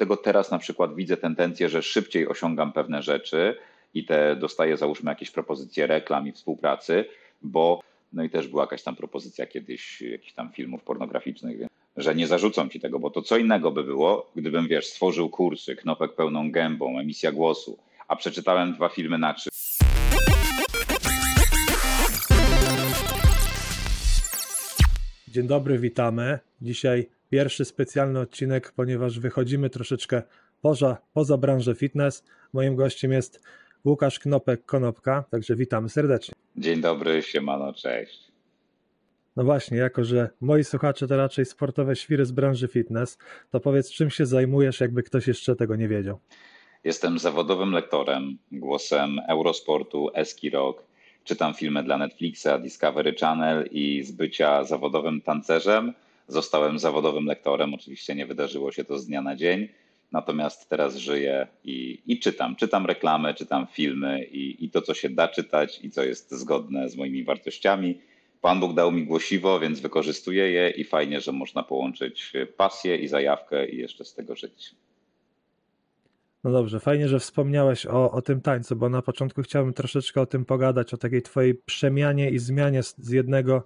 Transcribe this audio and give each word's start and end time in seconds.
Tego 0.00 0.16
teraz 0.16 0.50
na 0.50 0.58
przykład 0.58 0.94
widzę 0.94 1.16
tendencję, 1.16 1.68
że 1.68 1.82
szybciej 1.82 2.28
osiągam 2.28 2.72
pewne 2.72 3.02
rzeczy 3.02 3.56
i 3.94 4.04
te 4.04 4.36
dostaję 4.36 4.76
załóżmy 4.76 5.10
jakieś 5.10 5.30
propozycje 5.30 5.86
reklam 5.86 6.28
i 6.28 6.32
współpracy, 6.32 7.04
bo 7.42 7.80
no 8.12 8.22
i 8.24 8.30
też 8.30 8.48
była 8.48 8.62
jakaś 8.62 8.82
tam 8.82 8.96
propozycja 8.96 9.46
kiedyś 9.46 10.02
jakichś 10.02 10.32
tam 10.32 10.52
filmów 10.52 10.82
pornograficznych, 10.82 11.60
że 11.96 12.14
nie 12.14 12.26
zarzucą 12.26 12.68
ci 12.68 12.80
tego, 12.80 12.98
bo 12.98 13.10
to 13.10 13.22
co 13.22 13.36
innego 13.36 13.70
by 13.70 13.84
było, 13.84 14.30
gdybym 14.36 14.68
wiesz, 14.68 14.86
stworzył 14.86 15.28
kursy, 15.28 15.76
knopek 15.76 16.14
pełną 16.14 16.50
gębą, 16.50 16.98
emisja 16.98 17.32
głosu, 17.32 17.78
a 18.08 18.16
przeczytałem 18.16 18.72
dwa 18.72 18.88
filmy 18.88 19.18
na 19.18 19.34
trzy. 19.34 19.50
Dzień 25.28 25.46
dobry, 25.46 25.78
witamy. 25.78 26.38
Dzisiaj 26.62 27.19
pierwszy 27.30 27.64
specjalny 27.64 28.20
odcinek, 28.20 28.72
ponieważ 28.76 29.20
wychodzimy 29.20 29.70
troszeczkę 29.70 30.22
poza, 30.62 30.96
poza 31.12 31.36
branżę 31.36 31.74
fitness. 31.74 32.24
Moim 32.52 32.76
gościem 32.76 33.12
jest 33.12 33.42
Łukasz 33.84 34.20
Knopek-Konopka, 34.20 35.22
także 35.30 35.56
witamy 35.56 35.88
serdecznie. 35.88 36.34
Dzień 36.56 36.80
dobry, 36.80 37.22
siemano, 37.22 37.72
cześć. 37.72 38.30
No 39.36 39.44
właśnie, 39.44 39.78
jako 39.78 40.04
że 40.04 40.30
moi 40.40 40.64
słuchacze 40.64 41.06
to 41.06 41.16
raczej 41.16 41.44
sportowe 41.44 41.96
świry 41.96 42.24
z 42.24 42.32
branży 42.32 42.68
fitness, 42.68 43.18
to 43.50 43.60
powiedz, 43.60 43.90
czym 43.90 44.10
się 44.10 44.26
zajmujesz, 44.26 44.80
jakby 44.80 45.02
ktoś 45.02 45.28
jeszcze 45.28 45.56
tego 45.56 45.76
nie 45.76 45.88
wiedział. 45.88 46.18
Jestem 46.84 47.18
zawodowym 47.18 47.72
lektorem, 47.72 48.38
głosem 48.52 49.20
Eurosportu, 49.28 50.10
Eski 50.14 50.50
Rock. 50.50 50.82
Czytam 51.24 51.54
filmy 51.54 51.82
dla 51.82 51.98
Netflixa, 51.98 52.48
Discovery 52.62 53.14
Channel 53.14 53.68
i 53.70 54.02
z 54.02 54.12
bycia 54.12 54.64
zawodowym 54.64 55.20
tancerzem 55.20 55.94
zostałem 56.32 56.78
zawodowym 56.78 57.26
lektorem. 57.26 57.74
Oczywiście 57.74 58.14
nie 58.14 58.26
wydarzyło 58.26 58.72
się 58.72 58.84
to 58.84 58.98
z 58.98 59.06
dnia 59.06 59.22
na 59.22 59.36
dzień, 59.36 59.68
natomiast 60.12 60.68
teraz 60.68 60.96
żyję 60.96 61.46
i, 61.64 62.02
i 62.06 62.18
czytam. 62.18 62.56
Czytam 62.56 62.86
reklamy, 62.86 63.34
czytam 63.34 63.66
filmy 63.72 64.24
i, 64.24 64.64
i 64.64 64.70
to, 64.70 64.82
co 64.82 64.94
się 64.94 65.10
da 65.10 65.28
czytać 65.28 65.80
i 65.82 65.90
co 65.90 66.04
jest 66.04 66.30
zgodne 66.30 66.88
z 66.88 66.96
moimi 66.96 67.24
wartościami. 67.24 68.00
Pan 68.40 68.60
Bóg 68.60 68.74
dał 68.74 68.92
mi 68.92 69.06
głosiwo, 69.06 69.60
więc 69.60 69.80
wykorzystuję 69.80 70.50
je 70.50 70.70
i 70.70 70.84
fajnie, 70.84 71.20
że 71.20 71.32
można 71.32 71.62
połączyć 71.62 72.32
pasję 72.56 72.96
i 72.96 73.08
zajawkę 73.08 73.68
i 73.68 73.76
jeszcze 73.76 74.04
z 74.04 74.14
tego 74.14 74.36
żyć. 74.36 74.74
No 76.44 76.52
dobrze, 76.52 76.80
fajnie, 76.80 77.08
że 77.08 77.18
wspomniałeś 77.18 77.86
o, 77.86 78.10
o 78.10 78.22
tym 78.22 78.40
tańcu, 78.40 78.76
bo 78.76 78.88
na 78.88 79.02
początku 79.02 79.42
chciałbym 79.42 79.74
troszeczkę 79.74 80.20
o 80.20 80.26
tym 80.26 80.44
pogadać, 80.44 80.94
o 80.94 80.96
takiej 80.96 81.22
twojej 81.22 81.54
przemianie 81.54 82.30
i 82.30 82.38
zmianie 82.38 82.82
z, 82.82 82.94
z 82.98 83.10
jednego 83.10 83.64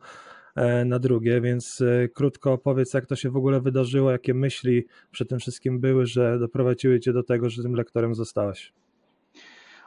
na 0.85 0.99
drugie, 0.99 1.41
więc 1.41 1.81
e, 1.81 2.09
krótko 2.09 2.53
opowiedz, 2.53 2.95
jak 2.95 3.07
to 3.07 3.17
się 3.17 3.31
w 3.31 3.37
ogóle 3.37 3.61
wydarzyło, 3.61 4.11
jakie 4.11 4.35
myśli 4.35 4.85
przy 5.11 5.27
tym 5.27 5.39
wszystkim 5.39 5.81
były, 5.81 6.07
że 6.07 6.39
doprowadziły 6.39 7.01
cię 7.01 7.13
do 7.13 7.23
tego, 7.23 7.51
że 7.51 7.63
tym 7.63 7.75
lektorem 7.75 8.15
zostałeś. 8.15 8.73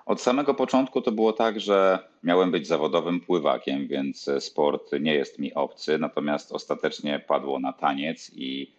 Od 0.06 0.22
samego 0.22 0.54
początku 0.54 1.02
to 1.02 1.12
było 1.12 1.34
tak, 1.34 1.60
że 1.60 2.00
miałem 2.24 2.52
być 2.52 2.68
zawodowym 2.68 3.20
pływakiem, 3.20 3.88
więc 3.88 4.30
sport 4.40 4.92
nie 5.00 5.16
jest 5.16 5.40
mi 5.40 5.54
obcy, 5.54 5.98
natomiast 5.98 6.52
ostatecznie 6.52 7.20
padło 7.28 7.60
na 7.60 7.74
taniec 7.74 8.32
i, 8.36 8.72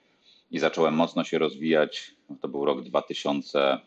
i 0.51 0.59
zacząłem 0.59 0.95
mocno 0.95 1.25
się 1.25 1.39
rozwijać. 1.39 2.15
To 2.41 2.49
był 2.49 2.65
rok 2.65 2.83
2000, 2.83 3.79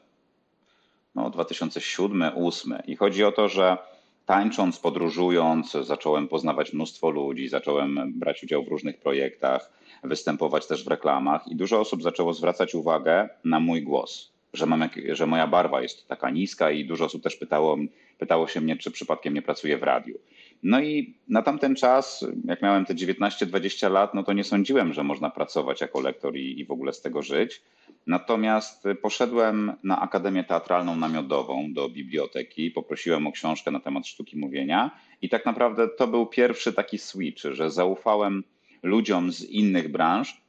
no 1.16 1.30
2007-2008 1.30 2.80
i 2.88 2.96
chodzi 2.96 3.24
o 3.24 3.32
to, 3.32 3.48
że 3.48 3.78
tańcząc, 4.26 4.80
podróżując, 4.80 5.72
zacząłem 5.72 6.28
poznawać 6.28 6.74
mnóstwo 6.74 7.10
ludzi, 7.10 7.50
zacząłem 7.50 8.14
brać 8.16 8.44
udział 8.44 8.64
w 8.64 8.68
różnych 8.68 9.00
projektach, 9.00 9.72
występować 10.04 10.68
też 10.68 10.84
w 10.84 10.88
reklamach 10.88 11.48
i 11.48 11.56
dużo 11.56 11.80
osób 11.80 12.04
zaczęło 12.04 12.34
zwracać 12.34 12.76
uwagę 12.76 13.30
na 13.44 13.60
mój 13.60 13.82
głos 13.82 14.32
że, 14.54 14.66
mam 14.66 14.82
jak, 14.82 15.00
że 15.12 15.28
moja 15.28 15.48
barwa 15.48 15.82
jest 15.82 16.08
taka 16.08 16.30
niska 16.30 16.72
i 16.72 16.86
dużo 16.86 17.06
osób 17.06 17.24
też 17.24 17.36
pytało, 17.36 17.78
pytało 18.18 18.48
się 18.48 18.62
mnie, 18.62 18.78
czy 18.78 18.92
przypadkiem 18.92 19.34
nie 19.34 19.42
pracuję 19.42 19.78
w 19.78 19.84
radiu. 19.84 20.20
No 20.64 20.82
i 20.82 21.16
na 21.28 21.42
tamten 21.42 21.76
czas, 21.76 22.26
jak 22.46 22.62
miałem 22.62 22.86
te 22.86 22.96
19-20 22.96 23.92
lat, 23.92 24.14
no 24.14 24.24
to 24.24 24.34
nie 24.34 24.44
sądziłem, 24.44 24.94
że 24.94 25.04
można 25.04 25.30
pracować 25.30 25.82
jako 25.82 26.02
lektor 26.02 26.36
i, 26.36 26.60
i 26.60 26.66
w 26.66 26.72
ogóle 26.72 26.94
z 26.94 27.02
tego 27.02 27.22
żyć. 27.22 27.62
Natomiast 28.08 28.84
poszedłem 29.02 29.74
na 29.84 30.02
Akademię 30.02 30.44
Teatralną 30.44 30.96
Namiotową 30.96 31.74
do 31.74 31.90
biblioteki, 31.90 32.72
poprosiłem 32.72 33.28
o 33.28 33.32
książkę 33.32 33.72
na 33.72 33.80
temat 33.80 34.08
sztuki 34.08 34.38
mówienia 34.38 34.92
i 35.22 35.30
tak 35.30 35.46
naprawdę 35.46 35.88
to 35.88 36.08
był 36.08 36.26
pierwszy 36.26 36.74
taki 36.74 36.98
switch, 36.98 37.42
że 37.44 37.72
zaufałem 37.72 38.44
ludziom 38.84 39.32
z 39.32 39.44
innych 39.44 39.92
branż, 39.92 40.42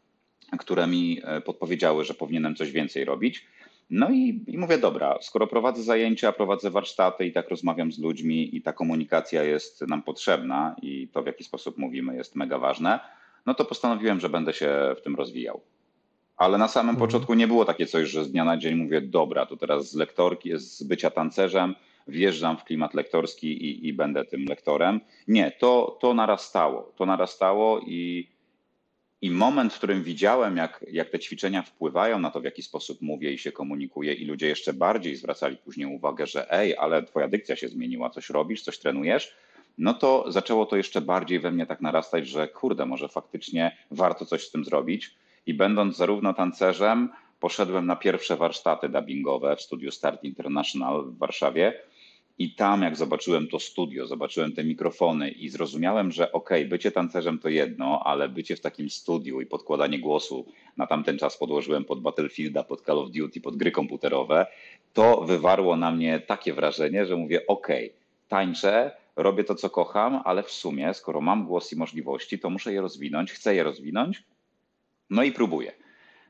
które 0.59 0.87
mi 0.87 1.21
e, 1.25 1.41
podpowiedziały, 1.41 2.05
że 2.05 2.15
powinienem 2.15 2.55
coś 2.55 2.71
więcej 2.71 3.05
robić. 3.05 3.47
No 3.91 4.11
i, 4.11 4.45
i 4.47 4.59
mówię, 4.59 4.79
dobra, 4.79 5.19
skoro 5.21 5.47
prowadzę 5.47 5.83
zajęcia, 5.83 6.33
prowadzę 6.33 6.71
warsztaty 6.71 7.27
i 7.27 7.33
tak 7.33 7.49
rozmawiam 7.49 7.93
z 7.93 7.99
ludźmi 7.99 8.57
i 8.57 8.63
ta 8.63 8.73
komunikacja 8.73 9.43
jest 9.43 9.81
nam 9.81 10.03
potrzebna 10.03 10.77
i 10.83 11.09
to 11.09 11.23
w 11.23 11.27
jaki 11.27 11.45
sposób 11.45 11.79
mówimy 11.79 12.17
jest 12.17 12.37
mega 12.37 12.59
ważne, 12.59 13.01
no 13.47 13.55
to 13.55 13.65
postanowiłem, 13.65 14.21
że 14.21 14.29
będę 14.29 14.53
się 14.53 14.95
w 14.99 15.03
tym 15.03 15.17
rozwijał. 15.17 15.61
Ale 16.37 16.59
na 16.59 16.69
samym 16.69 16.91
mhm. 16.91 17.09
początku 17.09 17.35
nie 17.35 17.47
było 17.47 17.65
takie 17.65 17.87
coś, 17.87 18.09
że 18.09 18.25
z 18.25 18.33
dnia 18.33 18.45
na 18.45 18.57
dzień 18.57 18.75
mówię, 18.75 19.01
dobra, 19.01 19.47
to 19.47 19.57
teraz 19.57 19.91
z 19.91 19.95
lektorki, 19.95 20.51
z 20.55 20.83
bycia 20.83 21.11
tancerzem, 21.11 21.75
wjeżdżam 22.09 22.57
w 22.57 22.65
klimat 22.65 22.95
lektorski 22.95 23.65
i, 23.65 23.89
i 23.89 23.93
będę 23.93 24.25
tym 24.25 24.45
lektorem. 24.45 25.01
Nie, 25.29 25.51
to, 25.51 25.99
to 26.01 26.15
narastało. 26.15 26.93
To 26.97 27.07
narastało 27.07 27.81
i, 27.81 28.29
i 29.23 29.31
moment, 29.31 29.73
w 29.73 29.79
którym 29.79 30.03
widziałem, 30.03 30.57
jak, 30.57 30.85
jak 30.91 31.11
te 31.11 31.19
ćwiczenia 31.19 31.63
wpływają 31.63 32.19
na 32.19 32.31
to, 32.31 32.41
w 32.41 32.45
jaki 32.45 32.63
sposób 32.63 33.03
mówię 33.03 33.33
i 33.33 33.39
się 33.39 33.53
komunikuję, 33.53 34.13
i 34.15 34.25
ludzie 34.25 34.49
jeszcze 34.49 34.73
bardziej 34.73 35.17
zwracali 35.17 35.57
później 35.57 35.87
uwagę, 35.87 36.27
że 36.27 36.53
ej, 36.53 36.77
ale 36.77 37.03
twoja 37.03 37.29
dykcja 37.29 37.57
się 37.57 37.69
zmieniła, 37.69 38.11
coś 38.11 38.31
robisz, 38.31 38.63
coś 38.63 38.79
trenujesz, 38.79 39.35
no 39.79 39.95
to 39.95 40.25
zaczęło 40.29 40.67
to 40.67 40.77
jeszcze 40.77 41.01
bardziej 41.01 41.41
we 41.41 41.51
mnie 41.51 41.67
tak 41.67 41.81
narastać, 41.81 42.29
że 42.29 42.49
kurde, 42.49 42.87
może 42.87 43.09
faktycznie 43.09 43.77
warto 43.91 44.27
coś 44.27 44.47
z 44.47 44.51
tym 44.51 44.65
zrobić. 44.65 45.15
I 45.47 45.55
będąc 45.55 45.97
zarówno 45.97 46.35
tancerzem, 46.35 47.09
poszedłem 47.41 47.87
na 47.87 47.97
pierwsze 47.97 48.37
warsztaty 48.37 48.89
dubbingowe 48.89 49.57
w 49.57 49.63
studiu 49.63 49.91
Start 49.91 50.25
International 50.25 51.05
w 51.05 51.19
Warszawie. 51.19 51.83
I 52.39 52.55
tam, 52.55 52.83
jak 52.83 52.97
zobaczyłem 52.97 53.49
to 53.49 53.59
studio, 53.59 54.07
zobaczyłem 54.07 54.53
te 54.53 54.65
mikrofony 54.65 55.31
i 55.31 55.49
zrozumiałem, 55.49 56.13
że 56.13 56.33
okej, 56.33 56.61
okay, 56.63 56.69
bycie 56.69 56.91
tancerzem 56.91 57.39
to 57.39 57.49
jedno, 57.49 58.03
ale 58.05 58.29
bycie 58.29 58.57
w 58.57 58.61
takim 58.61 58.91
studiu 58.91 59.41
i 59.41 59.47
podkładanie 59.47 59.99
głosu, 59.99 60.47
na 60.77 60.87
tamten 60.87 61.19
czas 61.19 61.37
podłożyłem 61.37 61.85
pod 61.85 62.01
Battlefielda, 62.01 62.65
pod 62.65 62.81
Call 62.81 62.99
of 62.99 63.11
Duty, 63.11 63.41
pod 63.41 63.57
gry 63.57 63.71
komputerowe, 63.71 64.47
to 64.93 65.21
wywarło 65.21 65.77
na 65.77 65.91
mnie 65.91 66.21
takie 66.21 66.53
wrażenie, 66.53 67.07
że 67.07 67.17
mówię, 67.17 67.47
okej, 67.47 67.87
okay, 67.87 67.99
tańczę, 68.29 68.91
robię 69.17 69.45
to, 69.45 69.55
co 69.55 69.71
kocham, 69.71 70.23
ale 70.25 70.43
w 70.43 70.51
sumie, 70.51 70.95
skoro 70.95 71.21
mam 71.21 71.47
głos 71.47 71.73
i 71.73 71.77
możliwości, 71.77 72.39
to 72.39 72.51
muszę 72.51 72.73
je 72.73 72.81
rozwinąć, 72.81 73.33
chcę 73.33 73.55
je 73.55 73.65
rozwinąć, 73.65 74.23
no 75.13 75.23
i 75.23 75.33
próbuję. 75.33 75.73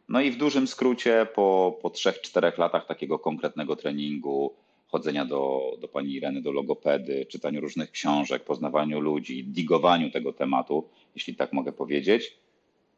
No 0.09 0.20
i 0.20 0.31
w 0.31 0.37
dużym 0.37 0.66
skrócie, 0.66 1.26
po, 1.34 1.78
po 1.82 1.88
3-4 1.88 2.59
latach 2.59 2.87
takiego 2.87 3.19
konkretnego 3.19 3.76
treningu, 3.76 4.54
chodzenia 4.88 5.25
do, 5.25 5.60
do 5.81 5.88
pani 5.88 6.12
Ireny, 6.12 6.43
do 6.43 6.53
logopedy, 6.53 7.26
czytaniu 7.26 7.60
różnych 7.60 7.91
książek, 7.91 8.44
poznawaniu 8.44 9.00
ludzi, 9.00 9.44
digowaniu 9.44 10.10
tego 10.10 10.32
tematu, 10.32 10.88
jeśli 11.15 11.34
tak 11.34 11.53
mogę 11.53 11.72
powiedzieć, 11.72 12.37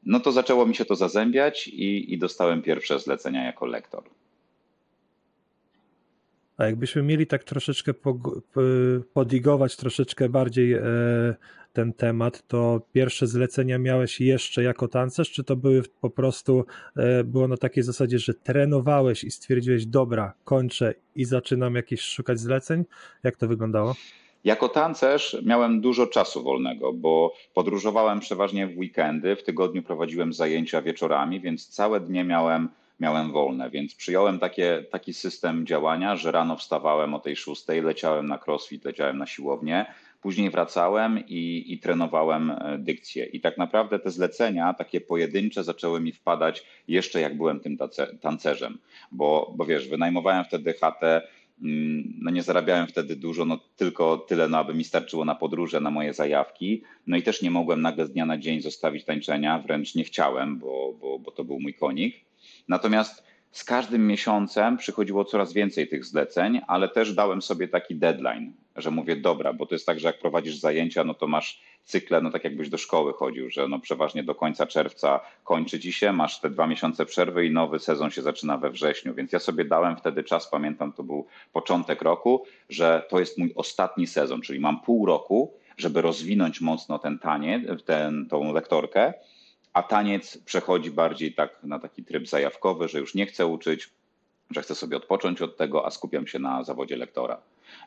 no 0.07 0.21
to 0.21 0.33
zaczęło 0.33 0.67
mi 0.67 0.75
się 0.75 0.85
to 0.85 0.97
zazębiać 0.97 1.69
i, 1.69 2.13
i 2.13 2.19
dostałem 2.19 2.63
pierwsze 2.63 3.01
zlecenia 3.01 3.45
jako 3.45 3.67
lektor. 3.67 4.05
A 6.57 6.65
jakbyśmy 6.65 7.03
mieli 7.03 7.27
tak 7.27 7.45
troszeczkę 7.45 7.95
podigować 9.15 9.77
troszeczkę 9.77 10.29
bardziej 10.29 10.73
e, 10.73 10.83
ten 11.73 11.93
temat, 11.93 12.47
to 12.49 12.81
pierwsze 12.93 13.27
zlecenia 13.27 13.79
miałeś 13.79 14.21
jeszcze 14.21 14.63
jako 14.63 14.89
tancerz, 14.89 15.31
czy 15.31 15.45
to 15.45 15.57
były 15.57 15.83
po 16.01 16.11
prostu, 16.11 16.65
e, 16.97 17.25
było 17.25 17.49
na 17.49 17.57
takiej 17.57 17.83
zasadzie, 17.83 18.19
że 18.19 18.35
trenowałeś 18.35 19.25
i 19.25 19.31
stwierdziłeś, 19.31 19.87
dobra, 19.87 20.33
kończę 20.45 20.95
i 21.15 21.25
zaczynam 21.25 21.75
jakieś 21.75 22.01
szukać 22.01 22.41
zleceń? 22.41 22.85
Jak 23.23 23.37
to 23.37 23.49
wyglądało? 23.49 23.95
Jako 24.45 24.69
tancerz 24.69 25.37
miałem 25.45 25.81
dużo 25.81 26.07
czasu 26.07 26.43
wolnego, 26.43 26.93
bo 26.93 27.35
podróżowałem 27.55 28.21
przeważnie 28.21 28.67
w 28.67 28.79
weekendy, 28.79 29.37
w 29.37 29.43
tygodniu 29.43 29.83
prowadziłem 29.83 30.33
zajęcia 30.33 30.83
wieczorami, 30.83 31.41
więc 31.41 31.69
całe 31.69 32.01
dnie 32.01 32.25
miałem 32.25 32.69
miałem 33.01 33.33
wolne, 33.33 33.71
więc 33.71 33.95
przyjąłem 33.95 34.39
takie, 34.39 34.85
taki 34.91 35.15
system 35.15 35.67
działania, 35.67 36.17
że 36.17 36.33
rano 36.33 36.57
wstawałem 36.57 37.15
o 37.15 37.19
tej 37.19 37.37
szóstej, 37.37 37.83
leciałem 37.83 38.27
na 38.27 38.39
crossfit, 38.47 38.85
leciałem 38.85 39.19
na 39.19 39.27
siłownię, 39.27 39.87
później 40.25 40.51
wracałem 40.51 41.19
i, 41.29 41.65
i 41.69 41.79
trenowałem 41.79 42.51
e, 42.51 42.79
dykcję. 42.79 43.25
I 43.25 43.41
tak 43.41 43.59
naprawdę 43.59 43.99
te 43.99 44.11
zlecenia, 44.11 44.75
takie 44.75 45.01
pojedyncze, 45.01 45.65
zaczęły 45.65 46.01
mi 46.01 46.13
wpadać 46.13 46.67
jeszcze 46.89 47.21
jak 47.21 47.37
byłem 47.37 47.61
tym 47.61 47.77
tancerzem, 48.21 48.79
bo, 49.13 49.55
bo 49.57 49.65
wiesz, 49.65 49.89
wynajmowałem 49.89 50.45
wtedy 50.45 50.73
chatę, 50.73 51.23
mm, 51.63 52.15
no 52.21 52.31
nie 52.31 52.43
zarabiałem 52.43 52.87
wtedy 52.87 53.17
dużo, 53.17 53.45
no 53.45 53.59
tylko 53.77 54.19
tyle, 54.19 54.49
no 54.49 54.59
aby 54.59 54.75
mi 54.75 54.85
starczyło 54.85 55.25
na 55.25 55.35
podróże, 55.35 55.81
na 55.81 55.91
moje 55.91 56.15
zajawki. 56.15 56.83
No 57.07 57.17
i 57.17 57.23
też 57.23 57.43
nie 57.43 57.51
mogłem 57.51 57.83
nagle 57.83 58.07
z 58.07 58.13
dnia 58.13 58.27
na 58.27 58.39
dzień 58.39 58.61
zostawić 58.61 59.05
tańczenia, 59.05 59.59
wręcz 59.59 59.95
nie 59.95 60.05
chciałem, 60.05 60.59
bo, 60.59 60.95
bo, 61.01 61.19
bo 61.19 61.31
to 61.31 61.45
był 61.45 61.61
mój 61.61 61.75
konik. 61.75 62.25
Natomiast 62.69 63.25
z 63.55 63.65
każdym 63.65 64.07
miesiącem 64.07 64.77
przychodziło 64.77 65.25
coraz 65.25 65.53
więcej 65.53 65.89
tych 65.89 66.05
zleceń, 66.05 66.61
ale 66.67 66.89
też 66.89 67.13
dałem 67.13 67.43
sobie 67.43 67.69
taki 67.69 67.97
deadline, 67.97 68.53
że 68.77 68.91
mówię, 68.91 69.17
dobra, 69.17 69.53
bo 69.53 69.67
to 69.67 69.75
jest 69.75 69.87
tak, 69.87 70.01
że 70.01 70.09
jak 70.09 70.19
prowadzisz 70.19 70.57
zajęcia, 70.57 71.05
no 71.05 71.15
to 71.15 71.27
masz 71.27 71.61
cykle, 71.85 72.21
no 72.21 72.31
tak 72.31 72.45
jakbyś 72.45 72.69
do 72.69 72.79
szkoły 72.79 73.13
chodził, 73.13 73.51
że 73.51 73.69
no 73.69 73.79
przeważnie 73.79 74.23
do 74.23 74.35
końca 74.35 74.67
czerwca 74.67 75.21
kończy 75.45 75.81
ci 75.81 75.93
się, 75.93 76.13
masz 76.13 76.41
te 76.41 76.51
dwa 76.51 76.67
miesiące 76.67 77.07
przerwy 77.07 77.47
i 77.47 77.51
nowy 77.51 77.79
sezon 77.79 78.11
się 78.11 78.23
zaczyna 78.23 78.59
we 78.59 78.71
wrześniu, 78.71 79.15
więc 79.15 79.33
ja 79.33 79.39
sobie 79.39 79.65
dałem 79.65 79.97
wtedy 79.97 80.25
czas, 80.25 80.49
pamiętam, 80.49 80.93
to 80.93 81.03
był 81.03 81.27
początek 81.53 82.03
roku, 82.03 82.45
że 82.69 83.07
to 83.09 83.21
jest 83.21 83.39
mój 83.39 83.53
ostatni 83.57 84.07
sezon, 84.07 84.41
czyli 84.41 84.61
mam 84.61 84.81
pół 84.81 85.07
roku, 85.07 85.55
żeby 85.77 86.03
rozwinąć 86.03 86.61
mocno 86.61 86.99
ten 86.99 87.19
taniec, 87.19 87.85
ten, 87.85 88.27
tą 88.29 88.53
lektorkę, 88.53 89.15
a 89.75 89.83
taniec 89.83 90.39
przechodzi 90.39 90.91
bardziej 90.91 91.35
tak 91.35 91.59
na 91.63 91.79
taki 91.79 92.05
tryb 92.05 92.29
zajawkowy, 92.29 92.89
że 92.89 92.99
już 92.99 93.15
nie 93.15 93.27
chcę 93.27 93.47
uczyć, 93.47 93.91
że 94.51 94.63
chcę 94.63 94.75
sobie 94.75 94.97
odpocząć 94.97 95.43
od 95.43 95.57
tego, 95.57 95.87
a 95.87 95.91
skupiam 95.91 96.27
się 96.27 96.39
na 96.39 96.65
zawodzie 96.65 96.97
lektora. 96.97 97.41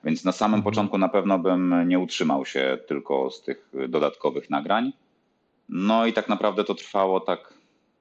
Więc 0.04 0.24
na 0.26 0.32
samym 0.32 0.56
Mhm. 0.60 0.64
początku 0.64 0.98
na 0.98 1.10
pewno 1.10 1.40
bym 1.40 1.88
nie 1.88 2.00
utrzymał 2.00 2.46
się 2.46 2.78
tylko 2.88 3.30
z 3.32 3.42
tych 3.42 3.70
dodatkowych 3.90 4.50
nagrań. 4.50 4.94
No 5.70 6.06
i 6.06 6.14
tak 6.14 6.30
naprawdę 6.30 6.64
to 6.64 6.76
trwało 6.76 7.20
tak 7.20 7.54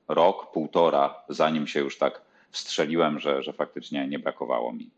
rok, 0.09 0.53
półtora, 0.53 1.15
zanim 1.29 1.67
się 1.67 1.81
już 1.81 1.99
tak 1.99 2.21
wstrzeliłem, 2.51 3.21
że, 3.21 3.43
że 3.43 3.53
faktycznie 3.53 4.09
nie 4.09 4.19
brakowało 4.19 4.73
mi. 4.73 4.91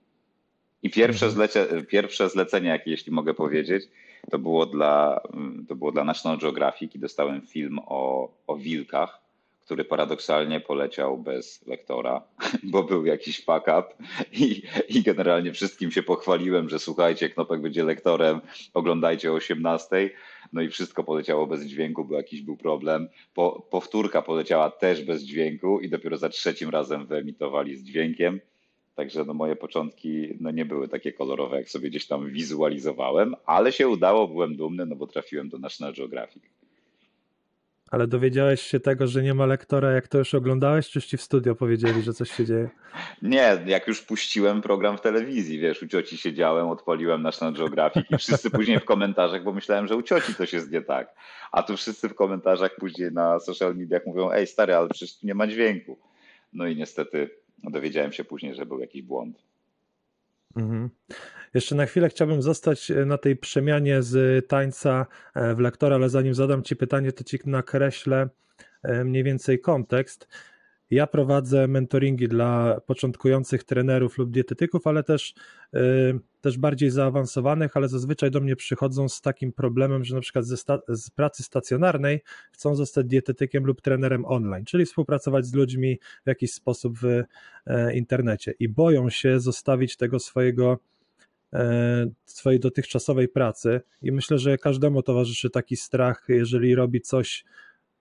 I 0.82 0.90
pierwsze, 0.90 1.26
Mhm. 1.26 1.32
zlecie, 1.32 1.82
pierwsze 1.86 2.28
zlecenie, 2.28 2.68
jakie 2.68 2.90
jeśli 2.90 3.12
mogę 3.12 3.34
powiedzieć, 3.34 3.84
to 4.30 4.38
było 4.38 4.66
dla, 4.66 5.20
to 5.68 5.76
było 5.76 5.92
dla 5.92 6.04
National 6.04 6.38
Geographic 6.38 6.94
i 6.94 6.98
dostałem 6.98 7.42
film 7.46 7.78
o, 7.86 8.28
o 8.46 8.56
wilkach, 8.56 9.28
który 9.68 9.84
paradoksalnie 9.84 10.60
poleciał 10.60 11.18
bez 11.18 11.66
lektora, 11.66 12.22
bo 12.72 12.82
był 12.82 13.06
jakiś 13.06 13.44
fuck 13.44 13.62
up 13.62 13.84
i, 14.32 14.62
i 14.88 15.02
generalnie 15.02 15.52
wszystkim 15.52 15.90
się 15.90 16.02
pochwaliłem, 16.02 16.68
że 16.68 16.78
słuchajcie, 16.78 17.28
Knopek 17.28 17.60
będzie 17.60 17.84
lektorem, 17.84 18.40
oglądajcie 18.74 19.32
o 19.32 19.34
18. 19.34 20.10
No 20.52 20.62
i 20.62 20.68
wszystko 20.68 21.04
poleciało 21.04 21.46
bez 21.46 21.64
dźwięku, 21.64 22.04
bo 22.04 22.16
jakiś 22.16 22.42
był 22.42 22.56
problem. 22.56 23.08
Po, 23.34 23.66
powtórka 23.70 24.22
poleciała 24.22 24.70
też 24.70 25.04
bez 25.04 25.22
dźwięku 25.22 25.80
i 25.80 25.88
dopiero 25.88 26.16
za 26.16 26.28
trzecim 26.28 26.70
razem 26.70 27.06
wyemitowali 27.06 27.76
z 27.76 27.82
dźwiękiem. 27.82 28.40
Także 28.98 29.24
no 29.24 29.34
moje 29.34 29.56
początki 29.56 30.28
no 30.40 30.50
nie 30.50 30.64
były 30.64 30.88
takie 30.88 31.12
kolorowe, 31.12 31.56
jak 31.56 31.68
sobie 31.68 31.90
gdzieś 31.90 32.06
tam 32.06 32.30
wizualizowałem, 32.30 33.34
ale 33.46 33.72
się 33.72 33.88
udało, 33.88 34.28
byłem 34.28 34.56
dumny, 34.56 34.86
no 34.86 34.96
bo 34.96 35.06
trafiłem 35.06 35.48
do 35.48 35.58
National 35.58 35.94
Geographic. 35.94 36.42
Ale 37.90 38.06
dowiedziałeś 38.06 38.62
się 38.62 38.80
tego, 38.80 39.06
że 39.06 39.22
nie 39.22 39.34
ma 39.34 39.46
lektora, 39.46 39.92
jak 39.92 40.08
to 40.08 40.18
już 40.18 40.34
oglądałeś, 40.34 40.88
czy 40.88 40.98
już 40.98 41.06
ci 41.06 41.16
w 41.16 41.22
studio 41.22 41.54
powiedzieli, 41.54 42.02
że 42.02 42.12
coś 42.12 42.30
się 42.30 42.44
dzieje? 42.44 42.68
Nie, 43.22 43.62
jak 43.66 43.88
już 43.88 44.02
puściłem 44.02 44.62
program 44.62 44.98
w 44.98 45.00
telewizji, 45.00 45.58
wiesz, 45.58 45.82
u 45.82 45.88
cioci 45.88 46.18
siedziałem, 46.18 46.68
odpaliłem 46.68 47.22
National 47.22 47.54
Geographic 47.54 48.10
i 48.10 48.18
wszyscy 48.18 48.50
później 48.50 48.80
w 48.80 48.84
komentarzach, 48.84 49.44
bo 49.44 49.52
myślałem, 49.52 49.86
że 49.86 49.96
u 49.96 50.02
cioci 50.02 50.34
coś 50.34 50.52
jest 50.52 50.70
nie 50.70 50.82
tak. 50.82 51.14
A 51.52 51.62
tu 51.62 51.76
wszyscy 51.76 52.08
w 52.08 52.14
komentarzach 52.14 52.76
później 52.76 53.12
na 53.12 53.40
social 53.40 53.76
mediach 53.76 54.06
mówią, 54.06 54.30
ej 54.30 54.46
stary, 54.46 54.74
ale 54.74 54.88
przecież 54.88 55.18
tu 55.18 55.26
nie 55.26 55.34
ma 55.34 55.46
dźwięku. 55.46 55.98
No 56.52 56.66
i 56.66 56.76
niestety 56.76 57.30
dowiedziałem 57.64 58.12
się 58.12 58.24
później, 58.24 58.54
że 58.54 58.66
był 58.66 58.80
jakiś 58.80 59.02
błąd. 59.02 59.42
Mhm. 60.56 60.90
Jeszcze 61.54 61.74
na 61.74 61.86
chwilę 61.86 62.08
chciałbym 62.08 62.42
zostać 62.42 62.90
e, 62.90 63.04
na 63.04 63.18
tej 63.18 63.36
przemianie 63.36 64.02
z 64.02 64.46
tańca 64.48 65.06
e, 65.34 65.54
w 65.54 65.58
lektora, 65.58 65.96
ale 65.96 66.08
zanim 66.08 66.34
zadam 66.34 66.62
Ci 66.62 66.76
pytanie, 66.76 67.12
to 67.12 67.24
Ci 67.24 67.38
nakreślę 67.44 68.28
e, 68.82 69.04
mniej 69.04 69.24
więcej 69.24 69.60
kontekst. 69.60 70.28
Ja 70.90 71.06
prowadzę 71.06 71.68
mentoringi 71.68 72.28
dla 72.28 72.80
początkujących 72.86 73.64
trenerów 73.64 74.18
lub 74.18 74.30
dietetyków, 74.30 74.86
ale 74.86 75.02
też, 75.02 75.34
też 76.40 76.58
bardziej 76.58 76.90
zaawansowanych, 76.90 77.76
ale 77.76 77.88
zazwyczaj 77.88 78.30
do 78.30 78.40
mnie 78.40 78.56
przychodzą 78.56 79.08
z 79.08 79.20
takim 79.20 79.52
problemem, 79.52 80.04
że 80.04 80.14
na 80.14 80.20
przykład 80.20 80.46
ze 80.46 80.56
sta- 80.56 80.80
z 80.88 81.10
pracy 81.10 81.42
stacjonarnej 81.42 82.22
chcą 82.52 82.74
zostać 82.74 83.06
dietetykiem 83.06 83.64
lub 83.64 83.80
trenerem 83.80 84.24
online, 84.24 84.64
czyli 84.64 84.86
współpracować 84.86 85.46
z 85.46 85.54
ludźmi 85.54 85.98
w 86.24 86.28
jakiś 86.28 86.52
sposób 86.52 86.98
w 86.98 87.22
e, 87.66 87.96
internecie 87.96 88.54
i 88.58 88.68
boją 88.68 89.10
się 89.10 89.40
zostawić 89.40 89.96
tego 89.96 90.18
swojego 90.18 90.78
e, 91.52 92.06
swojej 92.24 92.60
dotychczasowej 92.60 93.28
pracy. 93.28 93.80
I 94.02 94.12
myślę, 94.12 94.38
że 94.38 94.58
każdemu 94.58 95.02
towarzyszy 95.02 95.50
taki 95.50 95.76
strach, 95.76 96.24
jeżeli 96.28 96.74
robi 96.74 97.00
coś 97.00 97.44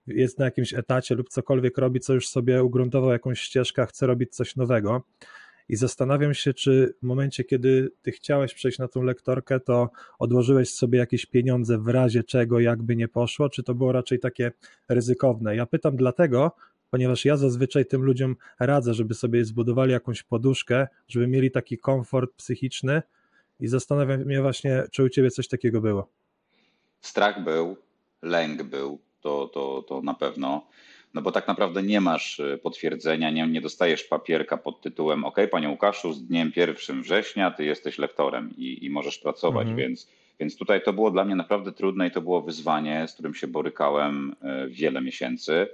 jest 0.08 0.38
na 0.38 0.44
jakimś 0.44 0.74
etacie 0.74 1.14
lub 1.14 1.28
cokolwiek 1.28 1.78
robi, 1.78 2.00
co 2.00 2.14
już 2.14 2.28
sobie 2.28 2.64
ugruntował 2.64 3.10
jakąś 3.10 3.40
ścieżkę, 3.40 3.86
chce 3.86 4.06
robić 4.06 4.34
coś 4.34 4.56
nowego. 4.56 5.02
I 5.68 5.76
zastanawiam 5.76 6.34
się, 6.34 6.54
czy 6.54 6.94
w 7.02 7.06
momencie, 7.06 7.44
kiedy 7.44 7.92
ty 8.02 8.12
chciałeś 8.12 8.54
przejść 8.54 8.78
na 8.78 8.88
tą 8.88 9.02
lektorkę, 9.02 9.60
to 9.60 9.90
odłożyłeś 10.18 10.74
sobie 10.74 10.98
jakieś 10.98 11.26
pieniądze 11.26 11.78
w 11.78 11.88
razie 11.88 12.24
czego, 12.24 12.60
jakby 12.60 12.96
nie 12.96 13.08
poszło, 13.08 13.48
czy 13.48 13.62
to 13.62 13.74
było 13.74 13.92
raczej 13.92 14.18
takie 14.18 14.52
ryzykowne? 14.88 15.56
Ja 15.56 15.66
pytam 15.66 15.96
dlatego, 15.96 16.52
ponieważ 16.90 17.24
ja 17.24 17.36
zazwyczaj 17.36 17.86
tym 17.86 18.02
ludziom 18.02 18.36
radzę, 18.60 18.94
żeby 18.94 19.14
sobie 19.14 19.44
zbudowali 19.44 19.92
jakąś 19.92 20.22
poduszkę, 20.22 20.86
żeby 21.08 21.26
mieli 21.26 21.50
taki 21.50 21.78
komfort 21.78 22.34
psychiczny 22.36 23.02
i 23.60 23.68
zastanawiam 23.68 24.30
się 24.30 24.42
właśnie, 24.42 24.82
czy 24.92 25.04
u 25.04 25.08
ciebie 25.08 25.30
coś 25.30 25.48
takiego 25.48 25.80
było. 25.80 26.08
Strach 27.00 27.44
był, 27.44 27.76
lęk 28.22 28.62
był, 28.62 28.98
to, 29.28 29.48
to, 29.54 29.82
to 29.82 30.02
na 30.02 30.14
pewno. 30.14 30.62
No 31.14 31.22
bo 31.22 31.32
tak 31.32 31.48
naprawdę 31.48 31.82
nie 31.82 32.00
masz 32.00 32.38
y, 32.38 32.58
potwierdzenia, 32.62 33.30
nie, 33.30 33.46
nie 33.46 33.60
dostajesz 33.60 34.04
papierka 34.04 34.56
pod 34.56 34.80
tytułem 34.80 35.24
OK, 35.24 35.36
panie 35.50 35.68
Łukaszu, 35.68 36.12
z 36.12 36.26
dniem 36.26 36.52
1 36.56 37.02
września 37.02 37.50
ty 37.50 37.64
jesteś 37.64 37.98
lektorem 37.98 38.50
i, 38.56 38.84
i 38.84 38.90
możesz 38.90 39.18
pracować, 39.18 39.68
Mhm. 39.68 39.76
więc, 39.76 40.08
więc 40.40 40.56
tutaj 40.56 40.82
to 40.82 40.92
było 40.92 41.10
dla 41.10 41.24
mnie 41.24 41.36
naprawdę 41.36 41.72
trudne 41.72 42.08
i 42.08 42.10
to 42.10 42.20
było 42.20 42.40
wyzwanie, 42.42 43.08
z 43.08 43.12
którym 43.12 43.34
się 43.34 43.46
borykałem 43.46 44.36
y, 44.64 44.68
wiele 44.68 45.00
miesięcy. 45.00 45.66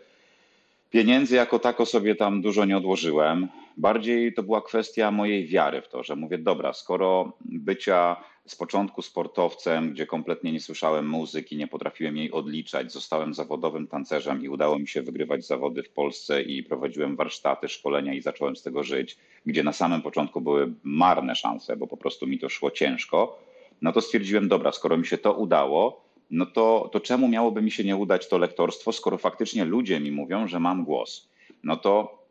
Pieniędzy 0.91 1.37
jako 1.37 1.59
tako 1.59 1.87
sobie 1.87 2.15
tam 2.15 2.43
dużo 2.43 2.65
nie 2.65 2.77
odłożyłem. 2.77 3.49
Bardziej 3.77 4.35
to 4.35 4.43
była 4.43 4.62
kwestia 4.62 5.11
mojej 5.11 5.47
wiary 5.47 5.83
w 5.83 5.89
to, 5.89 6.03
że 6.03 6.17
mówię, 6.17 6.39
dobra, 6.39 6.73
skoro 6.73 7.33
bycia 7.45 8.17
z 8.46 8.56
początku 8.56 9.02
sportowcem, 9.02 9.93
gdzie 9.93 10.06
kompletnie 10.06 10.52
nie 10.52 10.61
słyszałem 10.61 11.08
muzyki, 11.08 11.56
nie 11.56 11.67
potrafiłem 11.67 12.17
jej 12.17 12.32
odliczać, 12.32 12.93
zostałem 12.93 13.35
zawodowym 13.35 13.87
tancerzem 13.87 14.43
i 14.43 14.49
udało 14.49 14.79
mi 14.79 14.88
się 14.88 15.02
wygrywać 15.02 15.46
zawody 15.46 15.82
w 15.82 15.91
Polsce 15.91 16.43
i 16.43 16.62
prowadziłem 16.62 17.17
warsztaty, 17.17 17.69
szkolenia 17.69 18.14
i 18.14 18.20
zacząłem 18.20 18.56
z 18.56 18.62
tego 18.62 18.85
żyć, 18.85 19.17
gdzie 19.46 19.62
na 19.62 19.73
samym 19.73 20.02
początku 20.02 20.41
były 20.41 20.73
marne 20.82 21.35
szanse, 21.35 21.77
bo 21.77 21.86
po 21.86 21.96
prostu 21.96 22.27
mi 22.27 22.39
to 22.39 22.48
szło 22.48 22.70
ciężko, 22.70 23.39
no 23.82 23.93
to 23.93 24.01
stwierdziłem, 24.01 24.48
dobra, 24.48 24.72
skoro 24.72 24.96
mi 24.96 25.06
się 25.06 25.19
to 25.19 25.32
udało, 25.32 26.05
no 26.31 26.46
to, 26.46 26.91
to 26.93 27.01
czemu 27.01 27.29
miałoby 27.29 27.63
mi 27.63 27.70
się 27.70 27.84
nie 27.84 27.96
udać 27.96 28.29
to 28.29 28.39
lektorstwo, 28.39 28.93
skoro 28.93 29.19
faktycznie 29.19 29.65
ludzie 29.65 30.01
mi 30.01 30.10
mówią, 30.10 30.48
że 30.48 30.60
mam 30.60 30.84
głos? 30.84 31.29
No 31.63 31.77
to 31.77 32.23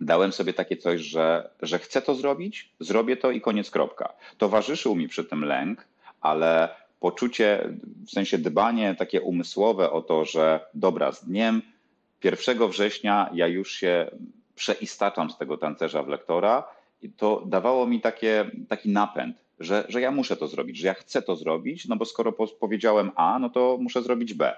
dałem 0.00 0.32
sobie 0.32 0.52
takie 0.52 0.76
coś, 0.76 1.00
że, 1.00 1.50
że 1.62 1.78
chcę 1.78 2.02
to 2.02 2.14
zrobić, 2.14 2.72
zrobię 2.80 3.16
to 3.16 3.30
i 3.30 3.40
koniec 3.40 3.70
kropka. 3.70 4.12
Towarzyszył 4.38 4.94
mi 4.94 5.08
przy 5.08 5.24
tym 5.24 5.44
lęk, 5.44 5.86
ale 6.20 6.68
poczucie, 7.00 7.68
w 8.06 8.10
sensie 8.10 8.38
dbanie 8.38 8.94
takie 8.98 9.22
umysłowe 9.22 9.90
o 9.90 10.02
to, 10.02 10.24
że 10.24 10.60
dobra, 10.74 11.12
z 11.12 11.24
dniem 11.24 11.62
1 12.24 12.68
września 12.68 13.30
ja 13.34 13.46
już 13.46 13.72
się 13.72 14.10
przeistaczam 14.54 15.30
z 15.30 15.38
tego 15.38 15.58
tancerza 15.58 16.02
w 16.02 16.08
lektora 16.08 16.64
i 17.02 17.10
to 17.10 17.42
dawało 17.46 17.86
mi 17.86 18.00
takie, 18.00 18.50
taki 18.68 18.88
napęd, 18.88 19.36
że, 19.60 19.84
że 19.88 20.00
ja 20.00 20.10
muszę 20.10 20.36
to 20.36 20.48
zrobić, 20.48 20.78
że 20.78 20.86
ja 20.86 20.94
chcę 20.94 21.22
to 21.22 21.36
zrobić, 21.36 21.88
no 21.88 21.96
bo 21.96 22.04
skoro 22.04 22.32
po, 22.32 22.46
powiedziałem 22.46 23.10
A, 23.16 23.38
no 23.38 23.50
to 23.50 23.78
muszę 23.80 24.02
zrobić 24.02 24.34
B. 24.34 24.56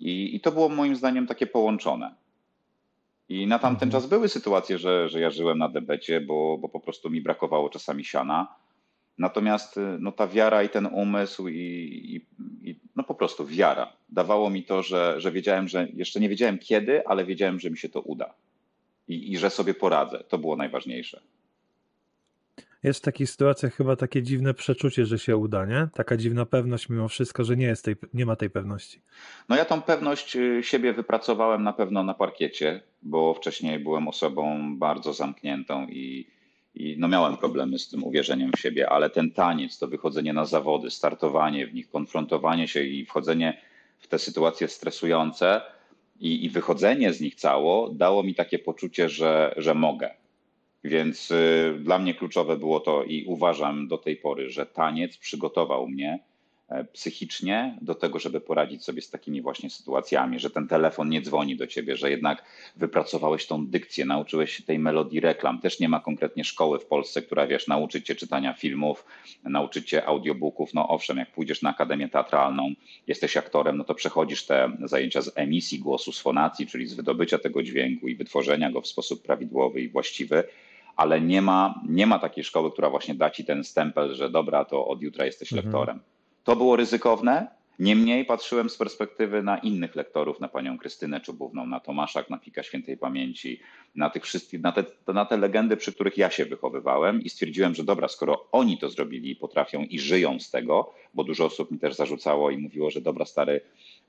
I, 0.00 0.36
I 0.36 0.40
to 0.40 0.52
było 0.52 0.68
moim 0.68 0.96
zdaniem 0.96 1.26
takie 1.26 1.46
połączone. 1.46 2.14
I 3.30 3.46
na 3.46 3.58
tamten 3.58 3.88
Mhm. 3.88 4.02
czas 4.02 4.10
były 4.10 4.28
sytuacje, 4.28 4.78
że, 4.78 5.08
że 5.08 5.20
ja 5.20 5.30
żyłem 5.30 5.58
na 5.58 5.68
debecie, 5.68 6.20
bo, 6.20 6.58
bo 6.58 6.68
po 6.68 6.80
prostu 6.80 7.10
mi 7.10 7.20
brakowało 7.20 7.70
czasami 7.70 8.04
siana. 8.04 8.54
Natomiast 9.18 9.76
y, 9.76 9.80
no, 10.00 10.12
ta 10.12 10.26
wiara 10.26 10.62
i 10.62 10.68
ten 10.68 10.86
umysł 10.86 11.48
i, 11.48 11.56
i, 11.56 12.16
i 12.70 12.76
no 12.96 13.04
po 13.04 13.14
prostu 13.14 13.46
wiara 13.46 13.92
dawało 14.08 14.50
mi 14.50 14.62
to, 14.64 14.82
że, 14.82 15.14
że 15.20 15.32
wiedziałem, 15.32 15.68
że 15.68 15.88
jeszcze 15.94 16.20
nie 16.20 16.28
wiedziałem 16.28 16.58
kiedy, 16.58 17.06
ale 17.06 17.24
wiedziałem, 17.24 17.60
że 17.60 17.70
mi 17.70 17.78
się 17.78 17.88
to 17.88 18.00
uda 18.00 18.34
i, 19.08 19.32
i 19.32 19.38
że 19.38 19.50
sobie 19.50 19.74
poradzę. 19.74 20.24
To 20.28 20.38
było 20.38 20.56
najważniejsze. 20.56 21.20
Jest 22.82 23.00
w 23.00 23.02
takich 23.02 23.30
sytuacjach 23.30 23.74
chyba 23.74 23.96
takie 23.96 24.22
dziwne 24.22 24.54
przeczucie, 24.54 25.06
że 25.06 25.18
się 25.18 25.36
uda, 25.36 25.66
nie? 25.66 25.88
Taka 25.94 26.16
dziwna 26.16 26.46
pewność 26.46 26.88
mimo 26.88 27.08
wszystko, 27.08 27.44
że 27.44 27.56
nie, 27.56 27.66
jest 27.66 27.84
tej, 27.84 27.96
nie 28.14 28.26
ma 28.26 28.36
tej 28.36 28.50
pewności. 28.50 29.02
No 29.48 29.56
ja 29.56 29.64
tą 29.64 29.82
pewność 29.82 30.36
y, 30.36 30.62
siebie 30.62 30.92
wypracowałem 30.92 31.62
na 31.62 31.72
pewno 31.72 32.02
na 32.02 32.14
parkiecie, 32.14 32.80
bo 33.02 33.34
wcześniej 33.34 33.78
byłem 33.78 34.08
osobą 34.08 34.58
bardzo 34.78 35.12
zamkniętą 35.12 35.86
i, 35.86 36.26
i 36.74 36.96
no 36.98 37.08
miałem 37.08 37.36
problemy 37.36 37.78
z 37.78 37.88
tym 37.88 38.04
uwierzeniem 38.04 38.50
w 38.56 38.60
siebie, 38.60 38.88
ale 38.88 39.10
ten 39.10 39.30
taniec, 39.30 39.78
to 39.78 39.88
wychodzenie 39.88 40.32
na 40.32 40.44
zawody, 40.44 40.90
startowanie 40.90 41.66
w 41.66 41.74
nich, 41.74 41.90
konfrontowanie 41.90 42.68
się 42.68 42.82
i 42.82 43.06
wchodzenie 43.06 43.60
w 43.98 44.08
te 44.08 44.18
sytuacje 44.18 44.68
stresujące 44.68 45.60
i, 46.20 46.44
i 46.44 46.50
wychodzenie 46.50 47.12
z 47.12 47.20
nich 47.20 47.34
cało 47.34 47.90
dało 47.92 48.22
mi 48.22 48.34
takie 48.34 48.58
poczucie, 48.58 49.08
że, 49.08 49.54
że 49.56 49.74
mogę. 49.74 50.19
Więc 50.84 51.30
y, 51.30 51.78
dla 51.80 51.98
mnie 51.98 52.14
kluczowe 52.14 52.56
było 52.56 52.80
to 52.80 53.04
i 53.04 53.24
uważam 53.24 53.88
do 53.88 53.98
tej 53.98 54.16
pory, 54.16 54.50
że 54.50 54.66
taniec 54.66 55.16
przygotował 55.16 55.88
mnie 55.88 56.18
E, 56.70 56.84
psychicznie 56.84 57.78
do 57.82 57.94
tego, 57.94 58.18
żeby 58.18 58.40
poradzić 58.40 58.84
sobie 58.84 59.02
z 59.02 59.10
takimi 59.10 59.42
właśnie 59.42 59.70
sytuacjami, 59.70 60.38
że 60.38 60.50
ten 60.50 60.68
telefon 60.68 61.08
nie 61.08 61.22
dzwoni 61.22 61.56
do 61.56 61.66
ciebie, 61.66 61.96
że 61.96 62.10
jednak 62.10 62.44
wypracowałeś 62.76 63.46
tą 63.46 63.66
dykcję, 63.66 64.04
nauczyłeś 64.04 64.56
się 64.56 64.62
tej 64.62 64.78
melodii 64.78 65.20
reklam. 65.20 65.60
Też 65.60 65.80
nie 65.80 65.88
ma 65.88 66.00
konkretnie 66.00 66.44
szkoły 66.44 66.78
w 66.78 66.86
Polsce, 66.86 67.22
która 67.22 67.46
wiesz, 67.46 67.66
nauczy 67.66 68.02
cię 68.02 68.14
czytania 68.14 68.52
filmów, 68.52 69.04
nauczy 69.44 69.82
cię 69.82 70.06
audiobooków. 70.06 70.74
No 70.74 70.88
owszem, 70.88 71.16
jak 71.16 71.32
pójdziesz 71.32 71.62
na 71.62 71.70
akademię 71.70 72.08
teatralną, 72.08 72.72
jesteś 73.06 73.36
aktorem, 73.36 73.76
no 73.76 73.84
to 73.84 73.94
przechodzisz 73.94 74.46
te 74.46 74.72
zajęcia 74.84 75.22
z 75.22 75.32
emisji 75.34 75.78
głosu, 75.78 76.12
z 76.12 76.20
fonacji, 76.20 76.66
czyli 76.66 76.86
z 76.86 76.94
wydobycia 76.94 77.38
tego 77.38 77.62
dźwięku 77.62 78.08
i 78.08 78.16
wytworzenia 78.16 78.70
go 78.70 78.80
w 78.80 78.86
sposób 78.86 79.22
prawidłowy 79.22 79.80
i 79.80 79.88
właściwy 79.88 80.44
ale 81.00 81.20
nie 81.20 81.42
ma, 81.42 81.80
nie 81.88 82.06
ma 82.06 82.18
takiej 82.18 82.44
szkoły, 82.44 82.72
która 82.72 82.90
właśnie 82.90 83.14
da 83.14 83.30
ci 83.30 83.44
ten 83.44 83.64
stempel, 83.64 84.14
że 84.14 84.30
dobra, 84.30 84.64
to 84.64 84.86
od 84.86 85.02
jutra 85.02 85.24
jesteś 85.24 85.52
mhm. 85.52 85.66
lektorem. 85.66 86.00
To 86.44 86.56
było 86.56 86.76
ryzykowne. 86.76 87.48
Niemniej 87.78 88.24
patrzyłem 88.24 88.70
z 88.70 88.76
perspektywy 88.76 89.42
na 89.42 89.58
innych 89.58 89.96
lektorów, 89.96 90.40
na 90.40 90.48
panią 90.48 90.78
Krystynę 90.78 91.20
Czubówną, 91.20 91.66
na 91.66 91.80
Tomasza 91.80 92.22
Knapika 92.22 92.62
Świętej 92.62 92.96
Pamięci, 92.96 93.60
na 93.94 94.10
tych 94.10 94.24
wszystkich, 94.24 94.60
na 94.60 94.72
te, 94.72 94.84
na 95.14 95.24
te 95.24 95.36
legendy, 95.36 95.76
przy 95.76 95.92
których 95.92 96.18
ja 96.18 96.30
się 96.30 96.44
wychowywałem 96.44 97.22
i 97.22 97.28
stwierdziłem, 97.28 97.74
że 97.74 97.84
dobra, 97.84 98.08
skoro 98.08 98.46
oni 98.52 98.78
to 98.78 98.88
zrobili 98.88 99.36
potrafią 99.36 99.82
i 99.82 99.98
żyją 99.98 100.40
z 100.40 100.50
tego, 100.50 100.94
bo 101.14 101.24
dużo 101.24 101.44
osób 101.44 101.70
mi 101.70 101.78
też 101.78 101.94
zarzucało 101.94 102.50
i 102.50 102.58
mówiło, 102.58 102.90
że 102.90 103.00
dobra 103.00 103.24
stary, 103.24 103.60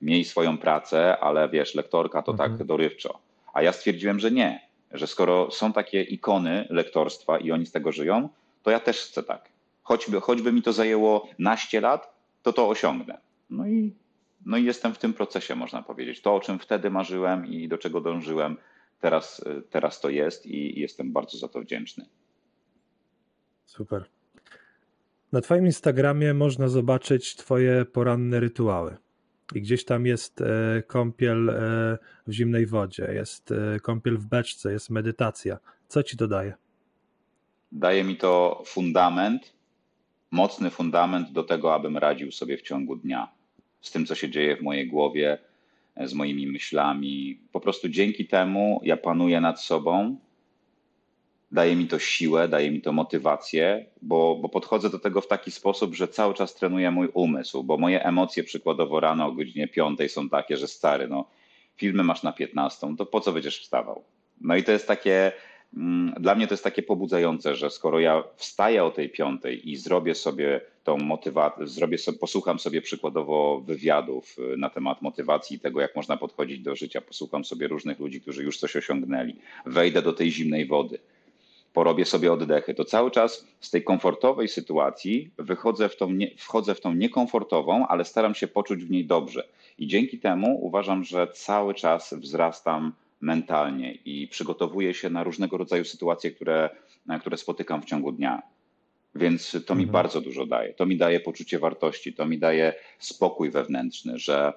miej 0.02 0.26
swoją 0.26 0.58
pracę, 0.58 1.20
ale 1.20 1.50
wiesz, 1.50 1.76
lektorka 1.76 2.22
to 2.22 2.34
tak 2.34 2.42
mhm. 2.42 2.58
tak 2.58 2.68
dorywczo. 2.68 3.20
A 3.54 3.62
ja 3.62 3.72
stwierdziłem, 3.72 4.20
że 4.20 4.32
nie, 4.32 4.71
że 4.94 5.08
skoro 5.08 5.52
są 5.52 5.74
takie 5.74 6.02
ikony 6.02 6.68
lektorstwa 6.70 7.38
i 7.38 7.52
oni 7.52 7.66
z 7.66 7.72
tego 7.72 7.92
żyją, 7.92 8.30
to 8.64 8.72
ja 8.72 8.80
też 8.80 9.02
chcę 9.02 9.24
tak. 9.24 9.50
Choćby, 9.84 10.22
choćby 10.22 10.52
mi 10.52 10.62
to 10.62 10.74
zajęło 10.74 11.30
naście 11.40 11.82
lat, 11.82 12.14
to 12.44 12.54
to 12.54 12.70
osiągnę. 12.70 13.18
No 13.50 13.68
i, 13.68 13.96
no 14.46 14.58
i 14.58 14.64
jestem 14.64 14.94
w 14.94 14.98
tym 14.98 15.14
procesie, 15.14 15.56
można 15.56 15.82
powiedzieć. 15.84 16.22
To, 16.22 16.36
o 16.36 16.40
czym 16.40 16.60
wtedy 16.60 16.90
marzyłem 16.90 17.48
i 17.48 17.68
do 17.68 17.78
czego 17.78 18.02
dążyłem, 18.02 18.58
teraz, 19.02 19.44
teraz 19.70 20.00
to 20.02 20.10
jest 20.10 20.46
i, 20.46 20.80
jestem 20.80 21.12
bardzo 21.12 21.38
za 21.38 21.48
to 21.48 21.62
wdzięczny. 21.62 22.06
Super. 23.66 24.06
Na 25.32 25.42
Twoim 25.42 25.66
Instagramie 25.66 26.34
można 26.34 26.68
zobaczyć 26.68 27.36
Twoje 27.36 27.86
poranne 27.86 28.40
rytuały. 28.40 28.98
I 29.56 29.62
gdzieś 29.62 29.86
tam 29.86 30.06
jest 30.06 30.42
e, 30.42 30.84
kąpiel 30.88 31.50
e, 31.50 31.54
w 32.28 32.32
zimnej 32.32 32.66
wodzie, 32.66 33.12
jest 33.14 33.52
e, 33.52 33.80
kąpiel 33.80 34.18
w 34.18 34.26
beczce, 34.26 34.72
jest 34.72 34.90
medytacja. 34.90 35.58
Co 35.88 36.04
ci 36.04 36.18
to 36.18 36.28
daje? 36.28 36.54
Daje 37.72 38.04
mi 38.04 38.16
to 38.16 38.64
fundament, 38.66 39.54
mocny 40.32 40.70
fundament 40.70 41.32
do 41.32 41.44
tego, 41.44 41.74
abym 41.74 41.98
radził 41.98 42.32
sobie 42.32 42.58
w 42.58 42.62
ciągu 42.62 42.96
dnia 42.96 43.28
z 43.82 43.92
tym, 43.92 44.06
co 44.06 44.16
się 44.16 44.30
dzieje 44.30 44.58
w 44.58 44.62
mojej 44.62 44.88
głowie, 44.88 45.38
z 45.98 46.14
moimi 46.14 46.48
myślami. 46.48 47.40
Po 47.52 47.60
prostu 47.60 47.90
dzięki 47.90 48.28
temu 48.28 48.82
ja 48.84 48.98
panuję 48.98 49.42
nad 49.42 49.62
sobą, 49.62 50.18
daje 51.52 51.76
mi 51.76 51.88
to 51.88 52.00
siłę, 52.00 52.48
daje 52.48 52.72
mi 52.72 52.82
to 52.82 52.92
motywację, 52.92 53.86
bo, 54.02 54.36
bo 54.36 54.50
podchodzę 54.50 54.90
do 54.90 55.00
tego 55.00 55.22
w 55.22 55.28
taki 55.28 55.52
sposób, 55.52 55.96
że 55.96 56.08
cały 56.08 56.34
czas 56.34 56.56
trenuję 56.56 56.92
mój 56.92 57.10
umysł, 57.14 57.64
bo 57.64 57.78
moje 57.78 58.04
emocje 58.04 58.44
przykładowo 58.44 59.00
rano 59.00 59.26
o 59.26 59.32
godzinie 59.32 59.68
5 59.68 60.00
są 60.08 60.30
takie, 60.30 60.58
że 60.58 60.68
stary, 60.68 61.08
no 61.08 61.26
filmy 61.76 62.04
masz 62.04 62.24
na 62.24 62.34
15, 62.34 62.96
to 62.98 63.06
po 63.06 63.22
co 63.22 63.34
będziesz 63.34 63.60
wstawał? 63.60 64.04
No 64.42 64.56
i 64.56 64.64
to 64.64 64.72
jest 64.72 64.88
takie, 64.88 65.32
Mm, 65.78 66.14
dla 66.20 66.36
mnie 66.36 66.48
to 66.48 66.54
jest 66.54 66.64
takie 66.64 66.84
pobudzające, 66.84 67.56
że 67.56 67.70
skoro 67.70 68.00
ja 68.00 68.24
wstaję 68.36 68.84
o 68.84 68.92
tej 68.92 69.10
piątej 69.10 69.70
i 69.70 69.76
zrobię 69.78 70.16
sobie 70.16 70.62
tą 70.84 70.98
motywację, 70.98 71.68
zrobię 71.68 71.98
sobie, 71.98 72.18
posłucham 72.18 72.60
sobie 72.60 72.82
przykładowo 72.82 73.62
wywiadów 73.66 74.36
y, 74.54 74.58
na 74.58 74.70
temat 74.70 75.02
motywacji 75.02 75.58
i 75.58 75.60
tego, 75.60 75.82
jak 75.82 75.96
można 75.96 76.18
podchodzić 76.18 76.60
do 76.60 76.76
życia, 76.76 77.02
posłucham 77.02 77.46
sobie 77.46 77.68
różnych 77.68 78.00
ludzi, 78.00 78.22
którzy 78.22 78.44
już 78.44 78.58
coś 78.58 78.76
osiągnęli, 78.76 79.36
wejdę 79.66 80.02
do 80.02 80.14
tej 80.14 80.32
zimnej 80.32 80.66
wody, 80.66 81.00
porobię 81.74 82.06
sobie 82.06 82.34
oddechy, 82.34 82.74
to 82.74 82.86
cały 82.86 83.12
czas 83.12 83.48
z 83.60 83.70
tej 83.70 83.84
komfortowej 83.84 84.48
sytuacji 84.48 85.32
wychodzę 85.38 85.90
w 85.90 85.98
tą, 85.98 86.12
nie, 86.12 86.32
wchodzę 86.38 86.76
w 86.76 86.82
tą 86.82 86.94
niekomfortową, 86.94 87.88
ale 87.88 88.06
staram 88.06 88.36
się 88.36 88.48
poczuć 88.48 88.86
w 88.86 88.92
niej 88.92 89.06
dobrze. 89.06 89.48
I 89.78 89.88
dzięki 89.88 90.20
temu 90.20 90.66
uważam, 90.66 91.04
że 91.04 91.28
cały 91.28 91.74
czas 91.74 92.14
wzrastam 92.14 92.94
mentalnie 93.22 93.94
i 94.06 94.28
przygotowuję 94.28 94.94
się 94.94 95.10
na 95.10 95.24
różnego 95.24 95.58
rodzaju 95.58 95.86
sytuacje, 95.86 96.32
które, 96.32 96.70
które 97.20 97.38
spotykam 97.38 97.82
w 97.82 97.86
ciągu 97.86 98.12
dnia. 98.12 98.42
Więc 99.16 99.52
to 99.52 99.58
mhm. 99.58 99.80
mi 99.80 99.86
bardzo 99.86 100.22
dużo 100.22 100.46
daje. 100.46 100.74
To 100.74 100.86
mi 100.86 100.98
daje 100.98 101.20
poczucie 101.20 101.60
wartości, 101.60 102.14
to 102.14 102.26
mi 102.26 102.40
daje 102.40 102.74
spokój 103.00 103.52
wewnętrzny, 103.52 104.20
że, 104.20 104.54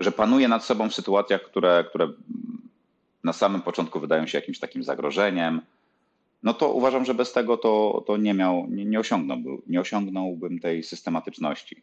że 0.00 0.12
panuję 0.12 0.48
nad 0.48 0.64
sobą 0.64 0.88
w 0.88 0.94
sytuacjach, 0.94 1.42
które, 1.42 1.84
które 1.88 2.08
na 3.24 3.32
samym 3.32 3.62
początku 3.62 4.00
wydają 4.00 4.26
się 4.26 4.38
jakimś 4.38 4.58
takim 4.58 4.84
zagrożeniem. 4.84 5.60
No 6.42 6.54
to 6.54 6.72
uważam, 6.72 7.04
że 7.04 7.14
bez 7.14 7.32
tego 7.32 7.56
to, 7.56 8.04
to 8.06 8.16
nie, 8.16 8.34
miał, 8.34 8.66
nie, 8.70 8.84
nie, 8.84 9.00
osiągnąłbym, 9.00 9.62
nie 9.66 9.80
osiągnąłbym 9.80 10.58
tej 10.58 10.82
systematyczności. 10.82 11.82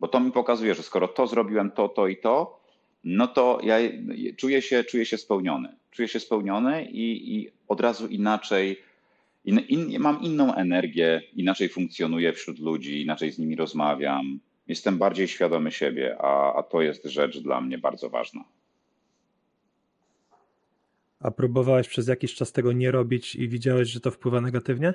Bo 0.00 0.08
to 0.08 0.20
mi 0.20 0.32
pokazuje, 0.32 0.74
że 0.74 0.82
skoro 0.82 1.08
to 1.08 1.26
zrobiłem, 1.26 1.70
to, 1.70 1.88
to 1.88 2.06
i 2.06 2.16
to, 2.16 2.60
no 3.04 3.26
to 3.26 3.60
ja 3.62 3.76
czuję 4.36 4.62
się, 4.62 4.84
czuję 4.84 5.06
się 5.06 5.18
spełniony. 5.18 5.76
Czuję 5.90 6.08
się 6.08 6.20
spełniony 6.20 6.84
i, 6.84 7.36
i 7.36 7.50
od 7.68 7.80
razu 7.80 8.06
inaczej, 8.06 8.82
in, 9.44 9.58
in, 9.58 10.00
mam 10.00 10.22
inną 10.22 10.54
energię, 10.54 11.22
inaczej 11.34 11.68
funkcjonuję 11.68 12.32
wśród 12.32 12.58
ludzi, 12.58 13.02
inaczej 13.02 13.32
z 13.32 13.38
nimi 13.38 13.56
rozmawiam. 13.56 14.40
Jestem 14.68 14.98
bardziej 14.98 15.28
świadomy 15.28 15.72
siebie, 15.72 16.16
a, 16.20 16.54
a 16.54 16.62
to 16.62 16.82
jest 16.82 17.04
rzecz 17.04 17.38
dla 17.38 17.60
mnie 17.60 17.78
bardzo 17.78 18.10
ważna. 18.10 18.44
A 21.20 21.30
próbowałeś 21.30 21.88
przez 21.88 22.08
jakiś 22.08 22.34
czas 22.34 22.52
tego 22.52 22.72
nie 22.72 22.90
robić 22.90 23.34
i 23.34 23.48
widziałeś, 23.48 23.88
że 23.88 24.00
to 24.00 24.10
wpływa 24.10 24.40
negatywnie? 24.40 24.94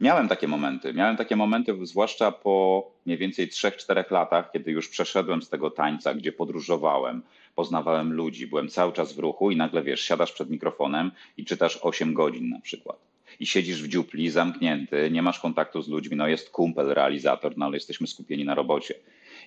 Miałem 0.00 0.28
takie 0.28 0.48
momenty. 0.48 0.94
Miałem 0.94 1.16
takie 1.16 1.36
momenty, 1.36 1.78
zwłaszcza 1.82 2.32
po 2.32 2.86
mniej 3.06 3.18
więcej 3.18 3.48
3-4 3.48 4.12
latach, 4.12 4.52
kiedy 4.52 4.70
już 4.70 4.88
przeszedłem 4.88 5.42
z 5.42 5.48
tego 5.48 5.70
tańca, 5.70 6.14
gdzie 6.14 6.32
podróżowałem, 6.32 7.22
poznawałem 7.54 8.12
ludzi, 8.12 8.46
byłem 8.46 8.68
cały 8.68 8.92
czas 8.92 9.12
w 9.12 9.18
ruchu 9.18 9.50
i 9.50 9.56
nagle 9.56 9.82
wiesz, 9.82 10.00
siadasz 10.00 10.32
przed 10.32 10.50
mikrofonem 10.50 11.10
i 11.36 11.44
czytasz 11.44 11.78
8 11.82 12.14
godzin 12.14 12.48
na 12.48 12.60
przykład. 12.60 12.98
I 13.40 13.46
siedzisz 13.46 13.82
w 13.82 13.88
dziupli, 13.88 14.30
zamknięty, 14.30 15.10
nie 15.10 15.22
masz 15.22 15.40
kontaktu 15.40 15.82
z 15.82 15.88
ludźmi, 15.88 16.16
no 16.16 16.28
jest 16.28 16.50
kumpel, 16.50 16.86
realizator, 16.86 17.52
no 17.56 17.66
ale 17.66 17.76
jesteśmy 17.76 18.06
skupieni 18.06 18.44
na 18.44 18.54
robocie. 18.54 18.94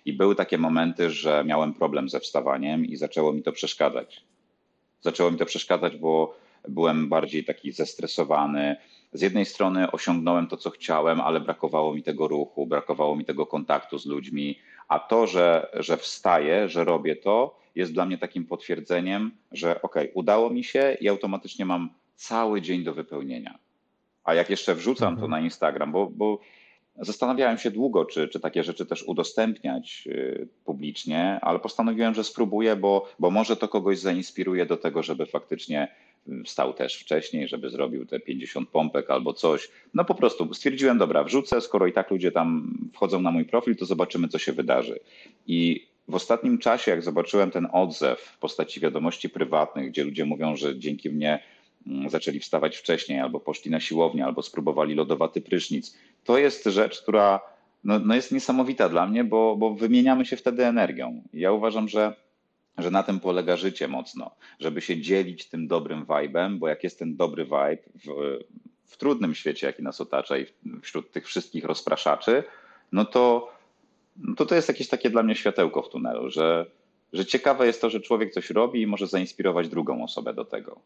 I 0.06 0.14
były 0.14 0.36
takie 0.36 0.58
momenty, 0.58 1.10
że 1.10 1.44
miałem 1.48 1.74
problem 1.74 2.10
ze 2.10 2.20
wstawaniem 2.20 2.86
i 2.86 2.96
zaczęło 2.96 3.34
mi 3.34 3.44
to 3.44 3.52
przeszkadzać. 3.52 4.24
Zaczęło 5.02 5.32
mi 5.32 5.38
to 5.38 5.46
przeszkadzać, 5.46 5.98
bo 5.98 6.36
byłem 6.68 7.10
bardziej 7.10 7.44
taki 7.44 7.72
zestresowany, 7.72 8.75
z 9.14 9.22
jednej 9.22 9.46
strony 9.46 9.92
osiągnąłem 9.92 10.48
to, 10.48 10.58
co 10.58 10.70
chciałem, 10.70 11.22
ale 11.22 11.40
brakowało 11.40 11.96
mi 11.96 12.04
tego 12.04 12.28
ruchu, 12.28 12.68
brakowało 12.68 13.16
mi 13.16 13.25
tego 13.25 13.46
kontaktu 13.46 13.98
z 13.98 14.06
ludźmi, 14.06 14.60
a 14.88 15.00
to, 15.00 15.28
że, 15.28 15.70
że 15.74 15.98
wstaję, 15.98 16.70
że 16.70 16.84
robię 16.84 17.16
to, 17.16 17.60
jest 17.75 17.94
dla 17.94 18.06
mnie 18.06 18.18
takim 18.18 18.46
potwierdzeniem, 18.46 19.32
że 19.52 19.82
ok, 19.82 19.96
udało 20.14 20.50
mi 20.50 20.64
się 20.64 20.98
i 21.02 21.10
automatycznie 21.10 21.66
mam 21.66 21.90
cały 22.16 22.62
dzień 22.62 22.84
do 22.84 22.94
wypełnienia. 22.94 23.60
A 24.24 24.34
jak 24.34 24.50
jeszcze 24.50 24.75
wrzucam 24.75 25.14
mhm. 25.14 25.22
to 25.22 25.28
na 25.28 25.40
Instagram, 25.40 25.92
bo, 25.92 26.08
bo 26.08 26.40
zastanawiałem 26.98 27.58
się 27.58 27.72
długo, 27.72 28.06
czy, 28.06 28.28
czy 28.28 28.40
takie 28.40 28.64
rzeczy 28.64 28.86
też 28.86 29.04
udostępniać 29.04 30.04
y, 30.08 30.48
publicznie, 30.66 31.40
ale 31.42 31.60
postanowiłem, 31.60 32.14
że 32.14 32.24
spróbuję, 32.24 32.75
bo, 32.75 33.10
bo 33.20 33.32
może 33.32 33.58
to 33.58 33.68
kogoś 33.68 34.00
zainspiruje 34.00 34.66
do 34.66 34.78
tego, 34.78 35.04
żeby 35.04 35.25
faktycznie 35.25 35.88
wstał 36.46 36.74
też 36.74 36.96
wcześniej, 36.96 37.48
żeby 37.48 37.70
zrobił 37.70 38.06
te 38.06 38.20
50 38.20 38.70
pompek 38.70 39.10
albo 39.10 39.34
coś. 39.34 39.70
No 39.94 40.06
po 40.06 40.16
prostu 40.16 40.54
stwierdziłem, 40.54 40.98
dobra, 40.98 41.24
wrzucę, 41.24 41.62
skoro 41.62 41.88
i 41.88 41.94
tak 41.94 42.12
ludzie 42.12 42.32
tam 42.32 42.78
wchodzą 42.94 43.22
na 43.22 43.32
mój 43.32 43.46
profil, 43.46 43.75
to 43.75 43.86
zobaczymy, 43.86 44.28
co 44.28 44.40
się 44.40 44.54
wydarzy. 44.54 45.00
I 45.48 45.88
w 46.08 46.16
ostatnim 46.16 46.58
czasie, 46.58 46.92
jak 46.92 47.04
zobaczyłem 47.04 47.52
ten 47.52 47.68
odzew 47.72 48.20
w 48.20 48.40
postaci 48.40 48.80
wiadomości 48.80 49.30
prywatnych, 49.30 49.90
gdzie 49.90 50.04
ludzie 50.04 50.25
mówią, 50.25 50.56
że 50.56 50.80
dzięki 50.80 51.10
mnie 51.10 51.44
mm, 51.88 52.10
zaczęli 52.10 52.40
wstawać 52.40 52.78
wcześniej, 52.78 53.20
albo 53.20 53.40
poszli 53.40 53.72
na 53.72 53.80
siłownię, 53.80 54.25
albo 54.25 54.42
spróbowali 54.42 54.96
lodowaty 54.96 55.42
prysznic, 55.42 55.98
to 56.25 56.38
jest 56.38 56.65
rzecz, 56.65 57.01
która 57.01 57.41
no, 57.84 58.00
no 58.00 58.15
jest 58.15 58.32
niesamowita 58.32 58.89
dla 58.89 59.08
mnie, 59.08 59.24
bo, 59.24 59.55
bo 59.55 59.74
wymieniamy 59.74 60.25
się 60.25 60.38
wtedy 60.38 60.65
energią. 60.65 61.24
Ja 61.34 61.51
uważam, 61.51 61.88
że 61.88 62.25
że 62.77 62.91
na 62.91 63.03
tym 63.03 63.20
polega 63.20 63.58
życie 63.58 63.88
mocno, 63.88 64.32
żeby 64.60 64.82
się 64.82 65.01
dzielić 65.01 65.50
tym 65.50 65.67
dobrym 65.67 66.05
vibem, 66.05 66.60
bo 66.60 66.67
jak 66.67 66.84
jest 66.84 67.00
ten 67.00 67.15
dobry 67.15 67.44
vibe 67.46 67.84
w, 67.96 68.39
w 68.86 68.98
trudnym 68.98 69.36
świecie, 69.36 69.67
jaki 69.67 69.84
nas 69.84 70.01
otacza 70.01 70.38
i 70.38 70.46
wśród 70.82 71.12
tych 71.12 71.27
wszystkich 71.27 71.65
rozpraszaczy, 71.65 72.44
no 72.91 73.05
to, 73.05 73.51
no 74.17 74.36
to 74.36 74.46
to 74.46 74.55
jest 74.55 74.67
jakieś 74.67 74.88
takie 74.88 75.10
dla 75.10 75.24
mnie 75.24 75.36
światełko 75.36 75.82
w 75.82 75.89
tunelu, 75.89 76.29
że, 76.29 76.65
że 77.13 77.25
ciekawe 77.25 77.67
jest 77.67 77.82
to, 77.82 77.89
że 77.89 78.00
człowiek 78.00 78.34
coś 78.34 78.50
robi 78.50 78.82
i 78.82 78.88
może 78.88 79.08
zainspirować 79.08 79.70
drugą 79.70 80.03
osobę 80.03 80.34
do 80.34 80.46
tego. 80.46 80.79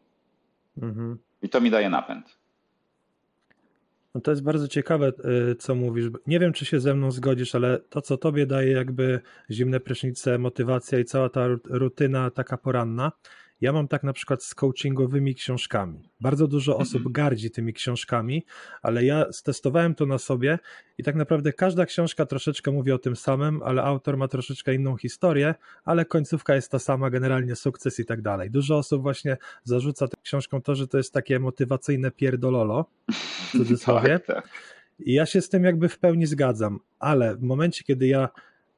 Mhm. 0.82 1.18
I 1.42 1.48
to 1.48 1.60
mi 1.60 1.70
daje 1.70 1.90
napęd. 1.90 2.39
No 4.14 4.20
to 4.20 4.30
jest 4.30 4.42
bardzo 4.42 4.68
ciekawe, 4.68 5.12
y, 5.50 5.54
co 5.54 5.74
mówisz. 5.74 6.06
Nie 6.26 6.38
wiem, 6.38 6.52
czy 6.52 6.64
się 6.64 6.80
ze 6.80 6.94
mną 6.94 7.10
zgodzisz, 7.10 7.54
ale 7.54 7.78
to, 7.78 8.02
co 8.02 8.16
tobie 8.16 8.46
daje 8.46 8.72
jakby 8.72 9.20
zimne 9.50 9.80
prysznice, 9.80 10.38
motywacja 10.38 10.98
i 10.98 11.04
cała 11.04 11.28
ta 11.28 11.46
rutyna 11.64 12.30
taka 12.30 12.56
poranna, 12.56 13.12
ja 13.60 13.72
mam 13.72 13.88
tak 13.88 14.02
na 14.02 14.12
przykład 14.12 14.44
z 14.44 14.54
coachingowymi 14.54 15.34
książkami. 15.34 16.10
Bardzo 16.20 16.46
dużo 16.46 16.76
osób 16.76 16.96
mhm. 16.96 17.12
gardzi 17.12 17.50
tymi 17.50 17.72
książkami, 17.72 18.44
ale 18.82 19.04
ja 19.04 19.32
stestowałem 19.32 19.94
to 19.94 20.06
na 20.06 20.18
sobie 20.18 20.58
i 20.98 21.02
tak 21.02 21.14
naprawdę 21.14 21.52
każda 21.52 21.86
książka 21.86 22.26
troszeczkę 22.26 22.70
mówi 22.70 22.92
o 22.92 22.98
tym 22.98 23.16
samym, 23.16 23.62
ale 23.62 23.82
autor 23.82 24.16
ma 24.16 24.28
troszeczkę 24.28 24.74
inną 24.74 24.96
historię, 24.96 25.54
ale 25.84 26.04
końcówka 26.04 26.54
jest 26.54 26.70
ta 26.70 26.78
sama, 26.78 27.10
generalnie 27.10 27.56
sukces 27.56 28.00
i 28.00 28.04
tak 28.04 28.22
dalej. 28.22 28.50
Dużo 28.50 28.78
osób 28.78 29.02
właśnie 29.02 29.36
zarzuca 29.64 30.08
tym 30.08 30.20
książkom 30.22 30.62
to, 30.62 30.74
że 30.74 30.88
to 30.88 30.98
jest 30.98 31.14
takie 31.14 31.38
motywacyjne 31.38 32.10
pierdololo, 32.10 32.84
w 33.48 33.52
cudzysłowie. 33.52 34.18
tak, 34.26 34.26
tak. 34.26 34.48
I 34.98 35.12
ja 35.12 35.26
się 35.26 35.40
z 35.40 35.48
tym 35.48 35.64
jakby 35.64 35.88
w 35.88 35.98
pełni 35.98 36.26
zgadzam, 36.26 36.80
ale 36.98 37.36
w 37.36 37.42
momencie, 37.42 37.84
kiedy 37.84 38.06
ja 38.06 38.28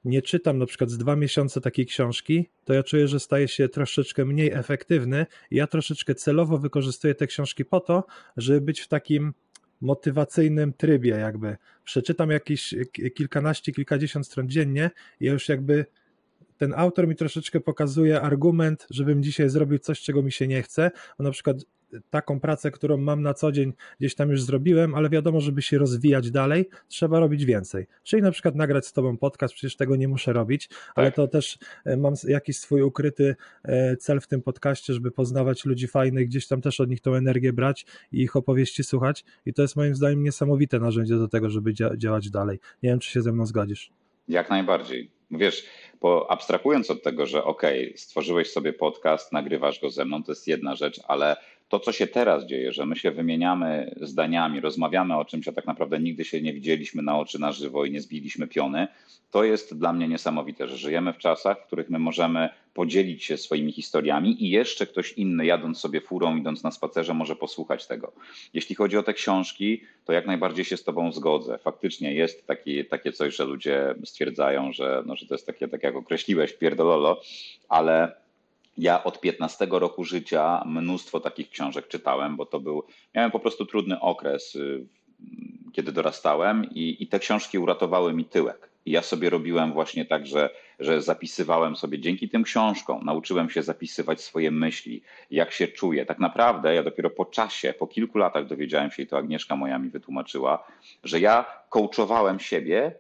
nie 0.04 0.22
czytam 0.22 0.58
na 0.58 0.66
przykład 0.66 0.90
z 0.90 0.98
dwa 0.98 1.16
miesiące 1.16 1.60
takiej 1.60 1.86
książki, 1.86 2.48
to 2.64 2.74
ja 2.74 2.82
czuję, 2.82 3.08
że 3.08 3.20
staje 3.20 3.48
się 3.48 3.68
troszeczkę 3.68 4.24
mniej 4.24 4.52
efektywny. 4.52 5.26
Ja 5.50 5.66
troszeczkę 5.66 6.14
celowo 6.14 6.58
wykorzystuję 6.58 7.14
te 7.14 7.26
książki 7.26 7.64
po 7.64 7.80
to, 7.80 8.04
żeby 8.36 8.60
być 8.60 8.80
w 8.80 8.88
takim 8.88 9.34
motywacyjnym 9.80 10.72
trybie, 10.72 11.10
jakby. 11.10 11.56
Przeczytam 11.84 12.30
jakieś 12.30 12.74
kilkanaście, 13.14 13.72
kilkadziesiąt 13.72 14.26
stron 14.26 14.48
dziennie 14.48 14.90
ja 15.20 15.32
już 15.32 15.48
jakby 15.48 15.86
ten 16.58 16.74
autor 16.76 17.08
mi 17.08 17.16
troszeczkę 17.16 17.60
pokazuje 17.60 18.20
argument, 18.20 18.86
żebym 18.90 19.22
dzisiaj 19.22 19.48
zrobił 19.48 19.78
coś, 19.78 20.00
czego 20.00 20.22
mi 20.22 20.32
się 20.32 20.46
nie 20.46 20.62
chce. 20.62 20.90
Bo 21.18 21.24
na 21.24 21.30
przykład 21.30 21.56
taką 22.10 22.40
pracę, 22.40 22.70
którą 22.70 22.96
mam 22.96 23.22
na 23.22 23.34
co 23.34 23.52
dzień, 23.52 23.72
gdzieś 24.00 24.14
tam 24.14 24.30
już 24.30 24.42
zrobiłem, 24.42 24.94
ale 24.94 25.10
wiadomo, 25.10 25.40
żeby 25.40 25.62
się 25.62 25.78
rozwijać 25.78 26.30
dalej, 26.30 26.68
trzeba 26.88 27.20
robić 27.20 27.44
więcej. 27.44 27.86
Czyli 28.02 28.22
na 28.22 28.30
przykład 28.30 28.54
nagrać 28.54 28.86
z 28.86 28.92
Tobą 28.92 29.16
podcast, 29.16 29.54
przecież 29.54 29.76
tego 29.76 29.96
nie 29.96 30.08
muszę 30.08 30.32
robić, 30.32 30.68
ale 30.94 31.06
tak. 31.06 31.16
to 31.16 31.28
też 31.28 31.58
e, 31.84 31.96
mam 31.96 32.14
jakiś 32.28 32.58
swój 32.58 32.82
ukryty 32.82 33.36
e, 33.64 33.96
cel 33.96 34.20
w 34.20 34.26
tym 34.26 34.42
podcaście, 34.42 34.94
żeby 34.94 35.10
poznawać 35.10 35.64
ludzi 35.64 35.88
fajnych, 35.88 36.28
gdzieś 36.28 36.46
tam 36.46 36.60
też 36.60 36.80
od 36.80 36.90
nich 36.90 37.00
tą 37.00 37.14
energię 37.14 37.52
brać 37.52 37.86
i 38.12 38.22
ich 38.22 38.36
opowieści 38.36 38.84
słuchać. 38.84 39.24
I 39.46 39.54
to 39.54 39.62
jest 39.62 39.76
moim 39.76 39.94
zdaniem 39.94 40.22
niesamowite 40.22 40.78
narzędzie 40.78 41.14
do 41.14 41.28
tego, 41.28 41.50
żeby 41.50 41.74
dzia 41.74 41.96
działać 41.96 42.30
dalej. 42.30 42.58
Nie 42.82 42.90
wiem, 42.90 42.98
czy 42.98 43.10
się 43.10 43.22
ze 43.22 43.32
mną 43.32 43.46
zgodzisz. 43.46 43.90
Jak 44.28 44.50
najbardziej. 44.50 45.10
Wiesz, 45.32 45.66
bo 46.00 46.30
abstrahując 46.30 46.90
od 46.90 47.02
tego, 47.02 47.26
że 47.26 47.44
ok, 47.44 47.62
stworzyłeś 47.96 48.50
sobie 48.50 48.72
podcast, 48.72 49.32
nagrywasz 49.32 49.80
go 49.80 49.90
ze 49.90 50.04
mną, 50.04 50.22
to 50.22 50.32
jest 50.32 50.48
jedna 50.48 50.74
rzecz, 50.74 51.00
ale 51.08 51.36
to, 51.68 51.80
co 51.80 51.92
się 51.92 52.06
teraz 52.06 52.46
dzieje, 52.46 52.72
że 52.72 52.86
my 52.86 52.96
się 52.96 53.10
wymieniamy 53.10 53.94
zdaniami, 54.00 54.60
rozmawiamy 54.60 55.16
o 55.16 55.24
czymś, 55.24 55.48
a 55.48 55.52
tak 55.52 55.66
naprawdę 55.66 55.98
nigdy 55.98 56.24
się 56.24 56.42
nie 56.42 56.52
widzieliśmy 56.52 57.02
na 57.02 57.18
oczy 57.18 57.38
na 57.38 57.52
żywo 57.52 57.84
i 57.84 57.90
nie 57.90 58.00
zbiliśmy 58.00 58.46
piony, 58.46 58.88
to 59.32 59.44
jest 59.44 59.78
dla 59.78 59.92
mnie 59.92 60.08
niesamowite, 60.08 60.68
że 60.68 60.76
żyjemy 60.76 61.12
w 61.12 61.18
czasach, 61.18 61.60
w 61.60 61.66
których 61.66 61.90
my 61.90 61.98
możemy 61.98 62.48
podzielić 62.74 63.24
się 63.24 63.36
swoimi 63.36 63.72
historiami 63.72 64.44
i 64.44 64.50
jeszcze 64.50 64.86
ktoś 64.86 65.12
inny, 65.12 65.46
jadąc 65.46 65.78
sobie 65.78 66.00
furą, 66.00 66.36
idąc 66.36 66.62
na 66.62 66.70
spacerze, 66.70 67.14
może 67.14 67.36
posłuchać 67.36 67.86
tego. 67.86 68.12
Jeśli 68.54 68.74
chodzi 68.74 68.98
o 68.98 69.02
te 69.02 69.14
książki, 69.14 69.82
to 70.04 70.12
jak 70.12 70.26
najbardziej 70.26 70.64
się 70.64 70.76
z 70.76 70.84
Tobą 70.84 71.12
zgodzę. 71.12 71.58
Faktycznie 71.58 72.14
jest 72.14 72.46
taki, 72.46 72.84
takie 72.84 73.12
coś, 73.12 73.36
że 73.36 73.44
ludzie 73.44 73.94
stwierdzają, 74.04 74.72
że, 74.72 75.02
no, 75.06 75.16
że 75.16 75.26
to 75.26 75.34
jest 75.34 75.46
takie, 75.46 75.68
tak 75.68 75.82
jak 75.82 75.96
określiłeś, 75.96 76.52
pierdololo, 76.52 77.20
ale 77.68 78.12
ja 78.78 79.04
od 79.04 79.20
15 79.20 79.66
roku 79.70 80.04
życia 80.04 80.62
mnóstwo 80.66 81.20
takich 81.20 81.50
książek 81.50 81.88
czytałem, 81.88 82.36
bo 82.36 82.46
to 82.46 82.60
był, 82.60 82.82
miałem 83.14 83.30
po 83.30 83.40
prostu 83.40 83.66
trudny 83.66 84.00
okres, 84.00 84.54
y, 84.54 84.86
kiedy 85.72 85.92
dorastałem 85.92 86.64
i, 86.74 86.96
i 87.00 87.06
te 87.06 87.18
książki 87.18 87.58
uratowały 87.58 88.12
mi 88.12 88.24
tyłek. 88.24 88.71
Ja 88.86 89.02
sobie 89.02 89.30
robiłem 89.30 89.72
właśnie 89.72 90.04
tak, 90.04 90.26
że, 90.26 90.50
że 90.78 91.02
zapisywałem 91.02 91.76
sobie 91.76 91.98
dzięki 91.98 92.28
tym 92.28 92.42
książkom, 92.42 93.04
nauczyłem 93.04 93.50
się 93.50 93.62
zapisywać 93.62 94.20
swoje 94.20 94.50
myśli, 94.50 95.02
jak 95.30 95.52
się 95.52 95.68
czuję. 95.68 96.06
Tak 96.06 96.18
naprawdę 96.18 96.74
ja 96.74 96.82
dopiero 96.82 97.10
po 97.10 97.24
czasie, 97.24 97.74
po 97.78 97.86
kilku 97.86 98.18
latach 98.18 98.46
dowiedziałem 98.46 98.90
się, 98.90 99.02
i 99.02 99.06
to 99.06 99.18
Agnieszka 99.18 99.56
moja 99.56 99.78
mi 99.78 99.88
wytłumaczyła, 99.88 100.64
że 101.04 101.20
ja 101.20 101.44
coachowałem 101.68 102.40
siebie 102.40 102.94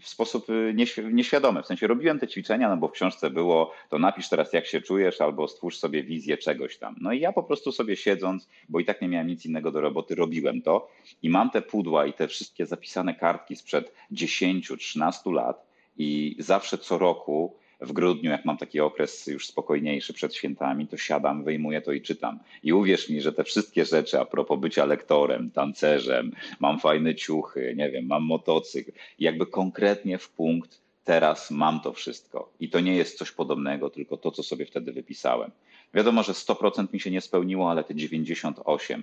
w 0.00 0.08
sposób 0.08 0.50
y, 0.50 0.74
nieświadomy. 1.12 1.62
W 1.62 1.66
sensie 1.66 1.86
robiłem 1.86 2.18
te 2.18 2.28
ćwiczenia, 2.28 2.68
no 2.68 2.76
bo 2.76 2.88
w 2.88 2.92
książce 2.92 3.30
było, 3.30 3.72
to 3.90 3.98
napisz 3.98 4.28
teraz 4.28 4.52
jak 4.52 4.66
się 4.66 4.80
czujesz, 4.80 5.20
albo 5.20 5.48
stwórz 5.48 5.76
sobie 5.76 6.02
wizję 6.02 6.38
czegoś 6.38 6.78
tam. 6.78 6.96
No 7.00 7.12
i 7.12 7.20
ja 7.20 7.32
po 7.32 7.42
prostu 7.42 7.72
sobie 7.72 7.96
siedząc, 7.96 8.48
bo 8.68 8.80
i 8.80 8.84
tak 8.84 9.02
nie 9.02 9.08
miałem 9.08 9.26
nic 9.26 9.46
innego 9.46 9.72
do 9.72 9.80
roboty, 9.80 10.14
robiłem 10.14 10.62
to 10.62 10.88
i 11.22 11.30
mam 11.30 11.50
te 11.50 11.62
pudła 11.62 12.06
i 12.06 12.12
te 12.12 12.28
wszystkie 12.28 12.66
zapisane 12.66 13.14
kartki 13.14 13.56
sprzed 13.56 13.92
10-13 14.12 15.32
lat 15.32 15.66
i 15.98 16.36
zawsze 16.38 16.78
co 16.78 16.98
roku 16.98 17.56
w 17.80 17.92
grudniu, 17.92 18.30
jak 18.30 18.44
mam 18.44 18.56
taki 18.56 18.80
okres 18.80 19.26
już 19.26 19.46
spokojniejszy 19.46 20.12
przed 20.12 20.34
świętami, 20.34 20.86
to 20.86 20.96
siadam, 20.96 21.44
wyjmuję 21.44 21.80
to 21.80 21.92
i 21.92 22.02
czytam. 22.02 22.38
I 22.62 22.72
uwierz 22.72 23.08
mi, 23.08 23.20
że 23.20 23.32
te 23.32 23.44
wszystkie 23.44 23.84
rzeczy 23.84 24.20
a 24.20 24.24
propos 24.24 24.60
bycia 24.60 24.84
lektorem, 24.84 25.50
tancerzem, 25.50 26.32
mam 26.60 26.80
fajne 26.80 27.14
ciuchy, 27.14 27.74
nie 27.76 27.90
wiem, 27.90 28.06
mam 28.06 28.22
motocykl, 28.22 28.92
jakby 29.18 29.46
konkretnie 29.46 30.18
w 30.18 30.30
punkt 30.30 30.80
teraz 31.04 31.50
mam 31.50 31.80
to 31.80 31.92
wszystko. 31.92 32.52
I 32.60 32.68
to 32.70 32.80
nie 32.80 32.96
jest 32.96 33.18
coś 33.18 33.32
podobnego, 33.32 33.90
tylko 33.90 34.16
to, 34.16 34.30
co 34.30 34.42
sobie 34.42 34.66
wtedy 34.66 34.92
wypisałem. 34.92 35.50
Wiadomo, 35.94 36.22
że 36.22 36.32
100% 36.32 36.86
mi 36.92 37.00
się 37.00 37.10
nie 37.10 37.20
spełniło, 37.20 37.70
ale 37.70 37.84
te 37.84 37.94
98%. 37.94 39.02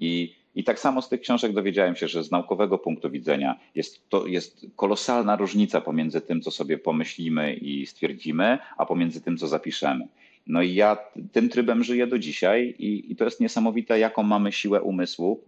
I, 0.00 0.34
I 0.54 0.64
tak 0.64 0.80
samo 0.80 1.02
z 1.02 1.08
tych 1.08 1.20
książek 1.20 1.52
dowiedziałem 1.52 1.96
się, 1.96 2.08
że 2.08 2.24
z 2.24 2.30
naukowego 2.30 2.78
punktu 2.78 3.10
widzenia 3.10 3.60
jest 3.74 4.08
to 4.08 4.26
jest 4.26 4.66
kolosalna 4.76 5.36
różnica 5.36 5.80
pomiędzy 5.80 6.20
tym, 6.20 6.40
co 6.40 6.50
sobie 6.50 6.78
pomyślimy 6.78 7.54
i 7.54 7.86
stwierdzimy, 7.86 8.58
a 8.76 8.86
pomiędzy 8.86 9.20
tym, 9.20 9.36
co 9.36 9.48
zapiszemy. 9.48 10.08
No 10.46 10.62
i 10.62 10.74
ja 10.74 10.96
tym 11.32 11.48
trybem 11.48 11.84
żyję 11.84 12.06
do 12.06 12.18
dzisiaj 12.18 12.74
i, 12.78 13.12
i 13.12 13.16
to 13.16 13.24
jest 13.24 13.40
niesamowite, 13.40 13.98
jaką 13.98 14.22
mamy 14.22 14.52
siłę 14.52 14.82
umysłu. 14.82 15.44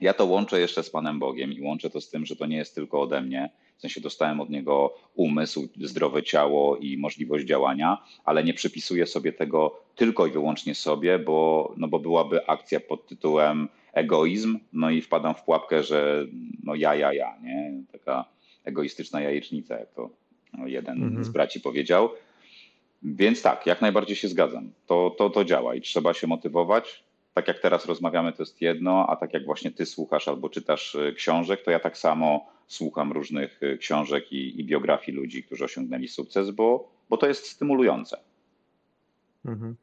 Ja 0.00 0.14
to 0.14 0.26
łączę 0.26 0.60
jeszcze 0.60 0.82
z 0.82 0.90
Panem 0.90 1.18
Bogiem 1.18 1.52
i 1.52 1.60
łączę 1.60 1.90
to 1.90 2.00
z 2.00 2.10
tym, 2.10 2.26
że 2.26 2.36
to 2.36 2.46
nie 2.46 2.56
jest 2.56 2.74
tylko 2.74 3.00
ode 3.00 3.22
mnie. 3.22 3.50
W 3.76 3.80
sensie 3.80 4.00
dostałem 4.00 4.40
od 4.40 4.50
niego 4.50 4.94
umysł, 5.14 5.68
zdrowe 5.80 6.22
ciało 6.22 6.76
i 6.76 6.98
możliwość 6.98 7.46
działania, 7.46 8.04
ale 8.24 8.44
nie 8.44 8.54
przypisuję 8.54 9.06
sobie 9.06 9.32
tego 9.32 9.80
tylko 9.96 10.26
i 10.26 10.30
wyłącznie 10.30 10.74
sobie, 10.74 11.18
bo, 11.18 11.72
no 11.76 11.88
bo 11.88 11.98
byłaby 11.98 12.46
akcja 12.46 12.80
pod 12.80 13.06
tytułem 13.06 13.68
egoizm, 13.92 14.58
no 14.72 14.90
i 14.90 15.02
wpadam 15.02 15.34
w 15.34 15.42
pułapkę, 15.42 15.82
że 15.82 16.26
no 16.64 16.74
ja, 16.74 16.94
ja, 16.94 17.12
ja, 17.12 17.34
nie? 17.42 17.72
Taka 17.92 18.24
egoistyczna 18.64 19.20
jajecznica, 19.20 19.78
jak 19.78 19.94
to 19.94 20.10
jeden 20.66 21.02
mhm. 21.02 21.24
z 21.24 21.28
braci 21.28 21.60
powiedział. 21.60 22.10
Więc 23.02 23.42
tak, 23.42 23.66
jak 23.66 23.80
najbardziej 23.80 24.16
się 24.16 24.28
zgadzam. 24.28 24.70
To, 24.86 25.14
to, 25.18 25.30
to 25.30 25.44
działa 25.44 25.74
i 25.74 25.80
trzeba 25.80 26.14
się 26.14 26.26
motywować. 26.26 27.04
Tak 27.34 27.48
jak 27.48 27.58
teraz 27.58 27.86
rozmawiamy, 27.86 28.32
to 28.32 28.42
jest 28.42 28.60
jedno, 28.60 29.06
a 29.08 29.16
tak 29.16 29.34
jak 29.34 29.44
właśnie 29.44 29.70
ty 29.70 29.86
słuchasz 29.86 30.28
albo 30.28 30.48
czytasz 30.48 30.94
y, 30.94 31.12
książek, 31.16 31.62
to 31.62 31.70
ja 31.70 31.80
tak 31.80 31.98
samo 31.98 32.46
słucham 32.66 33.12
różnych 33.12 33.62
y, 33.62 33.78
książek 33.78 34.32
i, 34.32 34.60
i 34.60 34.64
biografii 34.64 35.18
ludzi, 35.18 35.42
którzy 35.42 35.64
osiągnęli 35.64 36.08
sukces, 36.08 36.50
bo, 36.50 36.92
bo 37.10 37.16
to 37.16 37.26
jest 37.28 37.46
stymulujące. 37.46 38.20
Mhm. 39.44 39.76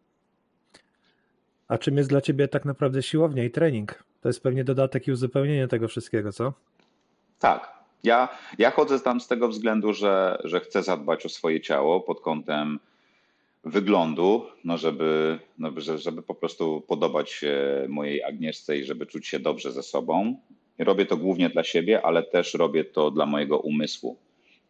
A 1.67 1.77
czym 1.77 1.97
jest 1.97 2.09
dla 2.09 2.21
ciebie 2.21 2.47
tak 2.47 2.65
naprawdę 2.65 3.03
siłownia 3.03 3.43
i 3.43 3.51
trening? 3.51 4.03
To 4.21 4.29
jest 4.29 4.43
pewnie 4.43 4.63
dodatek 4.63 5.07
i 5.07 5.11
uzupełnienie 5.11 5.67
tego 5.67 5.87
wszystkiego, 5.87 6.31
co? 6.31 6.53
Tak. 7.39 7.73
Ja, 8.03 8.29
ja 8.57 8.71
chodzę 8.71 8.99
tam 8.99 9.21
z 9.21 9.27
tego 9.27 9.47
względu, 9.47 9.93
że, 9.93 10.41
że 10.43 10.59
chcę 10.59 10.83
zadbać 10.83 11.25
o 11.25 11.29
swoje 11.29 11.61
ciało 11.61 12.01
pod 12.01 12.21
kątem 12.21 12.79
wyglądu, 13.63 14.45
no 14.63 14.77
żeby, 14.77 15.39
no 15.57 15.71
żeby 15.95 16.21
po 16.21 16.35
prostu 16.35 16.81
podobać 16.87 17.31
się 17.31 17.85
mojej 17.89 18.23
Agnieszce 18.23 18.77
i 18.77 18.85
żeby 18.85 19.05
czuć 19.05 19.27
się 19.27 19.39
dobrze 19.39 19.71
ze 19.71 19.83
sobą. 19.83 20.37
Robię 20.79 21.05
to 21.05 21.17
głównie 21.17 21.49
dla 21.49 21.63
siebie, 21.63 22.01
ale 22.05 22.23
też 22.23 22.53
robię 22.53 22.83
to 22.83 23.11
dla 23.11 23.25
mojego 23.25 23.59
umysłu, 23.59 24.17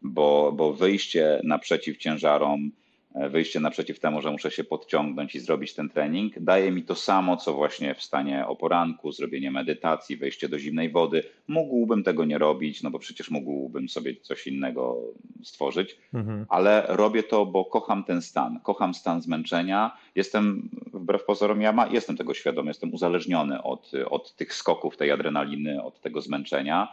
bo, 0.02 0.52
bo 0.56 0.74
wyjście 0.74 1.42
naprzeciw 1.44 1.98
ciężarom, 1.98 2.72
wyjście 3.16 3.60
naprzeciw 3.60 4.00
temu, 4.00 4.22
że 4.22 4.32
muszę 4.32 4.52
się 4.52 4.64
podciągnąć 4.64 5.36
i 5.36 5.40
zrobić 5.40 5.74
ten 5.74 5.90
trening, 5.90 6.40
daje 6.40 6.72
mi 6.72 6.84
to 6.84 6.96
samo, 6.96 7.38
co 7.38 7.54
właśnie 7.54 7.96
wstanie 7.96 8.48
o 8.48 8.56
poranku, 8.56 9.12
zrobienie 9.12 9.52
medytacji, 9.52 10.18
wejście 10.18 10.50
do 10.50 10.60
zimnej 10.60 10.90
wody. 10.90 11.24
Mógłbym 11.48 12.04
tego 12.04 12.26
nie 12.26 12.38
robić, 12.38 12.84
no 12.84 12.92
bo 12.92 13.00
przecież 13.00 13.32
mógłbym 13.32 13.90
sobie 13.90 14.16
coś 14.16 14.48
innego 14.48 14.98
stworzyć, 15.44 15.98
mhm. 16.14 16.46
ale 16.50 16.86
robię 16.90 17.24
to, 17.24 17.46
bo 17.46 17.66
kocham 17.66 18.04
ten 18.04 18.22
stan, 18.22 18.60
kocham 18.64 18.94
stan 18.94 19.22
zmęczenia. 19.22 19.98
Jestem, 20.16 20.70
wbrew 20.94 21.26
pozorom, 21.26 21.62
ja 21.62 21.72
ma, 21.72 21.88
jestem 21.88 22.18
tego 22.18 22.34
świadomy, 22.34 22.70
jestem 22.70 22.94
uzależniony 22.94 23.64
od, 23.64 23.92
od 24.10 24.36
tych 24.36 24.54
skoków, 24.54 24.98
tej 24.98 25.12
adrenaliny, 25.12 25.84
od 25.84 26.02
tego 26.02 26.22
zmęczenia, 26.22 26.88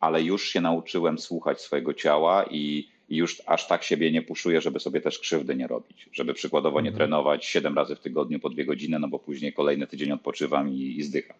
ale 0.00 0.22
już 0.22 0.48
się 0.48 0.60
nauczyłem 0.60 1.18
słuchać 1.18 1.60
swojego 1.60 1.94
ciała 1.94 2.44
i 2.50 2.95
i 3.08 3.16
już 3.16 3.42
aż 3.46 3.66
tak 3.66 3.82
siebie 3.84 4.12
nie 4.12 4.22
puszuję, 4.22 4.60
żeby 4.60 4.80
sobie 4.80 5.00
też 5.00 5.18
krzywdy 5.18 5.56
nie 5.56 5.66
robić, 5.66 6.08
żeby 6.12 6.34
przykładowo 6.34 6.80
nie 6.80 6.88
Mhm. 6.88 6.96
trenować 6.96 7.44
7 7.46 7.74
razy 7.74 7.96
w 7.96 8.00
tygodniu 8.00 8.38
po 8.40 8.50
dwie 8.50 8.64
godziny, 8.64 8.98
no 8.98 9.08
bo 9.08 9.18
później 9.18 9.52
kolejny 9.52 9.86
tydzień 9.86 10.12
odpoczywam 10.12 10.68
i, 10.68 10.80
i 10.98 11.02
zdycham. 11.02 11.36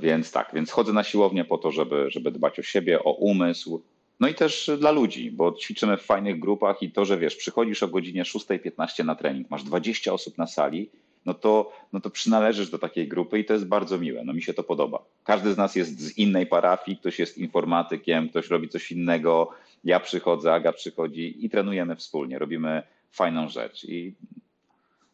Więc 0.00 0.32
tak, 0.32 0.50
więc 0.54 0.70
chodzę 0.70 0.92
na 0.92 1.04
siłownię 1.04 1.44
po 1.44 1.58
to, 1.58 1.70
żeby, 1.72 2.10
żeby 2.10 2.30
dbać 2.30 2.58
o 2.58 2.62
siebie, 2.62 3.04
o 3.04 3.12
umysł, 3.12 3.82
no 4.20 4.28
i 4.28 4.34
też 4.34 4.70
dla 4.78 4.90
ludzi, 4.90 5.30
bo 5.30 5.52
ćwiczymy 5.52 5.96
w 5.96 6.02
fajnych 6.02 6.38
grupach 6.38 6.82
i 6.82 6.90
to, 6.90 7.04
że 7.04 7.18
wiesz, 7.18 7.36
przychodzisz 7.36 7.82
o 7.82 7.88
godzinie 7.88 8.22
6.15 8.22 9.04
na 9.04 9.14
trening, 9.14 9.50
masz 9.50 9.62
20 9.64 10.12
osób 10.12 10.38
na 10.38 10.46
sali, 10.46 10.90
no 11.26 11.34
to, 11.34 11.72
no 11.92 12.00
to 12.00 12.10
przynależysz 12.10 12.70
do 12.70 12.78
takiej 12.78 13.08
grupy 13.08 13.38
i 13.38 13.44
to 13.44 13.52
jest 13.52 13.66
bardzo 13.66 13.98
miłe. 13.98 14.24
No 14.24 14.32
mi 14.32 14.42
się 14.42 14.54
to 14.54 14.62
podoba. 14.62 15.04
Każdy 15.24 15.52
z 15.52 15.56
nas 15.56 15.76
jest 15.76 16.00
z 16.00 16.18
innej 16.18 16.46
parafii, 16.46 16.96
ktoś 16.96 17.18
jest 17.18 17.38
informatykiem, 17.38 18.28
ktoś 18.28 18.48
robi 18.48 18.68
coś 18.68 18.92
innego. 18.92 19.50
Ja 19.84 20.00
przychodzę, 20.00 20.52
Aga 20.52 20.72
przychodzi 20.72 21.46
i 21.46 21.50
trenujemy 21.50 21.96
wspólnie, 21.96 22.38
robimy 22.38 22.82
fajną 23.12 23.48
rzecz 23.48 23.84
i 23.84 24.14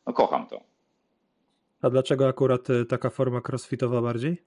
no 0.06 0.12
kocham 0.12 0.46
to. 0.46 0.60
A 1.82 1.90
dlaczego 1.90 2.28
akurat 2.28 2.70
y, 2.70 2.84
taka 2.84 3.10
forma 3.10 3.40
crossfitowa 3.48 4.02
bardziej? 4.02 4.42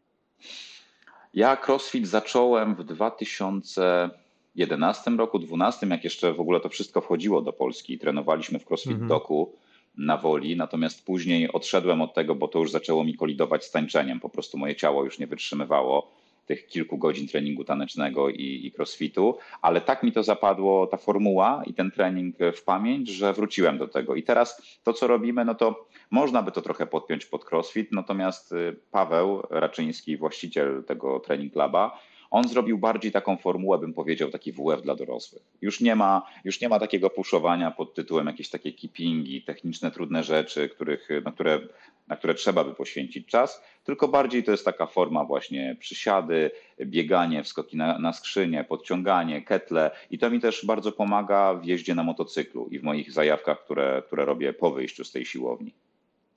Ja 1.34 1.58
CrossFit 1.58 2.08
zacząłem 2.08 2.76
w 2.76 2.84
2011 2.84 5.12
roku, 5.12 5.40
2012, 5.40 5.88
jak 5.88 6.04
jeszcze 6.04 6.34
w 6.34 6.40
ogóle 6.40 6.60
to 6.60 6.70
wszystko 6.70 7.02
wchodziło 7.02 7.42
do 7.42 7.54
Polski. 7.54 8.00
Trenowaliśmy 8.00 8.60
w 8.60 8.66
CrossFit 8.66 8.92
Mhm. 8.92 9.10
Doku 9.10 9.54
na 9.98 10.18
woli, 10.18 10.56
natomiast 10.56 11.06
później 11.06 11.52
odszedłem 11.52 12.02
od 12.02 12.14
tego, 12.14 12.36
bo 12.36 12.48
to 12.48 12.60
już 12.60 12.72
zaczęło 12.72 13.04
mi 13.04 13.16
kolidować 13.16 13.66
z 13.66 13.72
tańczeniem. 13.72 14.20
Po 14.20 14.30
prostu 14.30 14.58
moje 14.58 14.76
ciało 14.76 15.04
już 15.04 15.20
nie 15.20 15.28
wytrzymywało 15.28 16.12
tych 16.46 16.68
kilku 16.68 16.98
godzin 16.98 17.28
treningu 17.28 17.64
tanecznego 17.64 18.30
i, 18.30 18.62
i 18.66 18.72
crossfitu, 18.72 19.38
ale 19.62 19.82
tak 19.82 20.04
mi 20.04 20.12
to 20.12 20.24
zapadło, 20.24 20.88
ta 20.88 20.98
formuła 20.98 21.64
i 21.66 21.74
ten 21.74 21.92
trening 21.92 22.36
w 22.56 22.64
pamięć, 22.64 23.10
że 23.10 23.34
wróciłem 23.34 23.78
do 23.78 23.88
tego. 23.88 24.16
I 24.16 24.24
teraz 24.24 24.80
to, 24.84 24.94
co 24.94 25.08
robimy, 25.08 25.46
no 25.46 25.56
to 25.56 25.88
można 26.12 26.44
by 26.44 26.52
to 26.52 26.62
trochę 26.62 26.88
podpiąć 26.88 27.26
pod 27.26 27.52
crossfit, 27.52 27.92
natomiast 27.92 28.52
y, 28.52 28.76
Paweł 28.92 29.44
Raczyński, 29.50 30.18
właściciel 30.18 30.84
tego 30.84 31.20
trening 31.20 31.56
laba, 31.56 32.00
on 32.34 32.48
zrobił 32.48 32.78
bardziej 32.78 33.12
taką 33.12 33.38
formułę, 33.38 33.78
bym 33.78 33.94
powiedział, 33.94 34.30
taki 34.30 34.52
WF 34.52 34.82
dla 34.82 34.96
dorosłych. 34.96 35.44
Już 35.62 35.82
nie 35.82 35.96
ma, 35.96 36.22
już 36.44 36.62
nie 36.62 36.70
ma 36.70 36.80
takiego 36.80 37.10
puszowania 37.10 37.72
pod 37.72 37.94
tytułem 37.94 38.28
jakieś 38.28 38.50
takie 38.50 38.72
keepingi, 38.72 39.42
techniczne, 39.42 39.92
trudne 39.92 40.24
rzeczy, 40.24 40.70
których, 40.70 41.10
na, 41.26 41.32
które, 41.32 41.60
na 42.08 42.16
które 42.16 42.34
trzeba 42.34 42.64
by 42.64 42.74
poświęcić 42.76 43.28
czas, 43.28 43.64
tylko 43.84 44.08
bardziej 44.08 44.44
to 44.44 44.52
jest 44.52 44.66
taka 44.66 44.86
forma 44.86 45.26
właśnie 45.26 45.76
przysiady, 45.80 46.52
bieganie, 46.86 47.44
wskoki 47.44 47.78
na, 47.78 48.00
na 48.00 48.14
skrzynię, 48.14 48.64
podciąganie, 48.64 49.42
ketle 49.42 49.92
i 50.12 50.18
to 50.18 50.30
mi 50.30 50.40
też 50.40 50.66
bardzo 50.66 50.92
pomaga 50.92 51.54
w 51.54 51.66
jeździe 51.66 51.96
na 51.96 52.04
motocyklu 52.04 52.68
i 52.72 52.80
w 52.80 52.84
moich 52.84 53.12
zajawkach, 53.12 53.66
które, 53.66 54.04
które 54.08 54.26
robię 54.26 54.54
po 54.54 54.72
wyjściu 54.72 55.04
z 55.04 55.12
tej 55.12 55.26
siłowni. 55.26 55.74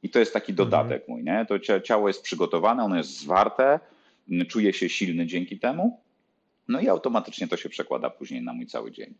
I 0.02 0.09
to 0.11 0.18
jest 0.18 0.32
taki 0.32 0.52
dodatek 0.52 1.09
mój, 1.09 1.24
nie? 1.24 1.46
To 1.48 1.59
cia- 1.59 1.82
ciało 1.82 2.09
jest 2.09 2.22
przygotowane, 2.22 2.85
ono 2.85 2.96
jest 2.96 3.18
zwarte, 3.18 3.80
czuję 4.48 4.72
się 4.72 4.88
silny 4.88 5.26
dzięki 5.26 5.58
temu, 5.58 6.00
no 6.68 6.80
i 6.80 6.88
automatycznie 6.88 7.48
to 7.48 7.56
się 7.56 7.68
przekłada 7.68 8.10
później 8.10 8.42
na 8.42 8.52
mój 8.52 8.66
cały 8.66 8.92
dzień. 8.92 9.14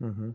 Mhm. 0.00 0.34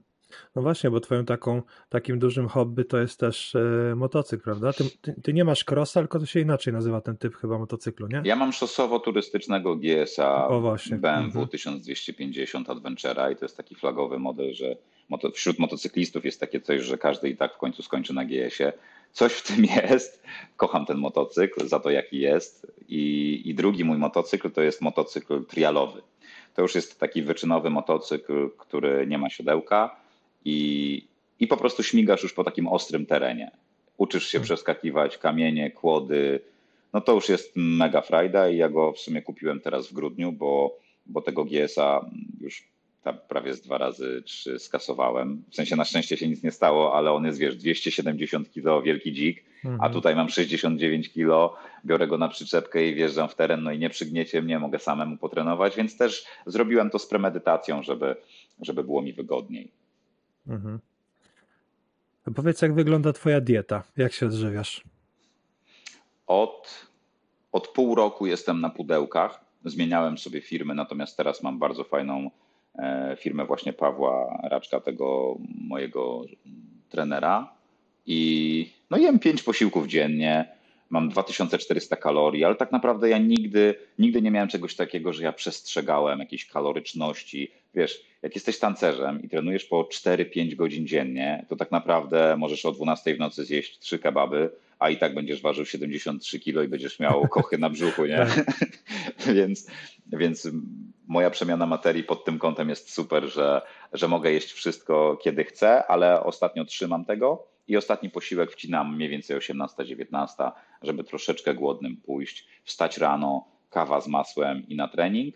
No 0.56 0.62
właśnie, 0.62 0.92
bo 0.92 1.00
twoją 1.00 1.26
taką, 1.26 1.62
takim 1.90 2.20
dużym 2.20 2.48
hobby 2.48 2.86
to 2.86 2.98
jest 2.98 3.20
też 3.20 3.56
e, 3.56 3.96
motocykl, 3.96 4.44
prawda? 4.44 4.74
Ty, 4.74 4.84
ty, 5.02 5.22
ty 5.24 5.34
nie 5.34 5.44
masz 5.44 5.66
crossa, 5.72 6.00
tylko 6.00 6.20
to 6.20 6.26
się 6.26 6.40
inaczej 6.40 6.74
nazywa 6.74 7.02
ten 7.02 7.18
typ 7.18 7.36
chyba 7.36 7.58
motocyklu, 7.58 8.08
nie? 8.08 8.22
Ja 8.26 8.36
mam 8.36 8.52
szosowo-turystycznego 8.52 9.76
GSA 9.76 10.48
O, 10.48 10.62
właśnie. 10.62 10.98
BMW 10.98 11.26
Mhm. 11.26 11.48
1250 11.48 12.68
Adventure'a 12.68 13.32
i 13.32 13.36
to 13.36 13.46
jest 13.46 13.58
taki 13.58 13.76
flagowy 13.76 14.20
model, 14.20 14.54
że 14.54 14.76
moto, 15.10 15.32
wśród 15.32 15.60
motocyklistów 15.60 16.26
jest 16.26 16.40
takie 16.40 16.62
coś, 16.62 16.82
że 16.82 16.98
każdy 16.98 17.30
i 17.30 17.38
tak 17.38 17.54
w 17.54 17.58
końcu 17.58 17.84
skończy 17.84 18.14
na 18.14 18.26
GS-ie. 18.26 18.74
Coś 19.12 19.34
w 19.34 19.48
tym 19.48 19.66
jest. 19.66 20.24
Kocham 20.58 20.86
ten 20.86 20.98
motocykl 20.98 21.68
za 21.68 21.80
to, 21.80 21.90
jaki 21.90 22.20
jest. 22.20 22.74
I, 22.88 23.42
I 23.46 23.56
drugi 23.56 23.84
mój 23.84 23.98
motocykl 23.98 24.52
to 24.52 24.62
jest 24.62 24.82
motocykl 24.82 25.46
trialowy. 25.46 26.02
To 26.56 26.62
już 26.62 26.76
jest 26.76 27.00
taki 27.00 27.22
wyczynowy 27.24 27.70
motocykl, 27.70 28.50
który 28.58 29.08
nie 29.08 29.18
ma 29.18 29.30
siodełka 29.30 30.01
i, 30.46 31.08
i 31.40 31.48
po 31.48 31.58
prostu 31.58 31.84
śmigasz 31.84 32.24
już 32.24 32.34
po 32.34 32.44
takim 32.44 32.68
ostrym 32.68 33.06
terenie. 33.06 33.52
Uczysz 33.98 34.28
się 34.28 34.38
Mhm. 34.38 34.44
przeskakiwać 34.46 35.18
kamienie, 35.18 35.72
kłody, 35.72 36.40
no 36.94 37.02
to 37.02 37.14
już 37.14 37.30
jest 37.30 37.52
mega 37.56 38.02
frajda 38.02 38.50
i 38.50 38.58
ja 38.58 38.70
go 38.70 38.92
w 38.92 39.00
sumie 39.00 39.22
kupiłem 39.22 39.60
teraz 39.60 39.88
w 39.88 39.94
grudniu, 39.94 40.32
bo, 40.32 40.78
bo 41.06 41.22
tego 41.22 41.46
GS-a 41.46 42.06
już 42.42 42.64
tam 43.04 43.18
prawie 43.30 43.54
z 43.54 43.62
dwa 43.62 43.78
razy 43.78 44.22
trzy 44.26 44.60
skasowałem. 44.60 45.44
W 45.50 45.56
sensie 45.56 45.76
na 45.76 45.86
szczęście 45.86 46.18
się 46.18 46.28
nic 46.28 46.44
nie 46.44 46.52
stało, 46.52 46.96
ale 46.96 47.12
on 47.12 47.26
jest, 47.26 47.40
wiesz, 47.40 47.56
270 47.58 48.52
kg, 48.54 48.84
wielki 48.86 49.14
dzik, 49.14 49.44
a 49.64 49.68
Mhm. 49.68 49.94
tutaj 49.94 50.16
mam 50.16 50.30
69 50.30 51.10
kg, 51.14 51.58
biorę 51.86 52.08
go 52.08 52.18
na 52.18 52.28
przyczepkę 52.28 52.88
i 52.88 52.96
wjeżdżam 52.96 53.30
w 53.30 53.36
teren, 53.36 53.64
no 53.64 53.72
i 53.72 53.80
nie 53.80 53.90
przygniecie 53.90 54.42
mnie, 54.42 54.60
mogę 54.60 54.80
samemu 54.80 55.18
potrenować, 55.18 55.76
więc 55.76 55.98
też 55.98 56.26
zrobiłem 56.46 56.90
to 56.90 57.00
z 57.00 57.08
premedytacją, 57.08 57.84
żeby, 57.84 58.16
żeby 58.62 58.84
było 58.84 59.02
mi 59.02 59.14
wygodniej. 59.14 59.72
Mhm. 60.48 60.80
A 62.28 62.32
powiedz, 62.32 62.62
jak 62.62 62.74
wygląda 62.74 63.14
twoja 63.14 63.42
dieta? 63.42 63.84
Jak 63.98 64.14
się 64.14 64.26
odżywiasz? 64.26 64.84
Od, 66.28 66.88
od 67.52 67.68
pół 67.68 67.96
roku 67.96 68.26
jestem 68.26 68.62
na 68.62 68.70
pudełkach. 68.70 69.46
Zmieniałem 69.66 70.18
sobie 70.18 70.42
firmy, 70.42 70.76
natomiast 70.76 71.18
teraz 71.18 71.44
mam 71.44 71.60
bardzo 71.60 71.84
fajną 71.84 72.32
e, 72.76 73.18
firmę 73.20 73.46
właśnie 73.46 73.74
Pawła 73.74 74.40
Raczka, 74.44 74.80
tego 74.80 75.38
mojego 75.68 76.22
trenera. 76.90 77.54
I 78.06 78.72
no 78.90 78.98
jem 78.98 79.20
pięć 79.20 79.44
posiłków 79.44 79.88
dziennie, 79.88 80.56
mam 80.92 81.10
2400 81.10 81.96
kalorii, 81.96 82.44
ale 82.44 82.56
tak 82.56 82.72
naprawdę 82.72 83.10
ja 83.10 83.18
nigdy, 83.18 83.76
nigdy 84.00 84.22
nie 84.22 84.32
miałem 84.32 84.50
czegoś 84.50 84.76
takiego, 84.76 85.14
że 85.14 85.24
ja 85.24 85.34
przestrzegałem 85.34 86.20
jakiejś 86.20 86.46
kaloryczności. 86.46 87.52
Wiesz, 87.74 88.04
jak 88.22 88.36
jesteś 88.36 88.60
tancerzem 88.60 89.22
i 89.22 89.30
trenujesz 89.30 89.66
po 89.66 89.84
4-5 89.84 90.56
godzin 90.56 90.88
dziennie, 90.88 91.46
to 91.50 91.56
tak 91.56 91.72
naprawdę 91.72 92.36
możesz 92.38 92.66
o 92.66 92.72
12 92.72 93.16
w 93.16 93.20
nocy 93.20 93.46
zjeść 93.46 93.80
trzy 93.80 94.00
kebaby, 94.00 94.50
a 94.80 94.90
i 94.90 94.98
tak 94.98 95.14
będziesz 95.14 95.42
ważył 95.42 95.66
73 95.66 96.40
kilo 96.40 96.64
i 96.64 96.68
będziesz 96.68 97.00
miał 97.00 97.28
kochy 97.28 97.58
na 97.58 97.70
brzuchu, 97.70 98.06
nie? 98.06 98.26
więc, 99.36 99.68
więc 100.08 100.48
moja 101.08 101.30
przemiana 101.30 101.66
materii 101.66 102.04
pod 102.04 102.26
tym 102.26 102.40
kątem 102.40 102.70
jest 102.70 102.94
super, 102.94 103.30
że, 103.30 103.62
że 103.94 104.08
mogę 104.08 104.32
jeść 104.32 104.52
wszystko, 104.52 105.18
kiedy 105.24 105.44
chcę, 105.44 105.88
ale 105.88 106.24
ostatnio 106.24 106.66
trzymam 106.66 107.06
tego 107.06 107.51
i 107.68 107.78
ostatni 107.78 108.10
posiłek 108.10 108.52
wcinam 108.52 108.96
mniej 108.96 109.10
więcej 109.10 109.38
18-19, 109.38 110.52
żeby 110.82 111.04
troszeczkę 111.04 111.54
głodnym 111.54 111.98
pójść, 111.98 112.48
wstać 112.64 112.98
rano, 112.98 113.46
kawa 113.70 114.02
z 114.02 114.08
masłem 114.08 114.68
i 114.68 114.76
na 114.76 114.88
trening 114.88 115.36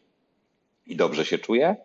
i 0.88 0.96
dobrze 0.96 1.26
się 1.26 1.38
czuję. 1.38 1.76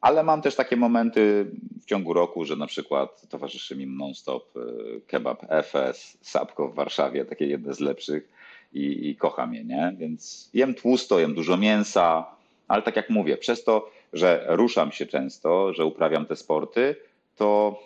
Ale 0.00 0.22
mam 0.22 0.42
też 0.42 0.54
takie 0.54 0.76
momenty 0.76 1.50
w 1.82 1.84
ciągu 1.84 2.12
roku, 2.12 2.44
że 2.44 2.56
na 2.56 2.66
przykład 2.66 3.28
towarzyszy 3.28 3.76
mi 3.76 3.86
non-stop 3.86 4.56
y, 4.56 5.00
kebab 5.06 5.46
FS, 5.62 6.18
Sapko 6.20 6.68
w 6.68 6.74
Warszawie, 6.74 7.24
takie 7.24 7.46
jedne 7.46 7.74
z 7.74 7.80
lepszych 7.80 8.28
i, 8.72 9.08
i 9.08 9.16
kocham 9.16 9.54
je, 9.54 9.64
nie? 9.64 9.94
Więc 9.98 10.50
jem 10.54 10.74
tłusto, 10.74 11.18
jem 11.18 11.34
dużo 11.34 11.56
mięsa, 11.56 12.26
ale 12.68 12.82
tak 12.82 12.96
jak 12.96 13.10
mówię, 13.10 13.36
przez 13.36 13.64
to, 13.64 13.90
że 14.12 14.44
ruszam 14.48 14.92
się 14.92 15.06
często, 15.06 15.72
że 15.72 15.84
uprawiam 15.84 16.26
te 16.26 16.36
sporty, 16.36 16.96
to, 17.36 17.80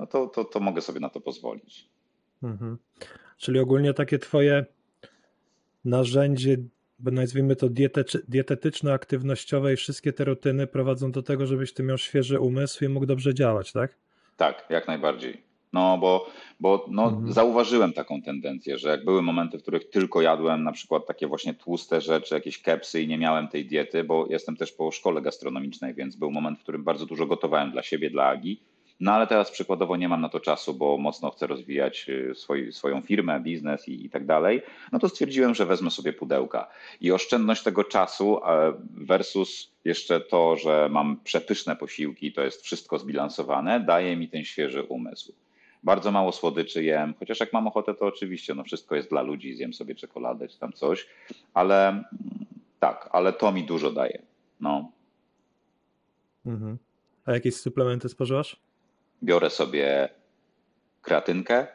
no 0.00 0.06
to, 0.06 0.26
to, 0.26 0.44
to 0.44 0.60
mogę 0.60 0.80
sobie 0.80 1.00
na 1.00 1.08
to 1.08 1.20
pozwolić. 1.20 1.88
Mhm. 2.42 2.78
Czyli 3.38 3.58
ogólnie 3.58 3.94
takie 3.94 4.18
twoje 4.18 4.64
narzędzie, 5.84 6.56
nazwijmy 7.00 7.56
to 7.56 7.66
dietetyczno-aktywnościowe 8.28 9.72
i 9.72 9.76
wszystkie 9.76 10.12
te 10.12 10.24
rutyny 10.24 10.66
prowadzą 10.66 11.12
do 11.12 11.22
tego, 11.22 11.46
żebyś 11.46 11.72
ty 11.72 11.82
miał 11.82 11.98
świeży 11.98 12.40
umysł 12.40 12.84
i 12.84 12.88
mógł 12.88 13.06
dobrze 13.06 13.34
działać, 13.34 13.72
tak? 13.72 13.94
Tak, 14.36 14.66
jak 14.70 14.88
najbardziej. 14.88 15.42
No 15.72 15.98
bo, 15.98 16.26
bo 16.60 16.86
no, 16.90 17.04
Mhm. 17.08 17.32
zauważyłem 17.32 17.92
taką 17.92 18.22
tendencję, 18.22 18.78
że 18.78 18.88
jak 18.88 19.04
były 19.04 19.22
momenty, 19.22 19.58
w 19.58 19.62
których 19.62 19.90
tylko 19.90 20.22
jadłem 20.22 20.62
na 20.64 20.72
przykład 20.72 21.06
takie 21.06 21.26
właśnie 21.26 21.54
tłuste 21.54 22.00
rzeczy, 22.00 22.34
jakieś 22.34 22.62
kepsy 22.62 23.02
i 23.02 23.08
nie 23.08 23.18
miałem 23.18 23.48
tej 23.48 23.66
diety, 23.66 24.04
bo 24.04 24.26
jestem 24.30 24.56
też 24.56 24.72
po 24.72 24.90
szkole 24.90 25.22
gastronomicznej, 25.22 25.94
więc 25.94 26.16
był 26.16 26.30
moment, 26.30 26.58
w 26.58 26.62
którym 26.62 26.84
bardzo 26.84 27.06
dużo 27.06 27.26
gotowałem 27.26 27.70
dla 27.70 27.82
siebie, 27.82 28.10
dla 28.10 28.26
Agi. 28.26 28.60
No 29.00 29.12
ale 29.12 29.26
teraz 29.26 29.50
przykładowo 29.50 29.96
nie 29.96 30.08
mam 30.08 30.20
na 30.20 30.28
to 30.28 30.40
czasu, 30.40 30.74
bo 30.74 30.98
mocno 30.98 31.30
chcę 31.30 31.46
rozwijać 31.46 32.06
y, 32.08 32.34
swoi, 32.34 32.72
swoją 32.72 33.00
firmę, 33.00 33.40
biznes 33.40 33.88
i, 33.88 34.06
i 34.06 34.10
tak 34.10 34.26
dalej. 34.26 34.62
No 34.92 34.98
to 34.98 35.08
stwierdziłem, 35.08 35.54
że 35.54 35.66
wezmę 35.66 35.90
sobie 35.90 36.12
pudełka. 36.12 36.68
I 37.00 37.12
oszczędność 37.12 37.62
tego 37.62 37.84
czasu 37.84 38.40
e, 38.44 38.72
versus 38.94 39.72
jeszcze 39.84 40.20
to, 40.20 40.56
że 40.56 40.88
mam 40.90 41.20
przepyszne 41.24 41.76
posiłki, 41.76 42.32
to 42.32 42.42
jest 42.42 42.62
wszystko 42.62 42.98
zbilansowane, 42.98 43.80
daje 43.80 44.16
mi 44.16 44.28
ten 44.28 44.44
świeży 44.44 44.82
umysł. 44.82 45.34
Bardzo 45.82 46.10
mało 46.10 46.32
słodyczy 46.32 46.84
jem, 46.84 47.14
chociaż 47.18 47.40
jak 47.40 47.52
mam 47.52 47.66
ochotę, 47.66 47.94
to 47.94 48.06
oczywiście 48.06 48.54
no 48.54 48.64
wszystko 48.64 48.96
jest 48.96 49.10
dla 49.10 49.22
ludzi, 49.22 49.54
zjem 49.54 49.74
sobie 49.74 49.94
czekoladę 49.94 50.48
czy 50.48 50.58
tam 50.58 50.72
coś, 50.72 51.06
ale 51.54 51.88
mm, 51.88 52.04
tak, 52.80 53.08
ale 53.12 53.32
to 53.32 53.52
mi 53.52 53.64
dużo 53.64 53.92
daje. 53.92 54.22
No. 54.60 54.92
Mhm. 56.46 56.78
A 57.26 57.32
jakieś 57.32 57.56
suplementy 57.56 58.08
spożywasz? 58.08 58.69
Biorę 59.22 59.50
sobie 59.50 60.08
kreatynkę 61.02 61.66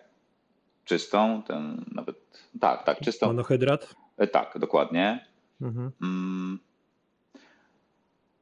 czystą, 0.85 1.43
ten 1.47 1.85
nawet, 1.91 2.15
tak, 2.59 2.83
tak, 2.83 2.99
czystą. 2.99 3.27
Monohydrat? 3.27 3.95
E, 4.17 4.27
Tak, 4.27 4.57
dokładnie. 4.59 5.25
Mhm. 5.61 5.91
Mm, 6.01 6.59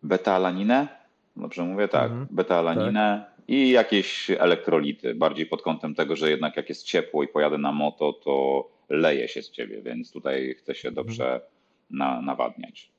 Beta-alaninę, 0.03 0.87
dobrze 1.35 1.63
mówię? 1.63 1.87
Tak, 1.87 2.11
Mhm. 2.11 2.27
beta-alaninę 2.31 3.25
i 3.47 3.69
jakieś 3.69 4.31
elektrolity, 4.31 5.15
bardziej 5.15 5.45
pod 5.45 5.61
kątem 5.61 5.95
tego, 5.95 6.15
że 6.15 6.29
jednak 6.29 6.57
jak 6.57 6.69
jest 6.69 6.83
ciepło 6.83 7.23
i 7.23 7.27
pojadę 7.27 7.57
na 7.57 7.71
moto, 7.71 8.13
to 8.13 8.67
leje 8.89 9.27
się 9.27 9.41
z 9.41 9.51
ciebie, 9.51 9.81
więc 9.81 10.11
tutaj 10.11 10.55
chcę 10.59 10.75
się 10.75 10.91
dobrze 10.91 11.41
na, 11.89 12.21
nawadniać. 12.21 12.91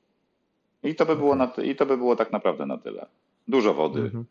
I 0.82 0.94
to 0.94 1.06
by 1.06 1.16
było, 1.16 1.34
na, 1.34 1.52
i 1.64 1.76
to 1.76 1.86
by 1.86 1.96
było 1.96 2.16
tak 2.16 2.32
naprawdę 2.32 2.66
na 2.66 2.78
tyle. 2.78 3.06
Dużo 3.48 3.74
wody. 3.74 4.00
Mhm. 4.00 4.24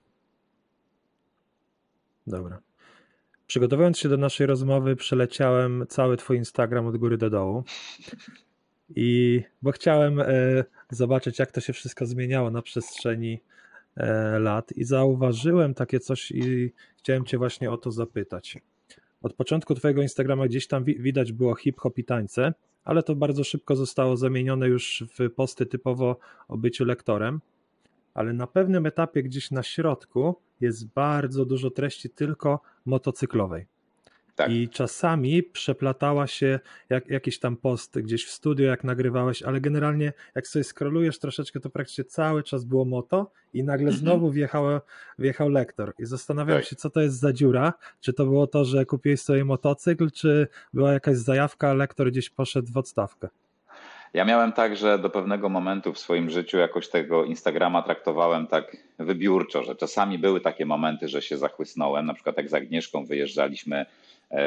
Dobra. 2.27 2.59
Przygotowując 3.47 3.97
się 3.97 4.09
do 4.09 4.17
naszej 4.17 4.47
rozmowy, 4.47 4.95
przeleciałem 4.95 5.85
cały 5.89 6.17
Twój 6.17 6.37
Instagram 6.37 6.87
od 6.87 6.97
góry 6.97 7.17
do 7.17 7.29
dołu. 7.29 7.63
I 8.95 9.41
bo 9.61 9.71
chciałem 9.71 10.19
e, 10.19 10.25
zobaczyć, 10.89 11.39
jak 11.39 11.51
to 11.51 11.61
się 11.61 11.73
wszystko 11.73 12.05
zmieniało 12.05 12.51
na 12.51 12.61
przestrzeni 12.61 13.39
e, 13.97 14.39
lat, 14.39 14.71
i 14.71 14.83
zauważyłem 14.83 15.73
takie 15.73 15.99
coś, 15.99 16.31
i 16.31 16.71
chciałem 16.97 17.25
Cię 17.25 17.37
właśnie 17.37 17.71
o 17.71 17.77
to 17.77 17.91
zapytać. 17.91 18.57
Od 19.21 19.33
początku 19.33 19.75
Twojego 19.75 20.01
Instagrama 20.01 20.47
gdzieś 20.47 20.67
tam 20.67 20.83
wi- 20.83 20.99
widać 20.99 21.31
było 21.31 21.55
hip-hop 21.55 21.97
i 21.97 22.03
tańce, 22.03 22.53
ale 22.83 23.03
to 23.03 23.15
bardzo 23.15 23.43
szybko 23.43 23.75
zostało 23.75 24.17
zamienione 24.17 24.67
już 24.67 25.03
w 25.19 25.29
posty 25.29 25.65
typowo 25.65 26.17
o 26.47 26.57
byciu 26.57 26.85
lektorem 26.85 27.41
ale 28.13 28.33
na 28.33 28.47
pewnym 28.47 28.85
etapie 28.85 29.23
gdzieś 29.23 29.51
na 29.51 29.63
środku 29.63 30.35
jest 30.61 30.87
bardzo 30.87 31.45
dużo 31.45 31.71
treści 31.71 32.09
tylko 32.09 32.59
motocyklowej. 32.85 33.65
Tak. 34.35 34.51
I 34.51 34.69
czasami 34.69 35.43
przeplatała 35.43 36.27
się 36.27 36.59
jak, 36.89 37.07
jakiś 37.09 37.39
tam 37.39 37.57
post 37.57 37.99
gdzieś 37.99 38.25
w 38.25 38.31
studio, 38.31 38.65
jak 38.65 38.83
nagrywałeś, 38.83 39.43
ale 39.43 39.61
generalnie 39.61 40.13
jak 40.35 40.47
sobie 40.47 40.63
scrollujesz 40.63 41.19
troszeczkę, 41.19 41.59
to 41.59 41.69
praktycznie 41.69 42.03
cały 42.03 42.43
czas 42.43 42.63
było 42.63 42.85
moto 42.85 43.31
i 43.53 43.63
nagle 43.63 43.87
Mhm. 43.87 43.99
znowu 43.99 44.31
wjechał, 44.31 44.65
wjechał 45.19 45.49
lektor. 45.49 45.93
I 45.99 46.05
zastanawiam 46.05 46.57
Tak. 46.57 46.65
się, 46.65 46.75
co 46.75 46.89
to 46.89 47.01
jest 47.01 47.19
za 47.19 47.33
dziura. 47.33 47.73
Czy 47.99 48.13
to 48.13 48.25
było 48.25 48.47
to, 48.47 48.65
że 48.65 48.85
kupiłeś 48.85 49.21
sobie 49.21 49.45
motocykl, 49.45 50.11
czy 50.11 50.47
była 50.73 50.93
jakaś 50.93 51.17
zajawka, 51.17 51.69
a 51.69 51.73
lektor 51.73 52.11
gdzieś 52.11 52.29
poszedł 52.29 52.71
w 52.71 52.77
odstawkę? 52.77 53.27
Ja 54.13 54.25
miałem 54.25 54.51
tak, 54.51 54.75
że 54.75 54.99
do 54.99 55.09
pewnego 55.09 55.49
momentu 55.49 55.93
w 55.93 55.99
swoim 55.99 56.29
życiu 56.29 56.57
jakoś 56.57 56.89
tego 56.89 57.23
Instagrama 57.23 57.81
traktowałem 57.81 58.47
tak 58.47 58.77
wybiórczo, 58.99 59.63
że 59.63 59.75
czasami 59.75 60.19
były 60.19 60.41
takie 60.41 60.65
momenty, 60.65 61.07
że 61.07 61.21
się 61.21 61.37
zachłysnąłem. 61.37 62.05
Na 62.05 62.13
przykład 62.13 62.37
jak 62.37 62.49
z 62.49 62.53
Agnieszką 62.53 63.05
wyjeżdżaliśmy 63.05 63.85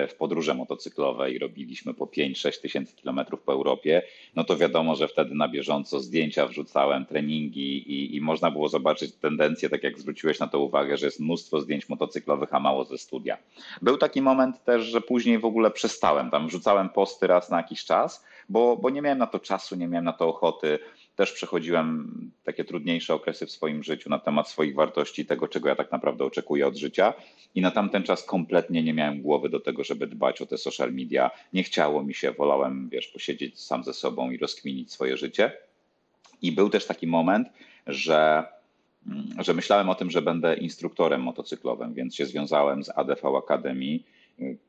w 0.08 0.14
podróże 0.14 0.54
motocyklowe 0.54 1.32
i 1.32 1.38
robiliśmy 1.38 1.94
po 1.94 2.06
5-6 2.06 2.60
tysięcy 2.60 2.96
kilometrów 2.96 3.42
po 3.42 3.52
Europie, 3.52 4.02
no 4.34 4.44
to 4.44 4.56
wiadomo, 4.56 4.96
że 4.96 5.08
wtedy 5.08 5.34
na 5.34 5.48
bieżąco 5.48 6.00
zdjęcia 6.00 6.46
wrzucałem, 6.46 7.06
treningi 7.06 7.92
i, 7.92 8.16
i 8.16 8.20
można 8.20 8.50
było 8.50 8.68
zobaczyć 8.68 9.14
tendencję, 9.14 9.68
tak 9.68 9.82
jak 9.82 9.98
zwróciłeś 9.98 10.38
na 10.38 10.48
to 10.48 10.60
uwagę, 10.60 10.96
że 10.96 11.06
jest 11.06 11.20
mnóstwo 11.20 11.60
zdjęć 11.60 11.88
motocyklowych, 11.88 12.54
a 12.54 12.60
mało 12.60 12.84
ze 12.84 12.98
studia. 12.98 13.38
Był 13.82 13.96
taki 13.96 14.22
moment 14.22 14.64
też, 14.64 14.84
że 14.84 15.00
później 15.00 15.38
w 15.38 15.44
ogóle 15.44 15.70
przestałem, 15.70 16.30
tam 16.30 16.46
wrzucałem 16.46 16.88
posty 16.88 17.26
raz 17.26 17.50
na 17.50 17.56
jakiś 17.56 17.84
czas, 17.84 18.24
bo, 18.48 18.76
bo 18.76 18.90
nie 18.90 19.02
miałem 19.02 19.18
na 19.18 19.26
to 19.26 19.38
czasu, 19.38 19.76
nie 19.76 19.88
miałem 19.88 20.04
na 20.04 20.12
to 20.12 20.28
ochoty. 20.28 20.78
Też 21.16 21.32
przechodziłem 21.32 22.12
takie 22.44 22.64
trudniejsze 22.64 23.14
okresy 23.14 23.46
w 23.46 23.50
swoim 23.50 23.82
życiu 23.82 24.10
na 24.10 24.18
temat 24.18 24.48
swoich 24.48 24.74
wartości, 24.74 25.26
tego, 25.26 25.48
czego 25.48 25.68
ja 25.68 25.76
tak 25.76 25.92
naprawdę 25.92 26.24
oczekuję 26.24 26.66
od 26.66 26.76
życia. 26.76 27.14
I 27.54 27.60
na 27.60 27.70
tamten 27.70 28.02
czas 28.02 28.24
kompletnie 28.24 28.82
nie 28.82 28.94
miałem 28.94 29.22
głowy 29.22 29.48
do 29.48 29.60
tego, 29.60 29.84
żeby 29.84 30.06
dbać 30.06 30.42
o 30.42 30.46
te 30.46 30.58
social 30.58 30.92
media. 30.92 31.30
Nie 31.52 31.62
chciało 31.62 32.02
mi 32.02 32.14
się, 32.14 32.32
wolałem, 32.32 32.88
wiesz, 32.88 33.06
posiedzieć 33.06 33.60
sam 33.60 33.84
ze 33.84 33.92
sobą 33.92 34.30
i 34.30 34.38
rozkminić 34.38 34.92
swoje 34.92 35.16
życie. 35.16 35.52
I 36.42 36.52
był 36.52 36.70
też 36.70 36.86
taki 36.86 37.06
moment, 37.06 37.48
że, 37.86 38.44
mm, 39.06 39.26
że 39.38 39.54
myślałem 39.54 39.88
o 39.88 39.94
tym, 39.94 40.10
że 40.10 40.22
będę 40.22 40.56
instruktorem 40.56 41.22
motocyklowym, 41.22 41.94
więc 41.94 42.14
się 42.14 42.26
związałem 42.26 42.84
z 42.84 42.90
ADV 42.98 43.38
Academy, 43.38 43.98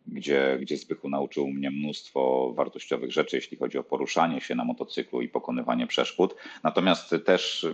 gdzie, 0.07 0.57
gdzie 0.61 0.77
Zbychu 0.77 1.09
nauczył 1.09 1.47
mnie 1.47 1.71
mnóstwo 1.71 2.53
wartościowych 2.55 3.11
rzeczy, 3.11 3.35
jeśli 3.35 3.57
chodzi 3.57 3.77
o 3.77 3.83
poruszanie 3.83 4.41
się 4.41 4.55
na 4.55 4.63
motocyklu 4.63 5.21
i 5.21 5.29
pokonywanie 5.29 5.87
przeszkód. 5.87 6.35
Natomiast 6.63 7.15
też 7.25 7.67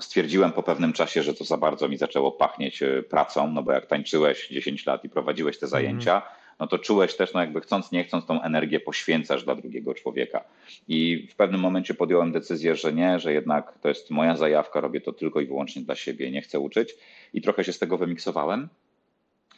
stwierdziłem 0.00 0.52
po 0.52 0.62
pewnym 0.62 0.92
czasie, 0.92 1.22
że 1.22 1.34
to 1.34 1.44
za 1.44 1.56
bardzo 1.56 1.88
mi 1.88 1.96
zaczęło 1.96 2.32
pachnieć 2.32 2.82
y, 2.82 3.04
pracą, 3.10 3.52
no 3.52 3.62
bo 3.62 3.72
jak 3.72 3.86
tańczyłeś 3.86 4.48
10 4.48 4.86
lat 4.86 5.04
i 5.04 5.08
prowadziłeś 5.08 5.58
te 5.58 5.66
zajęcia, 5.66 6.22
no 6.60 6.66
to 6.66 6.78
czułeś 6.78 7.16
też, 7.16 7.34
no 7.34 7.40
jakby 7.40 7.60
chcąc, 7.60 7.92
nie 7.92 8.04
chcąc, 8.04 8.26
tą 8.26 8.42
energię 8.42 8.80
poświęcasz 8.80 9.44
dla 9.44 9.54
drugiego 9.54 9.94
człowieka. 9.94 10.44
I 10.88 11.28
w 11.30 11.36
pewnym 11.36 11.60
momencie 11.60 11.94
podjąłem 11.94 12.32
decyzję, 12.32 12.76
że 12.76 12.92
nie, 12.92 13.18
że 13.18 13.32
jednak 13.32 13.78
to 13.82 13.88
jest 13.88 14.10
moja 14.10 14.36
zajawka, 14.36 14.80
robię 14.80 15.00
to 15.00 15.12
tylko 15.12 15.40
i 15.40 15.46
wyłącznie 15.46 15.82
dla 15.82 15.94
siebie, 15.94 16.30
nie 16.30 16.42
chcę 16.42 16.58
uczyć 16.58 16.94
i 17.34 17.42
trochę 17.42 17.64
się 17.64 17.72
z 17.72 17.78
tego 17.78 17.98
wymiksowałem. 17.98 18.68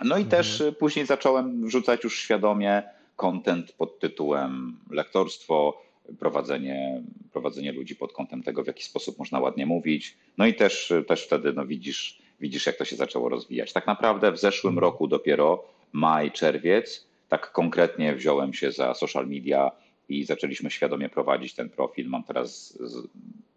No 0.04 0.16
i 0.18 0.22
Mhm. 0.22 0.28
też 0.30 0.60
y, 0.60 0.72
później 0.72 1.06
zacząłem 1.06 1.66
wrzucać 1.66 2.04
już 2.04 2.18
świadomie 2.18 2.82
content 3.16 3.72
pod 3.72 3.98
tytułem 3.98 4.76
lektorstwo, 4.90 5.82
prowadzenie, 6.18 7.02
prowadzenie 7.32 7.72
ludzi 7.72 7.96
pod 7.96 8.12
kątem 8.12 8.42
tego, 8.42 8.64
w 8.64 8.66
jaki 8.66 8.84
sposób 8.84 9.18
można 9.18 9.40
ładnie 9.40 9.66
mówić. 9.66 10.16
No 10.38 10.46
i 10.46 10.54
też, 10.54 10.92
też 11.08 11.24
wtedy 11.26 11.52
no 11.52 11.66
widzisz, 11.66 12.18
widzisz, 12.40 12.66
jak 12.66 12.76
to 12.76 12.84
się 12.84 12.96
zaczęło 12.96 13.28
rozwijać. 13.28 13.72
Tak 13.72 13.86
naprawdę 13.86 14.32
w 14.32 14.38
zeszłym 14.38 14.74
Mhm. 14.74 14.80
roku 14.92 15.06
dopiero 15.08 15.64
maj, 15.92 16.32
czerwiec, 16.32 17.06
tak 17.28 17.52
konkretnie 17.52 18.14
wziąłem 18.14 18.52
się 18.54 18.72
za 18.72 18.94
social 18.94 19.26
media 19.28 19.70
i 20.08 20.24
zaczęliśmy 20.24 20.70
świadomie 20.70 21.08
prowadzić 21.08 21.54
ten 21.54 21.68
profil. 21.70 22.08
Mam 22.08 22.24
teraz 22.24 22.78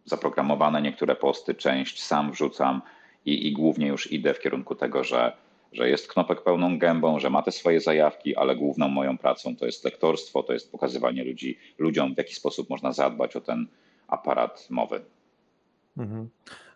zaprogramowane 0.05 0.81
niektóre 0.81 1.15
posty, 1.15 1.55
część 1.55 2.03
sam 2.03 2.31
wrzucam 2.31 2.81
i, 3.25 3.47
i 3.47 3.51
głównie 3.51 3.87
już 3.87 4.11
idę 4.11 4.33
w 4.33 4.39
kierunku 4.39 4.75
tego, 4.75 5.03
że, 5.03 5.31
że 5.73 5.89
jest 5.89 6.07
knopek 6.07 6.43
pełną 6.43 6.79
gębą, 6.79 7.19
że 7.19 7.29
ma 7.29 7.41
te 7.41 7.51
swoje 7.51 7.81
zajawki, 7.81 8.35
ale 8.35 8.55
główną 8.55 8.87
moją 8.87 9.17
pracą 9.17 9.55
to 9.55 9.65
jest 9.65 9.85
lektorstwo, 9.85 10.43
to 10.43 10.53
jest 10.53 10.71
pokazywanie 10.71 11.23
ludzi, 11.23 11.57
ludziom, 11.77 12.13
w 12.13 12.17
jaki 12.17 12.35
sposób 12.35 12.69
można 12.69 12.91
zadbać 12.91 13.35
o 13.35 13.41
ten 13.41 13.67
aparat 14.07 14.67
mowy. 14.69 15.01
Mhm. 15.97 16.29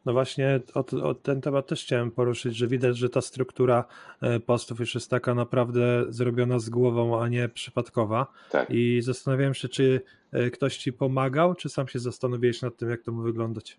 No 0.05 0.13
właśnie 0.13 0.59
o, 0.73 0.85
o 1.03 1.13
ten 1.13 1.41
temat 1.41 1.67
też 1.67 1.83
chciałem 1.83 2.11
poruszyć, 2.11 2.55
że 2.55 2.67
widać, 2.67 2.97
że 2.97 3.09
ta 3.09 3.21
struktura 3.21 3.85
e, 4.21 4.39
postów 4.39 4.79
już 4.79 4.95
jest 4.95 5.09
taka 5.09 5.35
naprawdę 5.35 6.05
zrobiona 6.09 6.59
z 6.59 6.69
głową, 6.69 7.21
a 7.21 7.27
nie 7.27 7.49
przypadkowa. 7.49 8.27
Tak. 8.51 8.69
I 8.69 9.01
zastanawiałem 9.01 9.53
się, 9.53 9.69
czy 9.69 10.01
e, 10.31 10.49
ktoś 10.49 10.77
ci 10.77 10.93
pomagał, 10.93 11.55
czy 11.55 11.69
sam 11.69 11.87
się 11.87 11.99
zastanowiłeś 11.99 12.61
nad 12.61 12.77
tym, 12.77 12.89
jak 12.89 13.01
to 13.01 13.11
ma 13.11 13.23
wyglądać. 13.23 13.77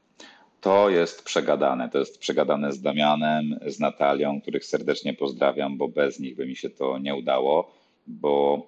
To 0.60 0.90
jest 0.90 1.24
przegadane. 1.24 1.88
To 1.88 1.98
jest 1.98 2.18
przegadane 2.18 2.72
z 2.72 2.82
Damianem, 2.82 3.58
z 3.66 3.80
Natalią, 3.80 4.40
których 4.40 4.64
serdecznie 4.64 5.14
pozdrawiam, 5.14 5.76
bo 5.76 5.88
bez 5.88 6.20
nich 6.20 6.36
by 6.36 6.46
mi 6.46 6.56
się 6.56 6.70
to 6.70 6.98
nie 6.98 7.14
udało, 7.14 7.70
bo, 8.06 8.66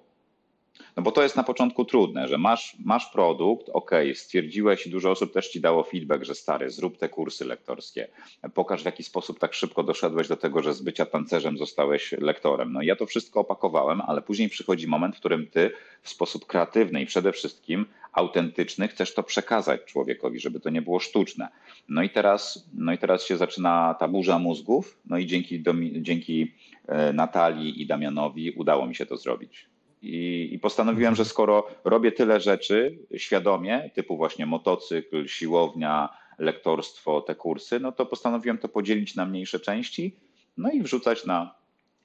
no 0.97 1.03
bo 1.03 1.11
to 1.11 1.23
jest 1.23 1.35
na 1.35 1.43
początku 1.43 1.85
trudne, 1.85 2.27
że 2.27 2.37
masz, 2.37 2.75
masz 2.85 3.05
produkt, 3.05 3.69
ok, 3.73 3.91
stwierdziłeś 4.13 4.87
i 4.87 4.89
dużo 4.89 5.11
osób 5.11 5.33
też 5.33 5.49
ci 5.49 5.61
dało 5.61 5.83
feedback, 5.83 6.23
że 6.23 6.35
stary, 6.35 6.69
zrób 6.69 6.97
te 6.97 7.09
kursy 7.09 7.45
lektorskie, 7.45 8.07
pokaż 8.53 8.81
w 8.81 8.85
jaki 8.85 9.03
sposób 9.03 9.39
tak 9.39 9.53
szybko 9.53 9.83
doszedłeś 9.83 10.27
do 10.27 10.37
tego, 10.37 10.63
że 10.63 10.73
z 10.73 10.81
bycia 10.81 11.05
tancerzem 11.05 11.57
zostałeś 11.57 12.11
lektorem. 12.11 12.73
No 12.73 12.81
i 12.81 12.85
ja 12.85 12.95
to 12.95 13.05
wszystko 13.05 13.39
opakowałem, 13.39 14.01
ale 14.01 14.21
później 14.21 14.49
przychodzi 14.49 14.87
moment, 14.87 15.15
w 15.15 15.19
którym 15.19 15.47
ty 15.47 15.71
w 16.01 16.09
sposób 16.09 16.45
kreatywny 16.45 17.01
i 17.01 17.05
przede 17.05 17.31
wszystkim 17.31 17.85
autentyczny 18.13 18.87
chcesz 18.87 19.13
to 19.13 19.23
przekazać 19.23 19.81
człowiekowi, 19.85 20.39
żeby 20.39 20.59
to 20.59 20.69
nie 20.69 20.81
było 20.81 20.99
sztuczne. 20.99 21.47
No 21.89 22.03
i 22.03 22.09
teraz, 22.09 22.69
no 22.73 22.93
i 22.93 22.97
teraz 22.97 23.25
się 23.25 23.37
zaczyna 23.37 23.95
ta 23.99 24.07
burza 24.07 24.39
mózgów, 24.39 24.99
no 25.05 25.17
i 25.17 25.25
dzięki, 25.25 25.63
dzięki 26.01 26.53
e, 26.87 27.13
Natalii 27.13 27.81
i 27.81 27.85
Damianowi 27.85 28.51
udało 28.51 28.87
mi 28.87 28.95
się 28.95 29.05
to 29.05 29.17
zrobić. 29.17 29.70
I, 30.01 30.49
I 30.51 30.59
postanowiłem, 30.59 31.15
że 31.15 31.25
skoro 31.25 31.67
robię 31.83 32.11
tyle 32.11 32.39
rzeczy 32.39 32.97
świadomie, 33.17 33.89
typu 33.93 34.17
właśnie 34.17 34.45
motocykl, 34.45 35.27
siłownia, 35.27 36.09
lektorstwo, 36.39 37.21
te 37.21 37.35
kursy, 37.35 37.79
no 37.79 37.91
to 37.91 38.05
postanowiłem 38.05 38.57
to 38.57 38.69
podzielić 38.69 39.15
na 39.15 39.25
mniejsze 39.25 39.59
części, 39.59 40.15
no 40.57 40.71
i 40.71 40.81
wrzucać 40.83 41.25
na, 41.25 41.55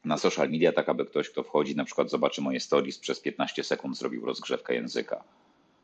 na 0.04 0.18
social 0.18 0.50
media, 0.50 0.72
tak 0.72 0.88
aby 0.88 1.04
ktoś, 1.06 1.30
kto 1.30 1.42
wchodzi, 1.42 1.76
na 1.76 1.84
przykład 1.84 2.10
zobaczy 2.10 2.40
moje 2.40 2.60
stories, 2.60 2.98
przez 2.98 3.20
15 3.20 3.64
sekund 3.64 3.98
zrobił 3.98 4.26
rozgrzewkę 4.26 4.74
języka. 4.74 5.24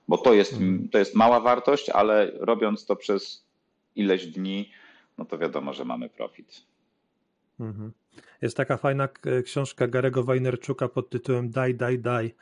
Bo 0.08 0.18
to 0.18 0.34
jest, 0.34 0.52
Mhm. 0.52 0.88
to 0.88 0.98
jest 0.98 1.14
mała 1.14 1.40
wartość, 1.40 1.90
ale 1.90 2.32
robiąc 2.34 2.86
to 2.86 2.96
przez 2.96 3.44
ileś 3.96 4.26
dni, 4.26 4.70
no 5.18 5.24
to 5.24 5.38
wiadomo, 5.38 5.72
że 5.72 5.84
mamy 5.84 6.08
profit. 6.08 6.62
Mhm. 7.62 7.92
Jest 8.42 8.56
taka 8.56 8.76
fajna 8.76 9.08
k- 9.08 9.42
książka 9.44 9.86
Garego 9.88 10.24
Wajnerczuka 10.24 10.88
pod 10.88 11.10
tytułem 11.10 11.50
Daj, 11.50 11.74
daj, 11.74 11.98
daj. 11.98 12.34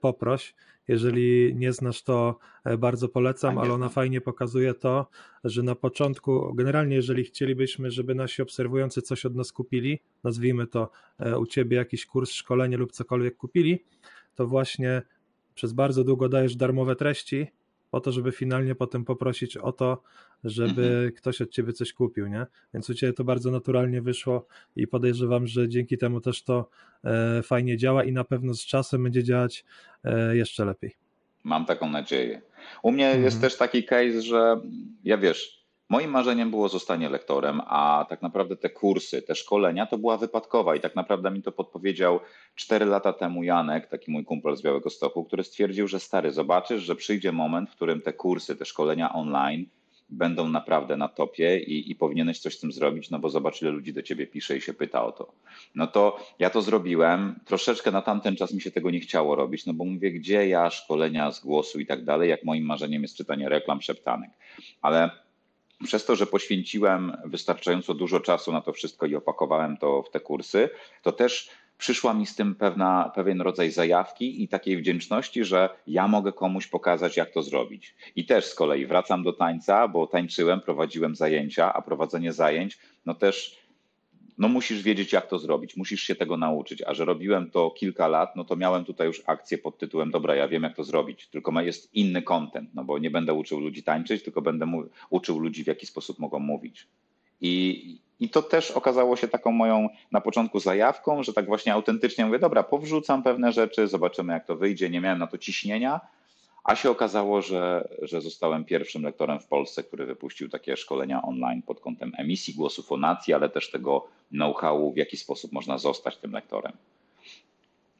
poproś. 0.00 0.54
Jeżeli 0.88 1.54
nie 1.54 1.72
znasz, 1.72 2.02
to 2.02 2.38
bardzo 2.78 3.08
polecam, 3.08 3.58
ale 3.58 3.72
ona 3.74 3.88
fajnie 3.88 4.20
pokazuje 4.20 4.74
to, 4.74 5.06
że 5.44 5.62
na 5.62 5.74
początku, 5.74 6.54
generalnie, 6.54 6.96
jeżeli 6.96 7.24
chcielibyśmy, 7.24 7.90
żeby 7.90 8.14
nasi 8.14 8.42
obserwujący 8.42 9.02
coś 9.02 9.26
od 9.26 9.34
nas 9.34 9.52
kupili, 9.52 10.00
nazwijmy 10.24 10.66
to 10.66 10.90
u 11.38 11.46
ciebie 11.46 11.76
jakiś 11.76 12.06
kurs, 12.06 12.30
szkolenie 12.32 12.76
lub 12.76 12.92
cokolwiek 12.92 13.36
kupili, 13.36 13.84
to 14.34 14.46
właśnie 14.46 15.02
przez 15.54 15.72
bardzo 15.72 16.04
długo 16.04 16.28
dajesz 16.28 16.56
darmowe 16.56 16.96
treści, 16.96 17.46
po 17.92 18.00
to, 18.00 18.12
żeby 18.12 18.32
finalnie 18.32 18.74
potem 18.74 19.04
poprosić 19.04 19.56
o 19.56 19.72
to, 19.72 20.02
żeby 20.44 20.82
mhm. 20.82 21.12
ktoś 21.12 21.40
od 21.40 21.50
ciebie 21.50 21.72
coś 21.72 21.92
kupił, 21.92 22.26
nie? 22.26 22.46
Więc 22.74 22.90
u 22.90 22.94
ciebie 22.94 23.12
to 23.12 23.24
bardzo 23.24 23.50
naturalnie 23.50 24.02
wyszło 24.02 24.46
i 24.76 24.86
podejrzewam, 24.86 25.46
że 25.46 25.68
dzięki 25.68 25.98
temu 25.98 26.20
też 26.20 26.42
to 26.42 26.68
e, 27.04 27.42
fajnie 27.42 27.76
działa 27.76 28.04
i 28.04 28.12
na 28.12 28.24
pewno 28.24 28.54
z 28.54 28.60
czasem 28.60 29.02
będzie 29.02 29.24
działać 29.24 29.64
e, 30.04 30.36
jeszcze 30.36 30.64
lepiej. 30.64 30.96
Mam 31.44 31.66
taką 31.66 31.90
nadzieję. 31.90 32.42
U 32.82 32.92
mnie 32.92 33.06
mhm. 33.06 33.24
jest 33.24 33.40
też 33.40 33.56
taki 33.56 33.84
case, 33.84 34.22
że 34.22 34.60
ja 35.04 35.18
wiesz, 35.18 35.61
Moim 35.92 36.10
marzeniem 36.10 36.50
było 36.50 36.68
zostanie 36.68 37.08
lektorem, 37.08 37.60
a 37.66 38.06
tak 38.08 38.22
naprawdę 38.22 38.56
te 38.56 38.70
kursy, 38.70 39.22
te 39.22 39.34
szkolenia 39.34 39.86
to 39.86 39.98
była 39.98 40.16
wypadkowa 40.16 40.76
i 40.76 40.80
tak 40.80 40.96
naprawdę 40.96 41.30
mi 41.30 41.42
to 41.42 41.52
podpowiedział 41.52 42.20
4 42.54 42.86
lata 42.86 43.12
temu 43.12 43.42
Janek, 43.42 43.86
taki 43.86 44.10
mój 44.10 44.24
kumpel 44.24 44.56
z 44.56 44.62
Białego 44.62 44.90
Stoku, 44.90 45.24
który 45.24 45.44
stwierdził, 45.44 45.88
że 45.88 46.00
stary, 46.00 46.30
zobaczysz, 46.30 46.82
że 46.82 46.96
przyjdzie 46.96 47.32
moment, 47.32 47.70
w 47.70 47.76
którym 47.76 48.00
te 48.00 48.12
kursy, 48.12 48.56
te 48.56 48.64
szkolenia 48.64 49.12
online 49.12 49.66
będą 50.10 50.48
naprawdę 50.48 50.96
na 50.96 51.08
topie 51.08 51.58
i, 51.58 51.90
i 51.90 51.94
powinieneś 51.94 52.38
coś 52.38 52.56
z 52.56 52.60
tym 52.60 52.72
zrobić, 52.72 53.10
no 53.10 53.18
bo 53.18 53.28
zobacz, 53.28 53.62
ile 53.62 53.70
ludzi 53.70 53.92
do 53.92 54.02
ciebie 54.02 54.26
pisze 54.26 54.56
i 54.56 54.60
się 54.60 54.74
pyta 54.74 55.04
o 55.04 55.12
to. 55.12 55.32
No 55.74 55.86
to 55.86 56.16
ja 56.38 56.50
to 56.50 56.62
zrobiłem. 56.62 57.40
Troszeczkę 57.44 57.90
na 57.90 58.02
tamten 58.02 58.36
czas 58.36 58.52
mi 58.52 58.60
się 58.60 58.70
tego 58.70 58.90
nie 58.90 59.00
chciało 59.00 59.34
robić, 59.34 59.66
no 59.66 59.74
bo 59.74 59.84
mówię, 59.84 60.12
gdzie 60.12 60.48
ja 60.48 60.70
szkolenia 60.70 61.32
z 61.32 61.40
głosu 61.40 61.80
i 61.80 61.86
tak 61.86 62.04
dalej, 62.04 62.30
jak 62.30 62.44
moim 62.44 62.64
marzeniem 62.64 63.02
jest 63.02 63.16
czytanie 63.16 63.48
reklam 63.48 63.82
szeptanek. 63.82 64.30
Ale 64.82 65.21
przez 65.84 66.04
to, 66.04 66.16
że 66.16 66.26
poświęciłem 66.26 67.16
wystarczająco 67.24 67.94
dużo 67.94 68.20
czasu 68.20 68.52
na 68.52 68.60
to 68.60 68.72
wszystko 68.72 69.06
i 69.06 69.14
opakowałem 69.14 69.76
to 69.76 70.02
w 70.02 70.10
te 70.10 70.20
kursy, 70.20 70.68
to 71.02 71.12
też 71.12 71.50
przyszła 71.78 72.14
mi 72.14 72.26
z 72.26 72.34
tym 72.34 72.54
pewna, 72.54 73.12
pewien 73.14 73.40
rodzaj 73.40 73.70
zajawki 73.70 74.42
i 74.42 74.48
takiej 74.48 74.76
wdzięczności, 74.76 75.44
że 75.44 75.68
ja 75.86 76.08
mogę 76.08 76.32
komuś 76.32 76.66
pokazać, 76.66 77.16
jak 77.16 77.30
to 77.30 77.42
zrobić. 77.42 77.94
I 78.16 78.26
też 78.26 78.44
z 78.44 78.54
kolei 78.54 78.86
wracam 78.86 79.22
do 79.22 79.32
tańca, 79.32 79.88
bo 79.88 80.06
tańczyłem, 80.06 80.60
prowadziłem 80.60 81.16
zajęcia, 81.16 81.72
a 81.72 81.82
prowadzenie 81.82 82.32
zajęć, 82.32 82.78
no 83.06 83.14
też 83.14 83.61
no 84.38 84.48
musisz 84.48 84.82
wiedzieć, 84.82 85.12
jak 85.12 85.26
to 85.26 85.38
zrobić, 85.38 85.76
musisz 85.76 86.02
się 86.02 86.14
tego 86.14 86.36
nauczyć. 86.36 86.82
A 86.82 86.94
że 86.94 87.04
robiłem 87.04 87.50
to 87.50 87.70
kilka 87.70 88.08
lat, 88.08 88.36
no 88.36 88.44
to 88.44 88.56
miałem 88.56 88.84
tutaj 88.84 89.06
już 89.06 89.22
akcję 89.26 89.58
pod 89.58 89.78
tytułem: 89.78 90.10
Dobra, 90.10 90.34
ja 90.34 90.48
wiem, 90.48 90.62
jak 90.62 90.76
to 90.76 90.84
zrobić, 90.84 91.26
tylko 91.26 91.60
jest 91.60 91.94
inny 91.94 92.22
content, 92.22 92.70
no 92.74 92.84
bo 92.84 92.98
nie 92.98 93.10
będę 93.10 93.34
uczył 93.34 93.60
ludzi 93.60 93.82
tańczyć, 93.82 94.22
tylko 94.22 94.42
będę 94.42 94.66
uczył 95.10 95.38
ludzi, 95.38 95.64
w 95.64 95.66
jaki 95.66 95.86
sposób 95.86 96.18
mogą 96.18 96.38
mówić. 96.38 96.86
I, 97.40 97.98
I 98.20 98.28
to 98.28 98.42
też 98.42 98.70
okazało 98.70 99.16
się 99.16 99.28
taką 99.28 99.52
moją 99.52 99.88
na 100.12 100.20
początku 100.20 100.60
zajawką, 100.60 101.22
że 101.22 101.32
tak 101.32 101.46
właśnie 101.46 101.72
autentycznie 101.72 102.26
mówię: 102.26 102.38
Dobra, 102.38 102.62
powrzucam 102.62 103.22
pewne 103.22 103.52
rzeczy, 103.52 103.88
zobaczymy, 103.88 104.32
jak 104.32 104.46
to 104.46 104.56
wyjdzie. 104.56 104.90
Nie 104.90 105.00
miałem 105.00 105.18
na 105.18 105.26
to 105.26 105.38
ciśnienia, 105.38 106.00
a 106.64 106.76
się 106.76 106.90
okazało, 106.90 107.42
że, 107.42 107.88
że 108.02 108.20
zostałem 108.20 108.64
pierwszym 108.64 109.02
lektorem 109.02 109.40
w 109.40 109.46
Polsce, 109.46 109.82
który 109.82 110.06
wypuścił 110.06 110.48
takie 110.48 110.76
szkolenia 110.76 111.22
online 111.22 111.62
pod 111.62 111.80
kątem 111.80 112.12
emisji 112.18 112.54
głosu 112.54 112.82
fonacji, 112.82 113.34
ale 113.34 113.48
też 113.48 113.70
tego 113.70 114.08
know-howu, 114.30 114.92
w 114.92 114.96
jaki 114.96 115.16
sposób 115.16 115.52
można 115.52 115.78
zostać 115.78 116.16
tym 116.16 116.32
lektorem. 116.32 116.72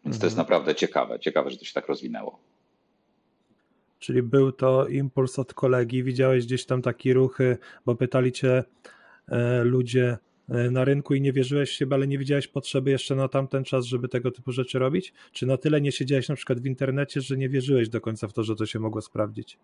Więc 0.04 0.16
mhm. 0.16 0.20
to 0.20 0.26
jest 0.26 0.38
mhm. 0.38 0.44
naprawdę 0.44 0.74
ciekawe. 0.74 1.20
Ciekawe, 1.20 1.50
że 1.50 1.58
to 1.58 1.64
się 1.64 1.74
tak 1.74 1.88
rozwinęło. 1.88 2.38
Czyli 3.98 4.22
był 4.22 4.52
to 4.52 4.86
impuls 4.86 5.38
od 5.38 5.54
kolegi, 5.54 6.02
widziałeś 6.02 6.46
gdzieś 6.46 6.66
tam 6.66 6.82
takie 6.82 7.14
ruchy, 7.14 7.58
bo 7.86 7.94
pytali 7.94 8.32
cię 8.32 8.64
e, 9.28 9.64
ludzie, 9.64 10.18
na 10.48 10.84
rynku 10.84 11.14
i 11.14 11.20
nie 11.20 11.32
wierzyłeś 11.32 11.70
w 11.70 11.72
siebie, 11.72 11.94
ale 11.94 12.06
nie 12.06 12.18
widziałeś 12.18 12.48
potrzeby 12.48 12.90
jeszcze 12.90 13.14
na 13.14 13.28
tamten 13.28 13.64
czas, 13.64 13.84
żeby 13.84 14.08
tego 14.08 14.30
typu 14.30 14.52
rzeczy 14.52 14.78
robić? 14.78 15.12
Czy 15.32 15.46
na 15.46 15.56
tyle 15.56 15.80
nie 15.80 15.92
siedziałeś 15.92 16.28
na 16.28 16.36
przykład 16.36 16.60
w 16.60 16.66
internecie, 16.66 17.20
że 17.20 17.36
nie 17.36 17.48
wierzyłeś 17.48 17.88
do 17.88 18.00
końca 18.00 18.28
w 18.28 18.32
to, 18.32 18.42
że 18.42 18.56
to 18.56 18.66
się 18.66 18.78
mogło 18.78 19.02
sprawdzić? 19.02 19.58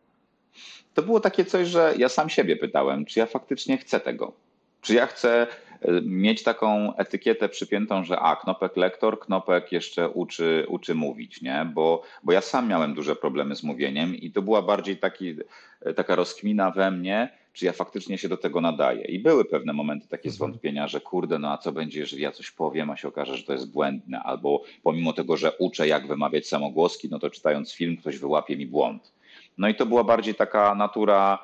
To 0.94 1.02
było 1.02 1.20
takie 1.20 1.44
coś, 1.44 1.68
że 1.68 1.94
ja 1.98 2.08
sam 2.08 2.28
siebie 2.28 2.56
pytałem, 2.56 3.04
czy 3.04 3.18
ja 3.18 3.26
faktycznie 3.26 3.78
chcę 3.78 4.00
tego. 4.00 4.32
Czy 4.80 4.94
ja 4.94 5.06
chcę 5.06 5.46
e, 5.80 6.00
mieć 6.02 6.42
taką 6.42 6.96
etykietę 6.96 7.48
przypiętą, 7.48 8.04
że 8.04 8.20
a, 8.20 8.36
knopek 8.36 8.76
lektor, 8.76 9.20
knopek 9.20 9.72
jeszcze 9.72 10.08
uczy, 10.08 10.66
uczy 10.68 10.94
mówić, 10.94 11.42
nie? 11.42 11.70
Bo, 11.74 12.02
bo 12.24 12.32
ja 12.32 12.40
sam 12.40 12.68
miałem 12.68 12.94
duże 12.94 13.16
problemy 13.16 13.56
z 13.56 13.62
mówieniem 13.62 14.16
i 14.16 14.30
to 14.30 14.42
była 14.42 14.62
bardziej 14.62 14.96
taki, 14.96 15.36
e, 15.80 15.94
taka 15.94 16.14
rozkmina 16.14 16.70
we 16.70 16.90
mnie, 16.90 17.38
czy 17.58 17.64
ja 17.64 17.72
faktycznie 17.72 18.18
się 18.18 18.28
do 18.28 18.36
tego 18.36 18.60
nadaję. 18.60 19.04
I 19.04 19.18
były 19.18 19.44
pewne 19.44 19.72
momenty 19.72 20.08
takie 20.08 20.28
mhm. 20.28 20.34
zwątpienia, 20.34 20.88
że 20.88 21.00
kurde, 21.00 21.38
no 21.38 21.52
a 21.52 21.58
co 21.58 21.72
będzie, 21.72 22.00
jeżeli 22.00 22.22
ja 22.22 22.32
coś 22.32 22.50
powiem, 22.50 22.90
a 22.90 22.96
się 22.96 23.08
okaże, 23.08 23.36
że 23.36 23.42
to 23.42 23.52
jest 23.52 23.70
błędne, 23.70 24.20
albo 24.20 24.62
pomimo 24.82 25.12
tego, 25.12 25.36
że 25.36 25.52
uczę, 25.52 25.88
jak 25.88 26.06
wymawiać 26.06 26.48
samogłoski, 26.48 27.08
no 27.10 27.18
to 27.18 27.30
czytając 27.30 27.72
film 27.72 27.96
ktoś 27.96 28.18
wyłapie 28.18 28.56
mi 28.56 28.66
błąd. 28.66 29.12
No 29.58 29.68
i 29.68 29.74
to 29.74 29.86
była 29.86 30.04
bardziej 30.04 30.34
taka 30.34 30.74
natura, 30.74 31.38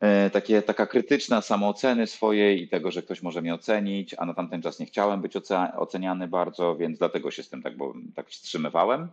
e, 0.00 0.30
takie, 0.30 0.62
taka 0.62 0.86
krytyczna 0.86 1.40
samooceny 1.40 2.06
swojej 2.06 2.62
i 2.62 2.68
tego, 2.68 2.90
że 2.90 3.02
ktoś 3.02 3.22
może 3.22 3.42
mnie 3.42 3.54
ocenić, 3.54 4.14
a 4.18 4.26
na 4.26 4.34
tamten 4.34 4.62
czas 4.62 4.78
nie 4.78 4.86
chciałem 4.86 5.20
być 5.20 5.32
oceniany 5.76 6.28
bardzo, 6.28 6.76
więc 6.76 6.98
dlatego 6.98 7.30
się 7.30 7.42
z 7.42 7.48
tym 7.48 7.62
tak, 7.62 7.76
bo, 7.76 7.94
tak 8.14 8.28
wstrzymywałem. 8.28 9.08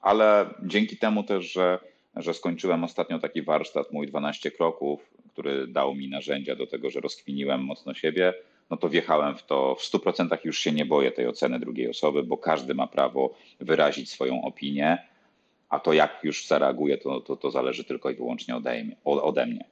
Ale 0.00 0.54
dzięki 0.62 0.96
temu 0.96 1.22
też, 1.22 1.52
że, 1.52 1.78
że 2.16 2.34
skończyłem 2.34 2.84
ostatnio 2.84 3.18
taki 3.18 3.42
warsztat, 3.42 3.92
mój 3.92 4.06
12 4.06 4.50
kroków, 4.50 5.16
który 5.36 5.66
dał 5.66 5.94
mi 5.94 6.08
narzędzia 6.08 6.56
do 6.56 6.66
tego, 6.66 6.90
że 6.90 7.00
rozkwiniłem 7.00 7.64
mocno 7.64 7.94
siebie, 7.94 8.34
no 8.70 8.76
to 8.76 8.88
wjechałem 8.88 9.36
w 9.36 9.46
to. 9.46 9.74
W 9.74 9.82
100% 9.82 10.38
już 10.44 10.58
się 10.58 10.72
nie 10.72 10.86
boję 10.86 11.12
tej 11.12 11.26
oceny 11.26 11.60
drugiej 11.60 11.90
osoby, 11.90 12.22
bo 12.22 12.38
każdy 12.38 12.74
ma 12.74 12.86
prawo 12.86 13.34
wyrazić 13.60 14.10
swoją 14.10 14.42
opinię, 14.42 14.98
a 15.68 15.78
to 15.78 15.92
jak 15.92 16.20
już 16.22 16.46
zareaguje, 16.46 16.98
to, 16.98 17.20
to, 17.20 17.36
to 17.36 17.50
zależy 17.50 17.84
tylko 17.84 18.10
i 18.10 18.14
wyłącznie 18.14 18.56
ode 19.04 19.46
mnie. 19.46 19.64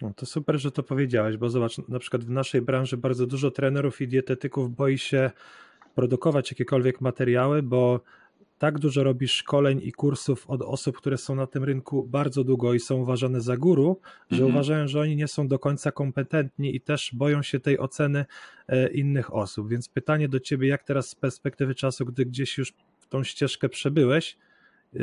No 0.00 0.12
to 0.16 0.26
super, 0.26 0.58
że 0.58 0.72
to 0.72 0.82
powiedziałeś, 0.82 1.36
bo 1.36 1.50
zobacz, 1.50 1.78
na 1.88 1.98
przykład 1.98 2.24
w 2.24 2.30
naszej 2.30 2.62
branży 2.62 2.96
bardzo 2.96 3.26
dużo 3.26 3.50
trenerów 3.50 4.00
i 4.00 4.08
dietetyków 4.08 4.76
boi 4.76 4.98
się 4.98 5.30
produkować 5.94 6.50
jakiekolwiek 6.50 7.00
materiały, 7.00 7.62
bo 7.62 8.00
tak 8.62 8.78
dużo 8.78 9.04
robisz 9.04 9.32
szkoleń 9.32 9.80
i 9.84 9.92
kursów 9.92 10.50
od 10.50 10.62
osób, 10.62 10.96
które 10.96 11.18
są 11.18 11.34
na 11.34 11.46
tym 11.46 11.64
rynku 11.64 12.02
bardzo 12.02 12.44
długo 12.44 12.74
i 12.74 12.80
są 12.80 12.96
uważane 12.96 13.40
za 13.40 13.56
guru, 13.56 14.00
że 14.30 14.36
mhm. 14.36 14.54
uważają, 14.54 14.88
że 14.88 15.00
oni 15.00 15.16
nie 15.16 15.28
są 15.28 15.48
do 15.48 15.58
końca 15.58 15.92
kompetentni 15.92 16.76
i 16.76 16.80
też 16.80 17.10
boją 17.14 17.42
się 17.42 17.60
tej 17.60 17.78
oceny 17.78 18.24
e, 18.68 18.88
innych 18.88 19.34
osób. 19.34 19.68
Więc 19.68 19.88
pytanie 19.88 20.28
do 20.28 20.40
ciebie, 20.40 20.68
jak 20.68 20.82
teraz 20.82 21.08
z 21.08 21.14
perspektywy 21.14 21.74
czasu, 21.74 22.06
gdy 22.06 22.26
gdzieś 22.26 22.58
już 22.58 22.72
tą 23.08 23.24
ścieżkę 23.24 23.68
przebyłeś, 23.68 24.36
e, 24.94 24.98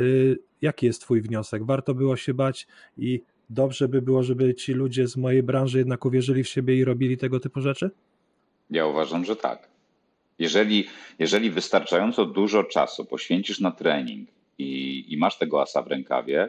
jaki 0.62 0.86
jest 0.86 1.00
twój 1.00 1.20
wniosek? 1.20 1.66
Warto 1.66 1.94
było 1.94 2.16
się 2.16 2.34
bać 2.34 2.66
i 2.96 3.22
dobrze 3.50 3.88
by 3.88 4.02
było, 4.02 4.22
żeby 4.22 4.54
ci 4.54 4.72
ludzie 4.72 5.08
z 5.08 5.16
mojej 5.16 5.42
branży 5.42 5.78
jednak 5.78 6.04
uwierzyli 6.04 6.44
w 6.44 6.48
siebie 6.48 6.76
i 6.76 6.84
robili 6.84 7.16
tego 7.16 7.40
typu 7.40 7.60
rzeczy? 7.60 7.90
Ja 8.70 8.86
uważam, 8.86 9.24
że 9.24 9.36
tak. 9.36 9.70
Jeżeli, 10.40 10.88
jeżeli 11.18 11.50
wystarczająco 11.50 12.26
dużo 12.26 12.64
czasu 12.64 13.04
poświęcisz 13.04 13.60
na 13.60 13.70
trening 13.70 14.28
i, 14.58 15.04
i 15.08 15.16
masz 15.16 15.38
tego 15.38 15.62
asa 15.62 15.82
w 15.82 15.86
rękawie, 15.86 16.48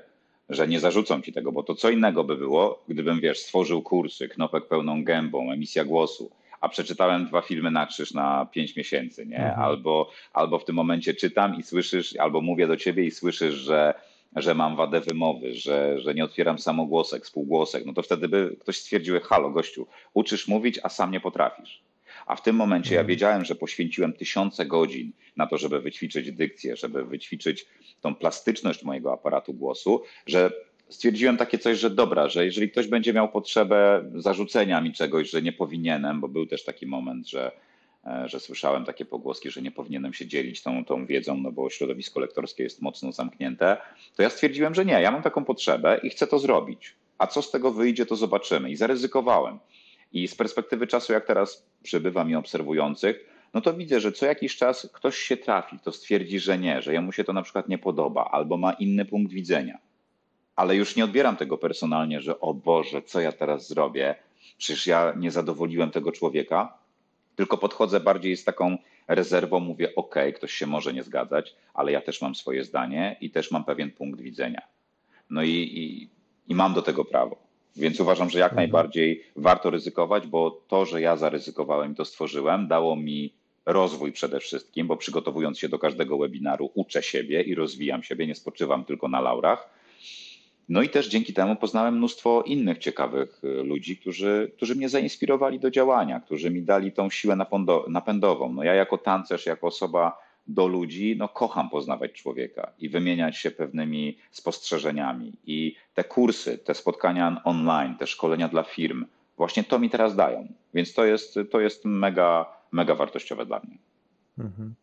że 0.49 0.67
nie 0.67 0.79
zarzucą 0.79 1.21
ci 1.21 1.33
tego, 1.33 1.51
bo 1.51 1.63
to 1.63 1.75
co 1.75 1.89
innego 1.89 2.23
by 2.23 2.37
było, 2.37 2.83
gdybym, 2.87 3.19
wiesz, 3.19 3.39
stworzył 3.39 3.81
kursy, 3.81 4.29
knopek 4.29 4.67
pełną 4.67 5.03
gębą, 5.03 5.51
emisja 5.51 5.85
głosu, 5.85 6.31
a 6.61 6.69
przeczytałem 6.69 7.25
dwa 7.25 7.41
filmy 7.41 7.71
na 7.71 7.85
krzyż 7.85 8.13
na 8.13 8.47
pięć 8.51 8.75
miesięcy, 8.75 9.25
nie? 9.25 9.37
Mhm. 9.37 9.59
Albo, 9.59 10.09
albo 10.33 10.59
w 10.59 10.65
tym 10.65 10.75
momencie 10.75 11.13
czytam 11.13 11.55
i 11.55 11.63
słyszysz, 11.63 12.15
albo 12.15 12.41
mówię 12.41 12.67
do 12.67 12.77
ciebie 12.77 13.03
i 13.03 13.11
słyszysz, 13.11 13.55
że, 13.55 13.93
że 14.35 14.55
mam 14.55 14.75
wadę 14.75 15.01
wymowy, 15.01 15.53
że, 15.53 15.99
że 15.99 16.13
nie 16.13 16.23
otwieram 16.23 16.59
samogłosek, 16.59 17.25
spółgłosek, 17.25 17.85
no 17.85 17.93
to 17.93 18.01
wtedy 18.01 18.27
by 18.27 18.55
ktoś 18.59 18.77
stwierdził, 18.77 19.19
halo 19.19 19.49
gościu, 19.49 19.87
uczysz 20.13 20.47
mówić, 20.47 20.79
a 20.83 20.89
sam 20.89 21.11
nie 21.11 21.19
potrafisz. 21.19 21.90
A 22.31 22.35
w 22.35 22.41
tym 22.41 22.55
momencie 22.55 22.95
ja 22.95 23.01
mhm. 23.01 23.07
wiedziałem, 23.07 23.45
że 23.45 23.55
poświęciłem 23.55 24.13
tysiące 24.13 24.65
godzin 24.65 25.11
na 25.37 25.47
to, 25.47 25.57
żeby 25.57 25.81
wyćwiczyć 25.81 26.31
dykcję, 26.31 26.75
żeby 26.75 27.05
wyćwiczyć 27.05 27.65
tą 28.01 28.15
plastyczność 28.15 28.83
mojego 28.83 29.13
aparatu 29.13 29.53
głosu, 29.53 30.03
że 30.25 30.51
stwierdziłem 30.89 31.37
takie 31.37 31.57
coś, 31.57 31.79
że 31.79 31.89
dobra, 31.89 32.29
że 32.29 32.45
jeżeli 32.45 32.69
ktoś 32.69 32.87
będzie 32.87 33.13
miał 33.13 33.29
potrzebę 33.29 34.03
zarzucenia 34.15 34.81
mi 34.81 34.93
czegoś, 34.93 35.29
że 35.29 35.41
nie 35.41 35.53
powinienem, 35.53 36.21
bo 36.21 36.27
był 36.27 36.45
też 36.45 36.63
taki 36.63 36.87
moment, 36.87 37.29
że, 37.29 37.51
e, 38.05 38.29
że 38.29 38.39
słyszałem 38.39 38.85
takie 38.85 39.05
pogłoski, 39.05 39.51
że 39.51 39.61
nie 39.61 39.71
powinienem 39.71 40.13
się 40.13 40.27
dzielić 40.27 40.63
tą, 40.63 40.85
tą 40.85 41.05
wiedzą, 41.05 41.37
no 41.37 41.51
bo 41.51 41.69
środowisko 41.69 42.19
lektorskie 42.19 42.63
jest 42.63 42.81
mocno 42.81 43.11
zamknięte, 43.11 43.77
to 44.15 44.23
ja 44.23 44.29
stwierdziłem, 44.29 44.75
że 44.75 44.85
nie, 44.85 45.01
ja 45.01 45.11
mam 45.11 45.21
taką 45.21 45.45
potrzebę 45.45 45.99
i 46.03 46.09
chcę 46.09 46.27
to 46.27 46.39
zrobić. 46.39 46.95
A 47.17 47.27
co 47.27 47.41
z 47.41 47.51
tego 47.51 47.71
wyjdzie, 47.71 48.05
to 48.05 48.15
zobaczymy. 48.15 48.71
I 48.71 48.75
zaryzykowałem. 48.75 49.59
I 50.13 50.27
z 50.27 50.35
perspektywy 50.35 50.87
czasu, 50.87 51.13
jak 51.13 51.25
teraz 51.25 51.65
przybywa 51.83 52.23
mi 52.23 52.35
obserwujących, 52.35 53.31
no 53.53 53.61
to 53.61 53.73
widzę, 53.73 53.99
że 53.99 54.11
co 54.11 54.25
jakiś 54.25 54.57
czas 54.57 54.89
ktoś 54.93 55.17
się 55.17 55.37
trafi, 55.37 55.79
kto 55.79 55.91
stwierdzi, 55.91 56.39
że 56.39 56.57
nie, 56.57 56.81
że 56.81 56.93
jemu 56.93 57.11
się 57.11 57.23
to 57.23 57.33
na 57.33 57.41
przykład 57.41 57.69
nie 57.69 57.77
podoba 57.77 58.29
albo 58.31 58.57
ma 58.57 58.73
inny 58.73 59.05
punkt 59.05 59.33
widzenia. 59.33 59.77
Ale 60.55 60.75
już 60.75 60.95
nie 60.95 61.03
odbieram 61.05 61.37
tego 61.37 61.57
personalnie, 61.57 62.21
że 62.21 62.39
o 62.39 62.53
Boże, 62.53 63.01
co 63.01 63.19
ja 63.19 63.31
teraz 63.31 63.67
zrobię? 63.67 64.15
Przecież 64.57 64.87
ja 64.87 65.13
nie 65.17 65.31
zadowoliłem 65.31 65.91
tego 65.91 66.11
człowieka, 66.11 66.77
tylko 67.35 67.57
podchodzę 67.57 67.99
bardziej 67.99 68.37
z 68.37 68.43
taką 68.43 68.77
rezerwą, 69.07 69.59
mówię: 69.59 69.95
OK, 69.95 70.15
ktoś 70.35 70.51
się 70.51 70.67
może 70.67 70.93
nie 70.93 71.03
zgadzać, 71.03 71.55
ale 71.73 71.91
ja 71.91 72.01
też 72.01 72.21
mam 72.21 72.35
swoje 72.35 72.63
zdanie 72.63 73.17
i 73.21 73.29
też 73.29 73.51
mam 73.51 73.63
pewien 73.63 73.91
punkt 73.91 74.21
widzenia. 74.21 74.61
No 75.29 75.43
i, 75.43 75.49
i, 75.49 76.09
i 76.47 76.55
mam 76.55 76.73
do 76.73 76.81
tego 76.81 77.05
prawo. 77.05 77.50
Więc 77.75 77.99
uważam, 77.99 78.29
że 78.29 78.39
jak 78.39 78.51
mhm. 78.51 78.55
najbardziej 78.55 79.23
warto 79.35 79.69
ryzykować, 79.69 80.27
bo 80.27 80.61
to, 80.67 80.85
że 80.85 81.01
ja 81.01 81.15
zaryzykowałem 81.15 81.91
i 81.91 81.95
to 81.95 82.05
stworzyłem, 82.05 82.67
dało 82.67 82.95
mi 82.95 83.33
rozwój 83.65 84.11
przede 84.11 84.39
wszystkim, 84.39 84.87
bo 84.87 84.97
przygotowując 84.97 85.59
się 85.59 85.69
do 85.69 85.79
każdego 85.79 86.17
webinaru, 86.17 86.71
uczę 86.73 87.03
siebie 87.03 87.41
i 87.41 87.55
rozwijam 87.55 88.03
siebie, 88.03 88.27
nie 88.27 88.35
spoczywam 88.35 88.85
tylko 88.85 89.07
na 89.07 89.21
laurach. 89.21 89.69
No 90.69 90.81
i 90.81 90.89
też 90.89 91.07
dzięki 91.07 91.33
temu 91.33 91.55
poznałem 91.55 91.97
mnóstwo 91.97 92.41
innych 92.41 92.77
ciekawych 92.77 93.43
y, 93.43 93.63
ludzi, 93.63 93.97
którzy, 93.97 94.51
którzy 94.57 94.75
mnie 94.75 94.89
zainspirowali 94.89 95.59
do 95.59 95.71
działania, 95.71 96.19
którzy 96.19 96.51
mi 96.51 96.61
dali 96.61 96.91
tą 96.91 97.09
siłę 97.09 97.37
napędową. 97.87 98.53
No 98.53 98.63
ja 98.63 98.73
jako 98.73 98.97
tancerz, 98.97 99.45
jako 99.45 99.67
osoba 99.67 100.17
do 100.47 100.67
ludzi, 100.67 101.15
no 101.17 101.29
kocham 101.29 101.69
poznawać 101.69 102.11
człowieka 102.11 102.71
i 102.79 102.89
wymieniać 102.89 103.37
się 103.37 103.51
pewnymi 103.51 104.17
spostrzeżeniami. 104.31 105.33
I 105.45 105.75
te 105.93 106.03
kursy, 106.03 106.57
te 106.57 106.73
spotkania 106.73 107.41
online, 107.43 107.97
te 107.97 108.07
szkolenia 108.07 108.47
dla 108.47 108.63
firm, 108.63 109.05
właśnie 109.37 109.63
to 109.63 109.79
mi 109.79 109.89
teraz 109.89 110.15
dają. 110.15 110.47
Więc 110.73 110.93
to 110.93 111.05
jest, 111.05 111.39
to 111.51 111.59
jest 111.59 111.85
mega, 111.85 112.45
mega 112.71 112.95
wartościowe 112.95 113.45
dla 113.45 113.59
mnie. 113.59 113.77
Mhm. 114.39 114.75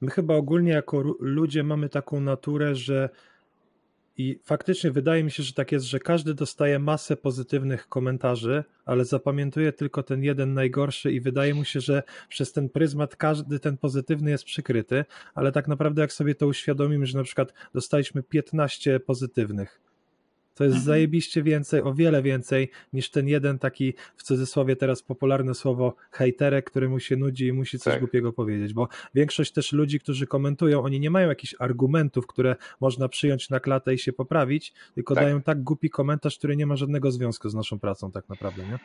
My 0.00 0.10
chyba 0.10 0.34
ogólnie 0.34 0.72
jako 0.72 1.02
ludzie 1.20 1.62
mamy 1.62 1.88
taką 1.88 2.20
naturę, 2.20 2.74
że 2.74 3.08
i 4.16 4.40
faktycznie 4.44 4.90
wydaje 4.90 5.24
mi 5.24 5.30
się, 5.30 5.42
że 5.42 5.52
tak 5.52 5.72
jest, 5.72 5.86
że 5.86 6.00
każdy 6.00 6.34
dostaje 6.34 6.78
masę 6.78 7.16
pozytywnych 7.16 7.88
komentarzy, 7.88 8.64
ale 8.84 9.04
zapamiętuje 9.04 9.72
tylko 9.72 10.02
ten 10.02 10.22
jeden 10.22 10.54
najgorszy 10.54 11.12
i 11.12 11.20
wydaje 11.20 11.54
mu 11.54 11.64
się, 11.64 11.80
że 11.80 12.02
przez 12.28 12.52
ten 12.52 12.68
pryzmat 12.68 13.16
każdy 13.16 13.58
ten 13.58 13.76
pozytywny 13.76 14.30
jest 14.30 14.44
przykryty, 14.44 15.04
ale 15.34 15.52
tak 15.52 15.68
naprawdę 15.68 16.02
jak 16.02 16.12
sobie 16.12 16.34
to 16.34 16.46
uświadomimy, 16.46 17.06
że 17.06 17.18
na 17.18 17.24
przykład 17.24 17.52
dostaliśmy 17.74 18.22
15 18.22 19.00
pozytywnych, 19.00 19.80
to 20.54 20.64
jest 20.64 20.76
mhm. 20.76 20.84
zajebiście 20.84 21.42
więcej, 21.42 21.82
o 21.82 21.94
wiele 21.94 22.22
więcej 22.22 22.70
niż 22.92 23.10
ten 23.10 23.28
jeden 23.28 23.58
taki 23.58 23.94
w 24.16 24.22
cudzysłowie 24.22 24.76
teraz 24.76 25.02
popularne 25.02 25.54
słowo 25.54 25.94
hejterek, 26.10 26.70
który 26.70 26.88
mu 26.88 27.00
się 27.00 27.16
nudzi 27.16 27.46
i 27.46 27.52
musi 27.52 27.78
coś 27.78 27.92
tak. 27.92 28.00
głupiego 28.00 28.32
powiedzieć, 28.32 28.74
bo 28.74 28.88
większość 29.14 29.52
też 29.52 29.72
ludzi, 29.72 30.00
którzy 30.00 30.26
komentują, 30.26 30.82
oni 30.82 31.00
nie 31.00 31.10
mają 31.10 31.28
jakichś 31.28 31.54
argumentów, 31.58 32.26
które 32.26 32.56
można 32.80 33.08
przyjąć 33.08 33.50
na 33.50 33.60
klatę 33.60 33.94
i 33.94 33.98
się 33.98 34.12
poprawić, 34.12 34.72
tylko 34.94 35.14
tak. 35.14 35.24
dają 35.24 35.42
tak 35.42 35.62
głupi 35.62 35.90
komentarz, 35.90 36.38
który 36.38 36.56
nie 36.56 36.66
ma 36.66 36.76
żadnego 36.76 37.10
związku 37.10 37.48
z 37.48 37.54
naszą 37.54 37.78
pracą 37.78 38.12
tak 38.12 38.28
naprawdę, 38.28 38.62
nie? 38.62 38.78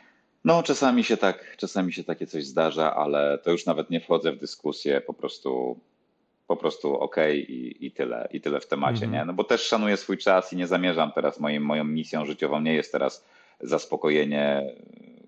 No, 0.44 0.62
czasami 0.62 1.04
się 1.04 1.16
tak, 1.16 1.56
czasami 1.56 1.92
się 1.92 2.04
takie 2.04 2.26
coś 2.26 2.46
zdarza, 2.46 2.96
ale 2.96 3.38
to 3.38 3.50
już 3.50 3.66
nawet 3.66 3.90
nie 3.90 4.00
wchodzę 4.00 4.32
w 4.32 4.38
dyskusję, 4.38 5.00
po 5.00 5.14
prostu 5.14 5.80
po 6.50 6.56
prostu 6.56 6.98
ok 6.98 7.16
i, 7.34 7.76
i 7.86 7.90
tyle, 7.90 8.28
i 8.32 8.40
tyle 8.40 8.60
w 8.60 8.66
temacie, 8.66 9.04
mhm. 9.04 9.12
nie? 9.12 9.24
No 9.24 9.32
bo 9.32 9.44
też 9.44 9.62
szanuję 9.62 9.96
swój 9.96 10.18
czas 10.18 10.52
i 10.52 10.56
nie 10.56 10.66
zamierzam 10.66 11.12
teraz, 11.12 11.40
moim, 11.40 11.62
moją 11.62 11.84
misją 11.84 12.26
życiową 12.26 12.60
nie 12.60 12.74
jest 12.74 12.92
teraz 12.92 13.26
zaspokojenie 13.60 14.62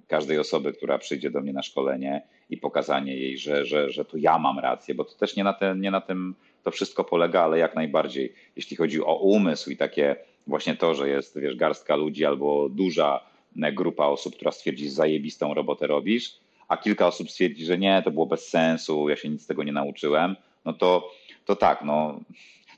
każdej 0.08 0.38
osoby, 0.38 0.72
która 0.72 0.98
przyjdzie 0.98 1.30
do 1.30 1.40
mnie 1.40 1.52
na 1.52 1.62
szkolenie 1.62 2.22
i 2.50 2.56
pokazanie 2.56 3.16
jej, 3.16 3.38
że, 3.38 3.64
że, 3.64 3.90
że 3.90 4.04
to 4.04 4.16
ja 4.16 4.38
mam 4.38 4.58
rację, 4.58 4.94
bo 4.94 5.04
to 5.04 5.14
też 5.14 5.36
nie 5.36 5.44
na, 5.44 5.52
te, 5.52 5.76
nie 5.76 5.90
na 5.90 6.00
tym 6.00 6.34
to 6.64 6.70
wszystko 6.70 7.04
polega, 7.04 7.42
ale 7.42 7.58
jak 7.58 7.74
najbardziej, 7.74 8.34
jeśli 8.56 8.76
chodzi 8.76 9.02
o 9.02 9.14
umysł 9.14 9.70
i 9.70 9.76
takie 9.76 10.16
właśnie 10.46 10.76
to, 10.76 10.94
że 10.94 11.08
jest, 11.08 11.40
wiesz, 11.40 11.56
garstka 11.56 11.96
ludzi 11.96 12.24
albo 12.24 12.68
duża 12.68 13.20
grupa 13.72 14.06
osób, 14.06 14.34
która 14.34 14.52
stwierdzi, 14.52 14.84
że 14.84 14.90
zajebistą 14.90 15.54
robotę 15.54 15.86
robisz, 15.86 16.34
a 16.68 16.76
kilka 16.76 17.06
osób 17.06 17.30
stwierdzi, 17.30 17.64
że 17.64 17.78
nie, 17.78 18.02
to 18.04 18.10
było 18.10 18.26
bez 18.26 18.48
sensu, 18.48 19.08
ja 19.08 19.16
się 19.16 19.28
nic 19.28 19.42
z 19.42 19.46
tego 19.46 19.62
nie 19.62 19.72
nauczyłem, 19.72 20.36
no 20.64 20.72
to, 20.72 21.10
to 21.44 21.56
tak, 21.56 21.82
no, 21.84 22.20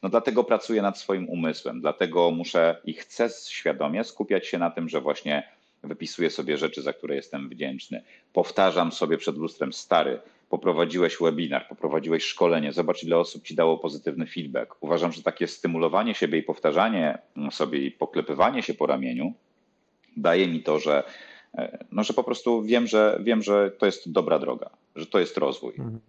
no 0.03 0.09
dlatego 0.09 0.45
pracuję 0.45 0.82
nad 0.82 0.99
swoim 0.99 1.28
umysłem, 1.28 1.80
dlatego 1.80 2.30
muszę 2.30 2.80
i 2.85 2.95
chcę 2.95 3.28
świadomie 3.49 4.05
skupiać 4.05 4.47
się 4.47 4.59
na 4.59 4.70
tym, 4.70 4.89
że 4.89 5.01
właśnie 5.01 5.49
wypisuję 5.82 6.30
sobie 6.30 6.57
rzeczy, 6.57 6.82
za 6.82 6.93
które 6.93 7.14
jestem 7.14 7.49
wdzięczny. 7.49 8.03
Powtarzam 8.32 8.93
sobie 8.93 9.18
przed 9.18 9.37
lustrem, 9.37 9.72
stary, 9.72 10.20
poprowadziłeś 10.49 11.16
webinar, 11.20 11.68
poprowadziłeś 11.68 12.24
szkolenie, 12.24 12.72
zobacz 12.72 13.03
ile 13.03 13.18
osób 13.18 13.45
ci 13.45 13.55
dało 13.55 13.78
pozytywny 13.78 14.26
feedback. 14.26 14.76
Uważam, 14.80 15.12
że 15.12 15.22
takie 15.22 15.47
stymulowanie 15.47 16.14
siebie 16.14 16.39
i 16.39 16.43
powtarzanie 16.43 17.18
sobie 17.51 17.78
i 17.78 17.91
poklepywanie 17.91 18.62
się 18.62 18.74
po 18.74 18.87
ramieniu 18.87 19.35
daje 20.16 20.49
mi 20.49 20.62
to, 20.62 20.78
że, 20.78 21.03
no, 21.93 22.05
że 22.05 22.14
po 22.14 22.24
prostu 22.24 22.62
wiem, 22.62 22.87
że 22.87 23.20
wiem, 23.22 23.43
że 23.43 23.70
to 23.70 23.87
jest 23.87 24.12
dobra 24.12 24.39
droga, 24.39 24.70
że 24.97 25.07
to 25.07 25.20
jest 25.20 25.39
rozwój. 25.39 25.70
Mhm. 25.70 26.01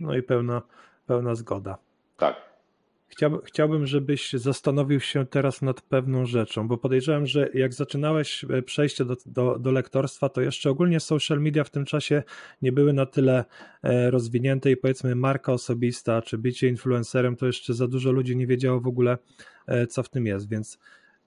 No 0.00 0.16
i 0.16 0.22
pełna, 0.22 0.62
pełna 1.06 1.34
zgoda. 1.34 1.78
Tak. 2.16 2.46
Chciałbym, 3.08 3.40
chciałbym, 3.44 3.86
żebyś 3.86 4.32
zastanowił 4.32 5.00
się 5.00 5.26
teraz 5.26 5.62
nad 5.62 5.80
pewną 5.80 6.26
rzeczą, 6.26 6.68
bo 6.68 6.78
podejrzewam, 6.78 7.26
że 7.26 7.48
jak 7.54 7.74
zaczynałeś 7.74 8.44
e, 8.50 8.62
przejście 8.62 9.04
do, 9.04 9.16
do, 9.26 9.58
do 9.58 9.72
lektorstwa, 9.72 10.28
to 10.28 10.40
jeszcze 10.40 10.70
ogólnie 10.70 11.00
social 11.00 11.40
media 11.40 11.64
w 11.64 11.70
tym 11.70 11.84
czasie 11.84 12.22
nie 12.62 12.72
były 12.72 12.92
na 12.92 13.06
tyle 13.06 13.44
e, 13.82 14.10
rozwinięte 14.10 14.70
i 14.70 14.76
powiedzmy 14.76 15.14
marka 15.14 15.52
osobista 15.52 16.22
czy 16.22 16.38
bycie 16.38 16.68
influencerem, 16.68 17.36
to 17.36 17.46
jeszcze 17.46 17.74
za 17.74 17.88
dużo 17.88 18.12
ludzi 18.12 18.36
nie 18.36 18.46
wiedziało 18.46 18.80
w 18.80 18.86
ogóle, 18.86 19.18
e, 19.66 19.86
co 19.86 20.02
w 20.02 20.08
tym 20.08 20.26
jest. 20.26 20.48
Więc 20.48 20.78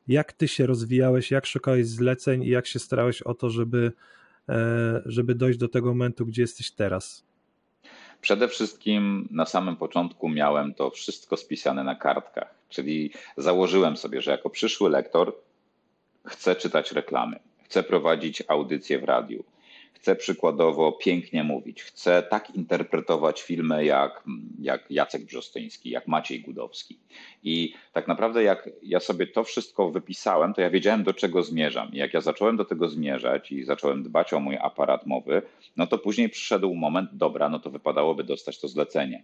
jak 0.07 0.33
ty 0.33 0.47
się 0.47 0.65
rozwijałeś, 0.65 1.31
jak 1.31 1.45
szukałeś 1.45 1.87
zleceń 1.87 2.43
i 2.43 2.49
jak 2.49 2.67
się 2.67 2.79
starałeś 2.79 3.21
o 3.21 3.33
to, 3.33 3.49
żeby, 3.49 3.91
żeby 5.05 5.35
dojść 5.35 5.59
do 5.59 5.67
tego 5.67 5.89
momentu, 5.89 6.25
gdzie 6.25 6.41
jesteś 6.41 6.71
teraz? 6.71 7.28
Przede 8.21 8.47
wszystkim 8.47 9.27
na 9.31 9.45
samym 9.45 9.75
początku 9.75 10.29
miałem 10.29 10.73
to 10.73 10.89
wszystko 10.89 11.37
spisane 11.37 11.83
na 11.83 11.95
kartkach, 11.95 12.53
czyli 12.69 13.11
założyłem 13.37 13.97
sobie, 13.97 14.21
że 14.21 14.31
jako 14.31 14.49
przyszły 14.49 14.89
lektor 14.89 15.35
chcę 16.25 16.55
czytać 16.55 16.91
reklamy, 16.91 17.39
chcę 17.63 17.83
prowadzić 17.83 18.43
audycje 18.47 18.99
w 18.99 19.03
radiu, 19.03 19.43
chcę 19.99 20.15
przykładowo 20.15 20.91
pięknie 20.91 21.43
mówić, 21.43 21.83
chcę 21.83 22.23
tak 22.23 22.49
interpretować 22.49 23.41
filmy 23.41 23.85
jak, 23.85 24.23
jak 24.59 24.91
Jacek 24.91 25.25
Brzostyński, 25.25 25.89
jak 25.89 26.07
Maciej 26.07 26.41
Gudowski. 26.41 26.99
I 27.43 27.73
tak 27.93 28.07
naprawdę 28.07 28.43
jak 28.43 28.69
ja 28.83 28.99
sobie 28.99 29.27
to 29.27 29.43
wszystko 29.43 29.91
wypisałem, 29.91 30.53
to 30.53 30.61
ja 30.61 30.69
wiedziałem 30.69 31.03
do 31.03 31.13
czego 31.13 31.43
zmierzam. 31.43 31.93
I 31.93 31.97
jak 31.97 32.13
ja 32.13 32.21
zacząłem 32.21 32.57
do 32.57 32.65
tego 32.65 32.89
zmierzać 32.89 33.51
i 33.51 33.63
zacząłem 33.63 34.03
dbać 34.03 34.33
o 34.33 34.39
mój 34.39 34.57
aparat 34.57 35.05
mowy, 35.05 35.41
no 35.77 35.87
to 35.87 35.97
później 35.97 36.29
przyszedł 36.29 36.75
moment, 36.75 37.09
dobra, 37.13 37.49
no 37.49 37.59
to 37.59 37.69
wypadałoby 37.69 38.23
dostać 38.23 38.59
to 38.59 38.67
zlecenie. 38.67 39.23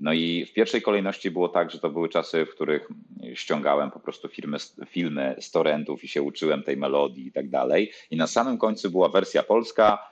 No 0.00 0.12
i 0.12 0.46
w 0.46 0.52
pierwszej 0.52 0.82
kolejności 0.82 1.30
było 1.30 1.48
tak, 1.48 1.70
że 1.70 1.78
to 1.78 1.90
były 1.90 2.08
czasy, 2.08 2.46
w 2.46 2.54
których 2.54 2.88
ściągałem 3.34 3.90
po 3.90 4.00
prostu 4.00 4.28
filmy, 4.28 4.56
filmy 4.86 5.36
z 5.40 5.50
torrentów 5.50 6.04
i 6.04 6.08
się 6.08 6.22
uczyłem 6.22 6.62
tej 6.62 6.76
melodii 6.76 7.26
i 7.26 7.32
tak 7.32 7.48
dalej. 7.48 7.92
I 8.10 8.16
na 8.16 8.26
samym 8.26 8.58
końcu 8.58 8.90
była 8.90 9.08
wersja 9.08 9.42
polska, 9.42 10.11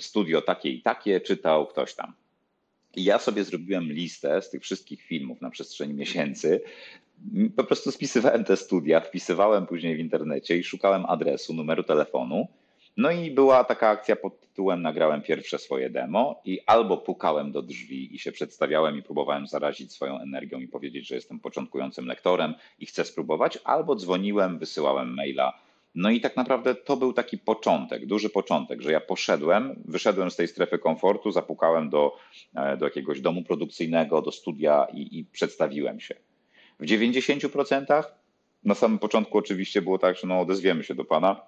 studio 0.00 0.42
takie 0.42 0.70
i 0.70 0.82
takie, 0.82 1.20
czytał 1.20 1.66
ktoś 1.66 1.94
tam. 1.94 2.12
I 2.96 3.04
ja 3.04 3.18
sobie 3.18 3.44
zrobiłem 3.44 3.92
listę 3.92 4.42
z 4.42 4.50
tych 4.50 4.62
wszystkich 4.62 5.02
filmów 5.02 5.40
na 5.40 5.50
przestrzeni 5.50 5.94
miesięcy. 5.94 6.60
Po 7.56 7.64
prostu 7.64 7.92
spisywałem 7.92 8.44
te 8.44 8.56
studia, 8.56 9.00
wpisywałem 9.00 9.66
później 9.66 9.96
w 9.96 10.00
internecie 10.00 10.58
i 10.58 10.64
szukałem 10.64 11.06
adresu, 11.06 11.54
numeru 11.54 11.82
telefonu. 11.82 12.48
No 12.96 13.10
i 13.10 13.30
była 13.30 13.64
taka 13.64 13.88
akcja 13.88 14.16
pod 14.16 14.40
tytułem 14.40 14.82
Nagrałem 14.82 15.22
pierwsze 15.22 15.58
swoje 15.58 15.90
demo 15.90 16.40
i 16.44 16.60
albo 16.66 16.96
pukałem 16.96 17.52
do 17.52 17.62
drzwi 17.62 18.14
i 18.14 18.18
się 18.18 18.32
przedstawiałem 18.32 18.98
i 18.98 19.02
próbowałem 19.02 19.46
zarazić 19.46 19.92
swoją 19.92 20.20
energią 20.20 20.60
i 20.60 20.68
powiedzieć, 20.68 21.08
że 21.08 21.14
jestem 21.14 21.40
początkującym 21.40 22.06
lektorem 22.06 22.54
i 22.78 22.86
chcę 22.86 23.04
spróbować, 23.04 23.58
albo 23.64 23.96
dzwoniłem, 23.96 24.58
wysyłałem 24.58 25.14
maila 25.14 25.60
no 25.94 26.10
i 26.10 26.20
tak 26.20 26.36
naprawdę 26.36 26.74
to 26.74 26.96
był 26.96 27.12
taki 27.12 27.38
początek, 27.38 28.06
duży 28.06 28.30
początek, 28.30 28.82
że 28.82 28.92
ja 28.92 29.00
poszedłem, 29.00 29.82
wyszedłem 29.84 30.30
z 30.30 30.36
tej 30.36 30.48
strefy 30.48 30.78
komfortu, 30.78 31.30
zapukałem 31.30 31.90
do, 31.90 32.16
e, 32.54 32.76
do 32.76 32.84
jakiegoś 32.84 33.20
domu 33.20 33.42
produkcyjnego, 33.42 34.22
do 34.22 34.32
studia 34.32 34.86
i, 34.92 35.18
i 35.18 35.24
przedstawiłem 35.24 36.00
się. 36.00 36.14
W 36.80 36.84
90% 36.84 38.04
na 38.64 38.74
samym 38.74 38.98
początku 38.98 39.38
oczywiście 39.38 39.82
było 39.82 39.98
tak, 39.98 40.16
że 40.16 40.26
no 40.26 40.40
odezwiemy 40.40 40.84
się 40.84 40.94
do 40.94 41.04
pana, 41.04 41.40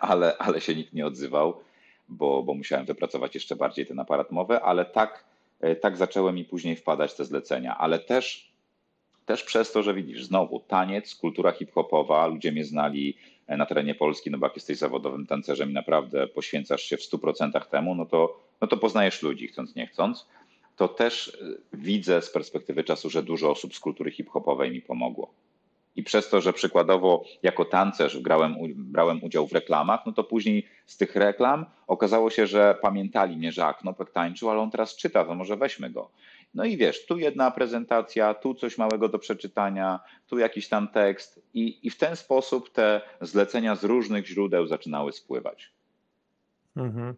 ale, 0.00 0.38
ale 0.38 0.60
się 0.60 0.74
nikt 0.74 0.92
nie 0.92 1.06
odzywał, 1.06 1.60
bo, 2.08 2.42
bo 2.42 2.54
musiałem 2.54 2.86
wypracować 2.86 3.34
jeszcze 3.34 3.56
bardziej 3.56 3.86
ten 3.86 3.98
aparat 3.98 4.32
mowy, 4.32 4.60
ale 4.60 4.84
tak, 4.84 5.24
e, 5.60 5.76
tak 5.76 5.96
zaczęły 5.96 6.32
mi 6.32 6.44
później 6.44 6.76
wpadać 6.76 7.14
te 7.14 7.24
zlecenia, 7.24 7.78
ale 7.78 7.98
też 7.98 8.45
też 9.26 9.42
przez 9.42 9.72
to, 9.72 9.82
że 9.82 9.94
widzisz, 9.94 10.24
znowu 10.24 10.60
taniec, 10.60 11.14
kultura 11.14 11.52
hip-hopowa, 11.52 12.26
ludzie 12.26 12.52
mnie 12.52 12.64
znali 12.64 13.16
e, 13.46 13.56
na 13.56 13.66
terenie 13.66 13.94
Polski, 13.94 14.30
no 14.30 14.38
bo 14.38 14.46
jak 14.46 14.56
jesteś 14.56 14.78
zawodowym 14.78 15.26
tancerzem 15.26 15.70
i 15.70 15.74
naprawdę 15.74 16.26
poświęcasz 16.26 16.82
się 16.82 16.96
w 16.96 17.00
100% 17.00 17.66
temu, 17.66 17.94
no 17.94 18.06
to 18.06 18.46
no 18.60 18.66
to 18.66 18.76
poznajesz 18.76 19.22
ludzi 19.22 19.48
chcąc 19.48 19.74
nie 19.74 19.86
chcąc. 19.86 20.26
To 20.76 20.88
też 20.88 21.28
y, 21.28 21.60
widzę 21.72 22.22
z 22.22 22.30
perspektywy 22.30 22.84
czasu, 22.84 23.10
że 23.10 23.22
dużo 23.22 23.50
osób 23.50 23.74
z 23.74 23.80
kultury 23.80 24.10
hip-hopowej 24.10 24.70
mi 24.70 24.82
pomogło. 24.82 25.34
I 25.96 26.02
przez 26.02 26.28
to, 26.28 26.40
że 26.40 26.52
przykładowo 26.52 27.24
jako 27.42 27.64
tancerz 27.64 28.20
grałem, 28.20 28.56
brałem 28.74 29.24
udział 29.24 29.46
w 29.46 29.52
reklamach, 29.52 30.00
no 30.06 30.12
to 30.12 30.24
później 30.24 30.66
z 30.86 30.96
tych 30.96 31.16
reklam 31.16 31.66
okazało 31.86 32.30
się, 32.30 32.46
że 32.46 32.78
pamiętali 32.82 33.36
mnie, 33.36 33.52
że 33.52 33.66
a 33.66 33.74
Knopek 33.74 34.10
tańczył, 34.10 34.50
ale 34.50 34.60
on 34.60 34.70
teraz 34.70 34.96
czyta, 34.96 35.24
to 35.24 35.34
może 35.34 35.56
weźmy 35.56 35.90
go. 35.90 36.10
No 36.56 36.64
i 36.64 36.76
wiesz, 36.76 37.06
tu 37.06 37.18
jedna 37.18 37.50
prezentacja, 37.50 38.34
tu 38.34 38.54
coś 38.54 38.78
małego 38.78 39.08
do 39.08 39.18
przeczytania, 39.18 40.00
tu 40.26 40.38
jakiś 40.38 40.68
tam 40.68 40.88
tekst 40.88 41.42
i, 41.54 41.86
i 41.86 41.90
w 41.90 41.96
ten 41.96 42.16
sposób 42.16 42.70
te 42.70 43.00
zlecenia 43.20 43.76
z 43.76 43.84
różnych 43.84 44.26
źródeł 44.26 44.66
zaczynały 44.66 45.12
spływać. 45.12 45.72
Mhm. 46.76 47.14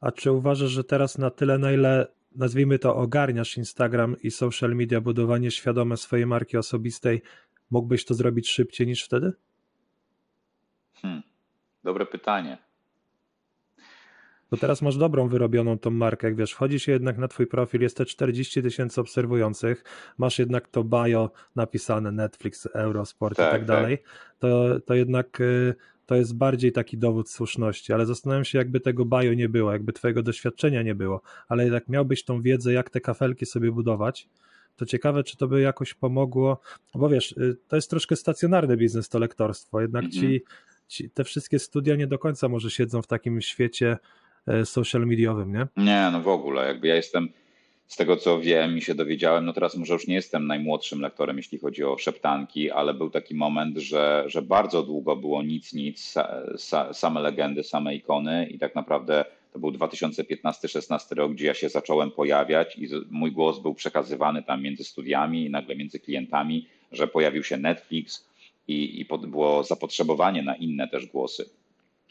A 0.00 0.12
czy 0.12 0.32
uważasz, 0.32 0.70
że 0.70 0.84
teraz 0.84 1.18
na 1.18 1.30
tyle, 1.30 1.58
na 1.58 1.72
ile 1.72 2.06
nazwijmy 2.36 2.78
to 2.78 2.96
ogarniasz 2.96 3.56
Instagram 3.56 4.16
i 4.22 4.30
social 4.30 4.74
media, 4.74 5.00
budowanie 5.00 5.50
świadome 5.50 5.96
swojej 5.96 6.26
marki 6.26 6.56
osobistej, 6.56 7.22
mógłbyś 7.70 8.04
to 8.04 8.14
zrobić 8.14 8.50
szybciej 8.50 8.86
niż 8.86 9.04
wtedy? 9.04 9.32
Hmm, 10.94 11.22
dobre 11.84 12.06
pytanie. 12.06 12.58
Bo 14.50 14.56
teraz 14.56 14.82
masz 14.82 14.96
dobrą 14.96 15.28
wyrobioną 15.28 15.78
tą 15.78 15.90
markę, 15.90 16.26
jak 16.26 16.36
wiesz, 16.36 16.52
wchodzi 16.52 16.80
się 16.80 16.92
jednak 16.92 17.18
na 17.18 17.28
twój 17.28 17.46
profil, 17.46 17.80
jest 17.80 17.96
te 17.96 18.04
40 18.04 18.62
tysięcy 18.62 19.00
obserwujących, 19.00 19.84
masz 20.18 20.38
jednak 20.38 20.68
to 20.68 20.84
bio 20.84 21.30
napisane 21.56 22.12
Netflix, 22.12 22.66
Eurosport 22.66 23.36
tak, 23.36 23.46
i 23.46 23.50
tak, 23.50 23.60
tak 23.60 23.68
dalej, 23.68 23.98
to, 24.38 24.80
to 24.80 24.94
jednak 24.94 25.40
y, 25.40 25.74
to 26.06 26.16
jest 26.16 26.36
bardziej 26.36 26.72
taki 26.72 26.98
dowód 26.98 27.30
słuszności, 27.30 27.92
ale 27.92 28.06
zastanawiam 28.06 28.44
się, 28.44 28.58
jakby 28.58 28.80
tego 28.80 29.04
bio 29.04 29.34
nie 29.34 29.48
było, 29.48 29.72
jakby 29.72 29.92
twojego 29.92 30.22
doświadczenia 30.22 30.82
nie 30.82 30.94
było, 30.94 31.22
ale 31.48 31.62
jednak 31.64 31.88
miałbyś 31.88 32.24
tą 32.24 32.42
wiedzę, 32.42 32.72
jak 32.72 32.90
te 32.90 33.00
kafelki 33.00 33.46
sobie 33.46 33.72
budować, 33.72 34.28
to 34.76 34.86
ciekawe, 34.86 35.24
czy 35.24 35.36
to 35.36 35.48
by 35.48 35.60
jakoś 35.60 35.94
pomogło, 35.94 36.60
bo 36.94 37.08
wiesz, 37.08 37.32
y, 37.32 37.56
to 37.68 37.76
jest 37.76 37.90
troszkę 37.90 38.16
stacjonarny 38.16 38.76
biznes, 38.76 39.08
to 39.08 39.18
lektorstwo, 39.18 39.80
jednak 39.80 40.08
ci, 40.08 40.26
mhm. 40.26 40.40
ci 40.88 41.10
te 41.10 41.24
wszystkie 41.24 41.58
studia 41.58 41.96
nie 41.96 42.06
do 42.06 42.18
końca 42.18 42.48
może 42.48 42.70
siedzą 42.70 43.02
w 43.02 43.06
takim 43.06 43.40
świecie 43.40 43.98
social 44.64 45.06
mediowym, 45.06 45.52
nie? 45.52 45.66
Nie, 45.76 46.08
no 46.12 46.20
w 46.20 46.28
ogóle. 46.28 46.66
Jakby 46.66 46.88
ja 46.88 46.94
jestem, 46.94 47.28
z 47.86 47.96
tego 47.96 48.16
co 48.16 48.40
wiem 48.40 48.78
i 48.78 48.82
się 48.82 48.94
dowiedziałem, 48.94 49.44
no 49.44 49.52
teraz 49.52 49.76
może 49.76 49.92
już 49.92 50.06
nie 50.06 50.14
jestem 50.14 50.46
najmłodszym 50.46 51.00
lektorem, 51.00 51.36
jeśli 51.36 51.58
chodzi 51.58 51.84
o 51.84 51.98
szeptanki, 51.98 52.70
ale 52.70 52.94
był 52.94 53.10
taki 53.10 53.34
moment, 53.34 53.78
że, 53.78 54.24
że 54.26 54.42
bardzo 54.42 54.82
długo 54.82 55.16
było 55.16 55.42
nic, 55.42 55.72
nic, 55.72 56.14
same 56.92 57.20
legendy, 57.20 57.64
same 57.64 57.94
ikony 57.94 58.46
i 58.46 58.58
tak 58.58 58.74
naprawdę 58.74 59.24
to 59.52 59.58
był 59.58 59.70
2015-16 59.70 61.14
rok, 61.14 61.32
gdzie 61.32 61.46
ja 61.46 61.54
się 61.54 61.68
zacząłem 61.68 62.10
pojawiać 62.10 62.76
i 62.78 62.88
mój 63.10 63.32
głos 63.32 63.58
był 63.58 63.74
przekazywany 63.74 64.42
tam 64.42 64.62
między 64.62 64.84
studiami 64.84 65.46
i 65.46 65.50
nagle 65.50 65.76
między 65.76 66.00
klientami, 66.00 66.66
że 66.92 67.08
pojawił 67.08 67.44
się 67.44 67.56
Netflix 67.56 68.30
i, 68.68 69.00
i 69.00 69.06
było 69.28 69.64
zapotrzebowanie 69.64 70.42
na 70.42 70.56
inne 70.56 70.88
też 70.88 71.06
głosy. 71.06 71.50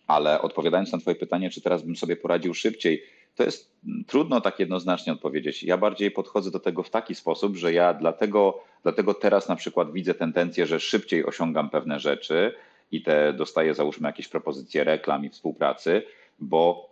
Ale 0.09 0.41
odpowiadając 0.41 0.91
na 0.91 0.97
Twoje 0.97 1.15
pytanie, 1.15 1.49
czy 1.49 1.61
teraz 1.61 1.81
bym 1.83 1.95
sobie 1.95 2.15
poradził 2.15 2.53
szybciej, 2.53 3.03
to 3.35 3.43
jest 3.43 3.71
trudno 4.07 4.41
tak 4.41 4.59
jednoznacznie 4.59 5.13
odpowiedzieć. 5.13 5.63
Ja 5.63 5.77
bardziej 5.77 6.11
podchodzę 6.11 6.51
do 6.51 6.59
tego 6.59 6.83
w 6.83 6.89
taki 6.89 7.15
sposób, 7.15 7.55
że 7.55 7.73
ja 7.73 7.93
dlatego, 7.93 8.63
dlatego 8.83 9.13
teraz 9.13 9.49
na 9.49 9.55
przykład 9.55 9.91
widzę 9.91 10.13
tendencję, 10.13 10.65
że 10.65 10.79
szybciej 10.79 11.25
osiągam 11.25 11.69
pewne 11.69 11.99
rzeczy 11.99 12.53
i 12.91 13.01
te 13.01 13.33
dostaję 13.33 13.73
załóżmy 13.73 14.07
jakieś 14.07 14.27
propozycje 14.27 14.83
reklam 14.83 15.25
i 15.25 15.29
współpracy, 15.29 16.01
bo, 16.39 16.89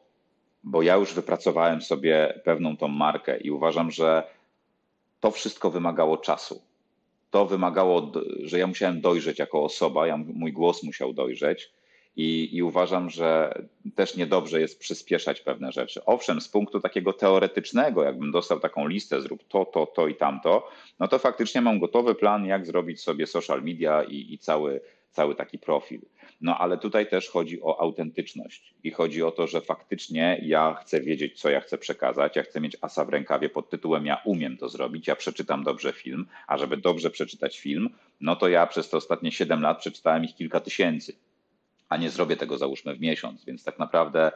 bo 0.63 0.81
ja 0.81 0.95
już 0.95 1.13
wypracowałem 1.13 1.81
sobie 1.81 2.41
pewną 2.43 2.77
tą 2.77 2.87
markę 2.87 3.37
i 3.37 3.51
uważam, 3.51 3.91
że 3.91 4.23
to 5.19 5.31
wszystko 5.31 5.71
wymagało 5.71 6.17
czasu. 6.17 6.61
To 7.31 7.45
wymagało, 7.45 8.11
że 8.43 8.59
ja 8.59 8.67
musiałem 8.67 9.01
dojrzeć 9.01 9.39
jako 9.39 9.63
osoba, 9.63 10.07
ja, 10.07 10.17
mój 10.17 10.53
głos 10.53 10.83
musiał 10.83 11.13
dojrzeć 11.13 11.76
i, 12.17 12.55
I, 12.55 12.63
uważam, 12.63 13.09
że 13.09 13.53
też 13.95 14.15
niedobrze 14.15 14.61
jest 14.61 14.79
przyspieszać 14.79 15.41
pewne 15.41 15.71
rzeczy. 15.71 16.05
Owszem, 16.05 16.41
z 16.41 16.49
punktu 16.49 16.79
takiego 16.79 17.13
teoretycznego, 17.13 18.03
jakbym 18.03 18.31
dostał 18.31 18.59
taką 18.59 18.87
listę, 18.87 19.21
zrób 19.21 19.47
to, 19.47 19.65
to, 19.65 19.85
to 19.85 20.07
i 20.07 20.15
tamto, 20.15 20.69
no 20.99 21.07
to 21.07 21.19
faktycznie 21.19 21.61
mam 21.61 21.79
gotowy 21.79 22.15
plan, 22.15 22.45
jak 22.45 22.65
zrobić 22.65 23.01
sobie 23.01 23.27
social 23.27 23.63
media 23.63 24.03
i, 24.03 24.33
i 24.33 24.37
cały, 24.37 24.81
cały 25.11 25.35
taki 25.35 25.59
profil. 25.59 26.01
No 26.41 26.57
ale 26.57 26.77
tutaj 26.77 27.09
też 27.09 27.29
chodzi 27.29 27.61
o 27.61 27.81
autentyczność 27.81 28.73
i 28.83 28.91
chodzi 28.91 29.23
o 29.23 29.31
to, 29.31 29.47
że 29.47 29.61
faktycznie 29.61 30.39
ja 30.43 30.73
chcę 30.81 31.01
wiedzieć, 31.01 31.39
co 31.41 31.49
ja 31.49 31.61
chcę 31.61 31.77
przekazać. 31.77 32.35
Ja 32.35 32.43
chcę 32.43 32.61
mieć 32.61 32.77
asa 32.81 33.05
w 33.05 33.09
rękawie 33.09 33.49
pod 33.49 33.69
tytułem 33.69 34.05
Ja 34.05 34.21
umiem 34.25 34.57
to 34.57 34.69
zrobić, 34.69 35.07
ja 35.07 35.15
przeczytam 35.15 35.63
dobrze 35.63 35.93
film, 35.93 36.27
a 36.47 36.57
żeby 36.57 36.77
dobrze 36.77 37.09
przeczytać 37.09 37.59
film, 37.59 37.89
no 38.21 38.35
to 38.35 38.47
ja 38.47 38.67
przez 38.67 38.89
te 38.89 38.97
ostatnie 38.97 39.31
7 39.31 39.61
lat 39.61 39.79
przeczytałem 39.79 40.23
ich 40.23 40.35
kilka 40.35 40.59
tysięcy 40.59 41.13
a 41.89 41.97
nie 41.97 42.09
zrobię 42.09 42.37
tego 42.37 42.57
załóżmy 42.57 42.95
w 42.95 43.01
miesiąc. 43.01 43.45
Więc 43.45 43.63
tak 43.63 43.79
naprawdę 43.79 44.31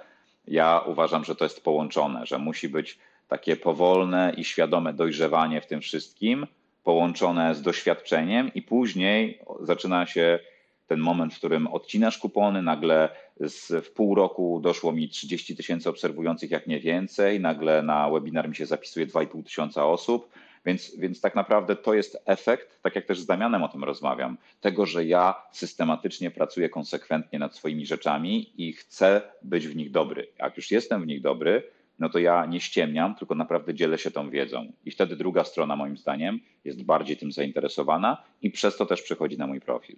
ja 0.47 0.81
uważam, 0.85 1.25
że 1.25 1.35
to 1.35 1.45
jest 1.45 1.63
połączone, 1.63 2.25
że 2.25 2.37
musi 2.37 2.69
być 2.69 2.99
takie 3.27 3.55
powolne 3.55 4.33
i 4.37 4.43
świadome 4.43 4.93
dojrzewanie 4.93 5.61
w 5.61 5.67
tym 5.67 5.81
wszystkim, 5.81 6.47
połączone 6.83 7.55
z 7.55 7.61
doświadczeniem, 7.61 8.53
i 8.53 8.61
później 8.61 9.39
zaczyna 9.61 10.05
się 10.05 10.39
ten 10.87 10.99
moment, 10.99 11.33
w 11.33 11.37
którym 11.37 11.67
odcinasz 11.67 12.17
kupony, 12.17 12.61
nagle 12.61 13.09
z, 13.39 13.85
w 13.85 13.91
pół 13.91 14.15
roku 14.15 14.59
doszło 14.63 14.91
mi 14.91 15.09
30 15.09 15.55
tysięcy 15.55 15.89
obserwujących, 15.89 16.51
jak 16.51 16.67
nie 16.67 16.79
więcej, 16.79 17.39
nagle 17.39 17.81
na 17.81 18.09
webinar 18.09 18.49
mi 18.49 18.55
się 18.55 18.65
zapisuje 18.65 19.07
2,5 19.07 19.43
tysiąca 19.43 19.85
osób 19.85 20.29
więc, 20.65 20.95
więc 20.97 21.21
tak 21.21 21.35
naprawdę 21.35 21.75
to 21.75 21.93
jest 21.93 22.23
efekt, 22.25 22.81
tak 22.81 22.95
jak 22.95 23.05
też 23.05 23.19
z 23.19 23.25
Damianem 23.25 23.63
o 23.63 23.67
tym 23.67 23.83
rozmawiam, 23.83 24.37
tego, 24.61 24.85
że 24.85 25.05
ja 25.05 25.43
systematycznie 25.51 26.31
pracuję 26.31 26.69
konsekwentnie 26.69 27.39
nad 27.39 27.55
swoimi 27.55 27.85
rzeczami 27.85 28.53
i 28.57 28.73
chcę 28.73 29.21
być 29.41 29.67
w 29.67 29.75
nich 29.75 29.91
dobry. 29.91 30.27
Jak 30.39 30.57
już 30.57 30.71
jestem 30.71 31.01
w 31.01 31.07
nich 31.07 31.21
dobry, 31.21 31.63
no 31.99 32.09
to 32.09 32.19
ja 32.19 32.45
nie 32.45 32.59
ściemniam, 32.59 33.15
tylko 33.15 33.35
naprawdę 33.35 33.73
dzielę 33.73 33.97
się 33.97 34.11
tą 34.11 34.29
wiedzą. 34.29 34.71
I 34.85 34.91
wtedy 34.91 35.15
druga 35.15 35.43
strona, 35.43 35.75
moim 35.75 35.97
zdaniem, 35.97 36.39
jest 36.65 36.83
bardziej 36.83 37.17
tym 37.17 37.31
zainteresowana 37.31 38.23
i 38.41 38.51
przez 38.51 38.77
to 38.77 38.85
też 38.85 39.01
przychodzi 39.01 39.37
na 39.37 39.47
mój 39.47 39.61
profil. 39.61 39.95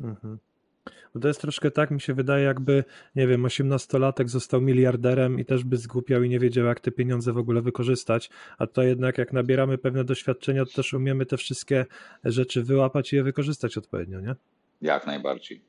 Mhm. 0.00 0.38
Bo 1.14 1.20
to 1.20 1.28
jest 1.28 1.40
troszkę 1.40 1.70
tak, 1.70 1.90
mi 1.90 2.00
się 2.00 2.14
wydaje, 2.14 2.44
jakby, 2.44 2.84
nie 3.16 3.26
wiem, 3.26 3.44
osiemnastolatek 3.44 4.28
został 4.28 4.60
miliarderem 4.60 5.40
i 5.40 5.44
też 5.44 5.64
by 5.64 5.76
zgłupiał 5.76 6.22
i 6.22 6.28
nie 6.28 6.38
wiedział, 6.38 6.66
jak 6.66 6.80
te 6.80 6.90
pieniądze 6.90 7.32
w 7.32 7.38
ogóle 7.38 7.62
wykorzystać. 7.62 8.30
A 8.58 8.66
to 8.66 8.82
jednak, 8.82 9.18
jak 9.18 9.32
nabieramy 9.32 9.78
pewne 9.78 10.04
doświadczenia, 10.04 10.64
to 10.64 10.72
też 10.72 10.94
umiemy 10.94 11.26
te 11.26 11.36
wszystkie 11.36 11.86
rzeczy 12.24 12.62
wyłapać 12.62 13.12
i 13.12 13.16
je 13.16 13.22
wykorzystać 13.22 13.78
odpowiednio, 13.78 14.20
nie? 14.20 14.34
Jak 14.82 15.06
najbardziej. 15.06 15.60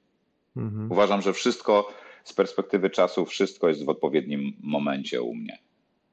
Mhm. 0.58 0.92
Uważam, 0.92 1.22
że 1.22 1.34
wszystko 1.34 1.94
z 2.24 2.34
perspektywy 2.34 2.90
czasu, 2.90 3.26
wszystko 3.26 3.70
jest 3.70 3.86
w 3.86 3.90
odpowiednim 3.90 4.54
momencie 4.60 5.22
u 5.22 5.36
mnie. 5.36 5.60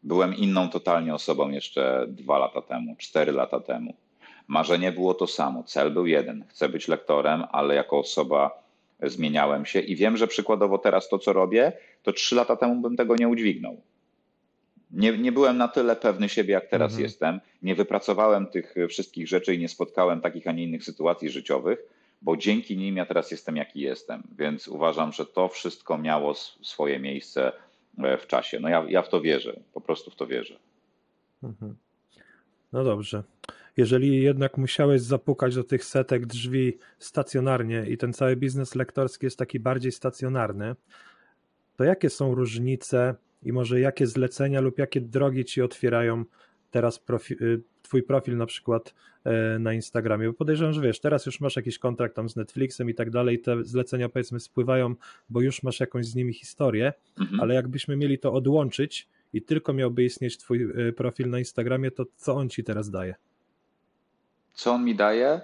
Byłem 0.03 0.35
inną 0.35 0.69
totalnie 0.69 1.15
osobą 1.15 1.51
jeszcze 1.51 2.07
dwa 2.09 2.39
lata 2.39 2.63
temu, 2.63 2.97
cztery 2.99 3.33
lata 3.33 3.61
temu. 3.61 3.97
Marzenie 4.49 4.93
było 4.93 5.15
to 5.15 5.27
samo, 5.27 5.63
cel 5.63 5.91
był 5.91 6.07
jeden. 6.07 6.45
Chcę 6.49 6.69
być 6.69 6.89
lektorem, 6.89 7.45
ale 7.53 7.75
jako 7.75 7.99
osoba 7.99 8.64
zmieniałem 9.03 9.67
się 9.67 9.81
i 9.81 9.97
wiem, 9.97 10.17
że 10.17 10.27
przykładowo 10.27 10.79
teraz 10.79 11.09
to, 11.09 11.19
co 11.19 11.33
robię, 11.33 11.73
to 12.03 12.13
trzy 12.13 12.35
lata 12.35 12.57
temu 12.57 12.83
bym 12.83 12.97
tego 12.97 13.17
nie 13.17 13.29
udźwignął. 13.29 13.81
Nie, 14.91 15.19
nie 15.19 15.33
byłem 15.33 15.57
na 15.57 15.69
tyle 15.69 15.97
pewny 15.97 16.29
siebie, 16.29 16.53
jak 16.53 16.69
teraz 16.69 16.93
mhm. 16.93 17.03
jestem. 17.03 17.41
Nie 17.63 17.75
wypracowałem 17.75 18.47
tych 18.47 18.75
wszystkich 18.89 19.29
rzeczy 19.29 19.55
i 19.55 19.59
nie 19.59 19.69
spotkałem 19.69 20.21
takich, 20.21 20.47
a 20.47 20.53
nie 20.53 20.65
innych 20.65 20.85
sytuacji 20.85 21.31
życiowych, 21.31 21.79
bo 22.23 22.37
dzięki 22.37 22.77
nim 22.77 22.97
ja 22.97 23.07
teraz 23.07 23.31
jestem, 23.31 23.57
jaki 23.57 23.81
jestem. 23.81 24.23
Więc 24.39 24.69
uważam, 24.69 25.13
że 25.13 25.27
to 25.27 25.49
wszystko 25.49 25.99
miało 25.99 26.35
swoje 26.63 26.99
miejsce 26.99 27.53
e, 27.99 28.19
w 28.19 28.27
czasie. 28.27 28.61
No 28.61 28.69
ja, 28.69 28.85
ja 28.89 29.03
w 29.03 29.09
to 29.09 29.21
wierzę, 29.21 29.61
po 29.73 29.81
prostu 29.81 30.11
w 30.11 30.17
to 30.17 30.27
wierzę. 30.27 30.57
Mhm. 31.43 31.77
No 32.73 32.85
dobrze 32.85 33.23
jeżeli 33.77 34.23
jednak 34.23 34.59
musiałeś 34.59 35.03
zapukać 35.03 35.55
do 35.55 35.65
tych 35.65 35.85
setek 35.85 36.27
drzwi 36.27 36.79
stacjonarnie 36.99 37.87
i 37.89 37.97
ten 37.99 38.13
cały 38.13 38.37
biznes 38.37 38.75
lektorski 38.75 39.27
jest 39.27 39.39
taki 39.39 39.61
bardziej 39.61 39.93
stacjonarny, 39.93 40.75
to 41.77 41.85
jakie 41.85 42.11
są 42.11 42.35
różnice 42.35 43.15
i 43.43 43.53
może 43.53 43.81
jakie 43.81 44.07
zlecenia 44.07 44.61
lub 44.61 44.79
jakie 44.79 45.01
drogi 45.01 45.45
ci 45.45 45.63
otwierają 45.63 46.25
teraz 46.71 46.99
profi 46.99 47.35
y, 47.35 47.61
twój 47.83 48.03
profil 48.03 48.37
na 48.37 48.47
przykład 48.47 48.95
e, 49.25 49.59
na 49.59 49.73
Instagramie, 49.73 50.27
bo 50.27 50.33
podejrzewam, 50.33 50.73
że 50.73 50.81
wiesz, 50.81 51.01
teraz 51.01 51.27
już 51.27 51.41
masz 51.41 51.57
jakiś 51.57 51.79
kontrakt 51.79 52.17
tam 52.17 52.29
z 52.29 52.37
Netflixem 52.37 52.91
i 52.91 52.95
tak 52.95 53.11
dalej, 53.11 53.41
te 53.41 53.65
zlecenia 53.65 54.09
powiedzmy 54.09 54.41
spływają, 54.41 54.95
bo 55.31 55.41
już 55.41 55.63
masz 55.63 55.81
jakąś 55.81 56.07
z 56.07 56.15
nimi 56.15 56.33
historię, 56.33 56.93
mhm. 57.21 57.41
ale 57.41 57.55
jakbyśmy 57.55 57.97
mieli 57.97 58.19
to 58.19 58.33
odłączyć 58.33 59.09
i 59.33 59.43
tylko 59.43 59.73
miałby 59.73 60.05
istnieć 60.05 60.39
twój 60.39 60.63
y, 60.89 60.93
profil 60.93 61.31
na 61.31 61.39
Instagramie, 61.39 61.91
to 61.91 62.07
co 62.17 62.35
on 62.35 62.49
ci 62.49 62.65
teraz 62.65 62.91
daje? 62.91 63.15
Co 64.55 64.73
on 64.73 64.85
mi 64.85 64.95
daje? 64.95 65.41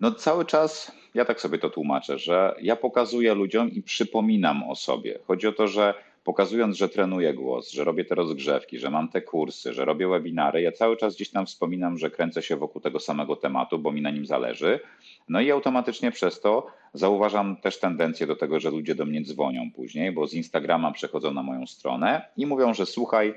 No 0.00 0.12
cały 0.12 0.44
czas, 0.44 0.92
ja 1.14 1.24
tak 1.24 1.40
sobie 1.40 1.58
to 1.58 1.70
tłumaczę, 1.70 2.18
że 2.18 2.54
ja 2.62 2.76
pokazuję 2.76 3.34
ludziom 3.34 3.70
i 3.70 3.82
przypominam 3.82 4.70
o 4.70 4.76
sobie. 4.76 5.18
Chodzi 5.26 5.46
o 5.46 5.52
to, 5.52 5.68
że 5.68 5.94
pokazując, 6.24 6.76
że 6.76 6.88
trenuję 6.88 7.34
głos, 7.34 7.70
że 7.70 7.84
robię 7.84 8.04
te 8.04 8.14
rozgrzewki, 8.14 8.78
że 8.78 8.90
mam 8.90 9.08
te 9.08 9.22
kursy, 9.22 9.72
że 9.72 9.84
robię 9.84 10.08
webinary, 10.08 10.62
ja 10.62 10.72
cały 10.72 10.96
czas 10.96 11.14
gdzieś 11.14 11.30
tam 11.30 11.46
wspominam, 11.46 11.98
że 11.98 12.10
kręcę 12.10 12.42
się 12.42 12.56
wokół 12.56 12.80
tego 12.80 13.00
samego 13.00 13.36
tematu, 13.36 13.78
bo 13.78 13.92
mi 13.92 14.02
na 14.02 14.10
nim 14.10 14.26
zależy. 14.26 14.80
No 15.28 15.40
i 15.40 15.50
automatycznie 15.50 16.10
przez 16.10 16.40
to 16.40 16.66
zauważam 16.94 17.56
też 17.56 17.78
tendencję 17.78 18.26
do 18.26 18.36
tego, 18.36 18.60
że 18.60 18.70
ludzie 18.70 18.94
do 18.94 19.04
mnie 19.04 19.22
dzwonią 19.22 19.70
później, 19.76 20.12
bo 20.12 20.26
z 20.26 20.34
Instagrama 20.34 20.92
przechodzą 20.92 21.34
na 21.34 21.42
moją 21.42 21.66
stronę 21.66 22.28
i 22.36 22.46
mówią, 22.46 22.74
że 22.74 22.86
słuchaj, 22.86 23.34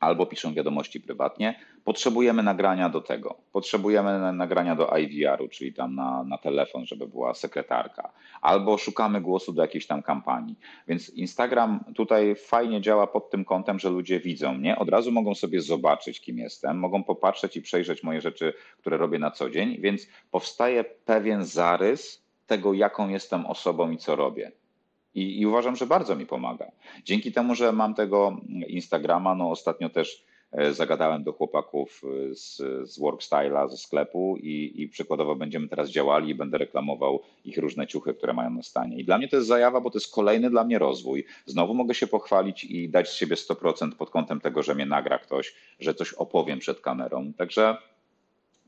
albo 0.00 0.26
piszą 0.26 0.54
wiadomości 0.54 1.00
prywatnie, 1.00 1.60
potrzebujemy 1.84 2.42
nagrania 2.42 2.88
do 2.88 3.00
tego, 3.00 3.36
potrzebujemy 3.52 4.32
nagrania 4.32 4.76
do 4.76 4.96
IVR-u, 4.96 5.48
czyli 5.48 5.72
tam 5.72 5.94
na, 5.94 6.24
na 6.24 6.38
telefon, 6.38 6.86
żeby 6.86 7.06
była 7.06 7.34
sekretarka, 7.34 8.12
albo 8.40 8.78
szukamy 8.78 9.20
głosu 9.20 9.52
do 9.52 9.62
jakiejś 9.62 9.86
tam 9.86 10.02
kampanii. 10.02 10.56
Więc 10.88 11.10
Instagram 11.10 11.84
tutaj 11.94 12.34
fajnie 12.34 12.80
działa 12.80 13.06
pod 13.06 13.30
tym 13.30 13.44
kątem, 13.44 13.78
że 13.78 13.90
ludzie 13.90 14.20
widzą 14.20 14.54
mnie, 14.54 14.78
od 14.78 14.88
razu 14.88 15.12
mogą 15.12 15.34
sobie 15.34 15.60
zobaczyć, 15.60 16.20
kim 16.20 16.38
jestem, 16.38 16.78
mogą 16.78 17.04
popatrzeć 17.04 17.56
i 17.56 17.62
przejrzeć 17.62 18.02
moje 18.02 18.20
rzeczy, 18.20 18.52
które 18.78 18.96
robię 18.96 19.18
na 19.18 19.30
co 19.30 19.50
dzień, 19.50 19.76
więc 19.80 20.08
powstaje 20.30 20.84
pewien 20.84 21.44
zarys 21.44 22.26
tego, 22.46 22.72
jaką 22.74 23.08
jestem 23.08 23.46
osobą 23.46 23.90
i 23.90 23.98
co 23.98 24.16
robię. 24.16 24.52
I, 25.16 25.40
I, 25.40 25.46
uważam, 25.46 25.76
że 25.76 25.86
bardzo 25.86 26.16
mi 26.16 26.26
pomaga. 26.26 26.66
Dzięki 27.04 27.32
temu, 27.32 27.54
że 27.54 27.72
mam 27.72 27.94
tego 27.94 28.36
Instagrama, 28.68 29.34
no 29.34 29.50
ostatnio 29.50 29.88
też 29.88 30.24
e, 30.52 30.74
zagadałem 30.74 31.24
do 31.24 31.32
chłopaków 31.32 32.02
e, 32.30 32.34
z, 32.34 32.56
z 32.90 33.00
ze 33.70 33.76
sklepu 33.76 34.36
i, 34.36 34.72
i 34.82 34.88
przykładowo 34.88 35.36
będziemy 35.36 35.68
teraz 35.68 35.90
działali 35.90 36.30
i 36.30 36.34
będę 36.34 36.58
reklamował 36.58 37.22
ich 37.44 37.58
różne 37.58 37.86
ciuchy, 37.86 38.14
które 38.14 38.32
mają 38.32 38.50
na 38.50 38.62
stanie. 38.62 38.98
I 38.98 39.04
dla 39.04 39.18
mnie 39.18 39.28
to 39.28 39.36
jest 39.36 39.48
zajawa, 39.48 39.80
bo 39.80 39.90
to 39.90 39.98
jest 39.98 40.14
kolejny 40.14 40.50
dla 40.50 40.64
mnie 40.64 40.78
rozwój. 40.78 41.24
Znowu 41.46 41.74
mogę 41.74 41.94
się 41.94 42.06
pochwalić 42.06 42.64
i 42.64 42.88
dać 42.88 43.08
z 43.08 43.14
siebie 43.14 43.36
100% 43.36 43.92
pod 43.92 44.10
kątem 44.10 44.40
tego, 44.40 44.62
że 44.62 44.74
mnie 44.74 44.86
nagra 44.86 45.18
ktoś, 45.18 45.54
że 45.80 45.94
coś 45.94 46.12
opowiem 46.12 46.58
przed 46.58 46.80
kamerą. 46.80 47.32
Także, 47.32 47.76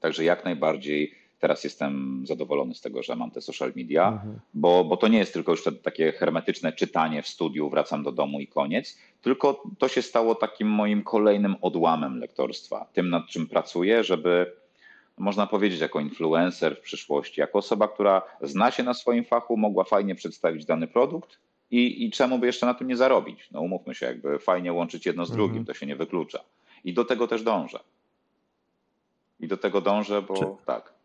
także 0.00 0.24
jak 0.24 0.44
najbardziej 0.44 1.27
Teraz 1.38 1.64
jestem 1.64 2.22
zadowolony 2.26 2.74
z 2.74 2.80
tego, 2.80 3.02
że 3.02 3.16
mam 3.16 3.30
te 3.30 3.40
social 3.40 3.72
media, 3.76 4.08
mhm. 4.08 4.38
bo, 4.54 4.84
bo 4.84 4.96
to 4.96 5.08
nie 5.08 5.18
jest 5.18 5.32
tylko 5.32 5.52
już 5.52 5.64
takie 5.82 6.12
hermetyczne 6.12 6.72
czytanie 6.72 7.22
w 7.22 7.28
studiu, 7.28 7.70
wracam 7.70 8.02
do 8.02 8.12
domu 8.12 8.40
i 8.40 8.46
koniec, 8.46 8.98
tylko 9.22 9.62
to 9.78 9.88
się 9.88 10.02
stało 10.02 10.34
takim 10.34 10.68
moim 10.68 11.02
kolejnym 11.02 11.56
odłamem 11.60 12.18
lektorstwa, 12.18 12.86
tym 12.92 13.10
nad 13.10 13.26
czym 13.26 13.46
pracuję, 13.46 14.04
żeby 14.04 14.52
można 15.18 15.46
powiedzieć 15.46 15.80
jako 15.80 16.00
influencer 16.00 16.76
w 16.76 16.80
przyszłości, 16.80 17.40
jako 17.40 17.58
osoba, 17.58 17.88
która 17.88 18.22
zna 18.40 18.70
się 18.70 18.82
na 18.82 18.94
swoim 18.94 19.24
fachu, 19.24 19.56
mogła 19.56 19.84
fajnie 19.84 20.14
przedstawić 20.14 20.64
dany 20.64 20.86
produkt 20.86 21.38
i, 21.70 22.04
i 22.04 22.10
czemu 22.10 22.38
by 22.38 22.46
jeszcze 22.46 22.66
na 22.66 22.74
tym 22.74 22.88
nie 22.88 22.96
zarobić? 22.96 23.48
No 23.50 23.60
umówmy 23.60 23.94
się, 23.94 24.06
jakby 24.06 24.38
fajnie 24.38 24.72
łączyć 24.72 25.06
jedno 25.06 25.26
z 25.26 25.30
drugim, 25.30 25.58
mhm. 25.58 25.66
to 25.66 25.74
się 25.74 25.86
nie 25.86 25.96
wyklucza. 25.96 26.40
I 26.84 26.92
do 26.92 27.04
tego 27.04 27.28
też 27.28 27.42
dążę. 27.42 27.80
I 29.40 29.48
do 29.48 29.56
tego 29.56 29.80
dążę, 29.80 30.22
bo 30.22 30.34
Czy... 30.34 30.64
tak. 30.66 30.97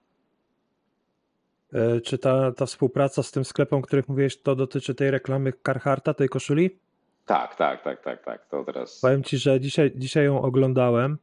E, 1.73 2.01
czy 2.01 2.17
ta, 2.17 2.51
ta 2.51 2.65
współpraca 2.65 3.23
z 3.23 3.31
tym 3.31 3.45
sklepem, 3.45 3.79
o 3.79 3.81
których 3.81 4.09
mówiłeś, 4.09 4.41
to 4.41 4.55
dotyczy 4.55 4.95
tej 4.95 5.11
reklamy 5.11 5.53
Carharta, 5.65 6.13
tej 6.13 6.29
koszuli? 6.29 6.79
Tak, 7.25 7.55
tak, 7.55 7.83
tak, 7.83 8.03
tak, 8.03 8.23
tak. 8.25 8.45
To 8.49 8.63
teraz. 8.63 8.99
Powiem 8.99 9.23
ci, 9.23 9.37
że 9.37 9.59
dzisiaj, 9.59 9.91
dzisiaj 9.95 10.25
ją 10.25 10.41
oglądałem 10.41 11.17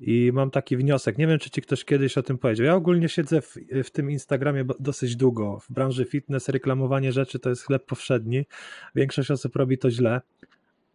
i 0.00 0.30
mam 0.34 0.50
taki 0.50 0.76
wniosek. 0.76 1.18
Nie 1.18 1.26
wiem, 1.26 1.38
czy 1.38 1.50
ci 1.50 1.62
ktoś 1.62 1.84
kiedyś 1.84 2.18
o 2.18 2.22
tym 2.22 2.38
powiedział. 2.38 2.66
Ja 2.66 2.74
ogólnie 2.74 3.08
siedzę 3.08 3.40
w, 3.40 3.56
w 3.84 3.90
tym 3.90 4.10
Instagramie 4.10 4.64
dosyć 4.80 5.16
długo. 5.16 5.58
W 5.58 5.72
branży 5.72 6.04
fitness 6.04 6.48
reklamowanie 6.48 7.12
rzeczy 7.12 7.38
to 7.38 7.48
jest 7.48 7.66
chleb 7.66 7.86
powszedni. 7.86 8.46
Większość 8.94 9.30
osób 9.30 9.56
robi 9.56 9.78
to 9.78 9.90
źle. 9.90 10.20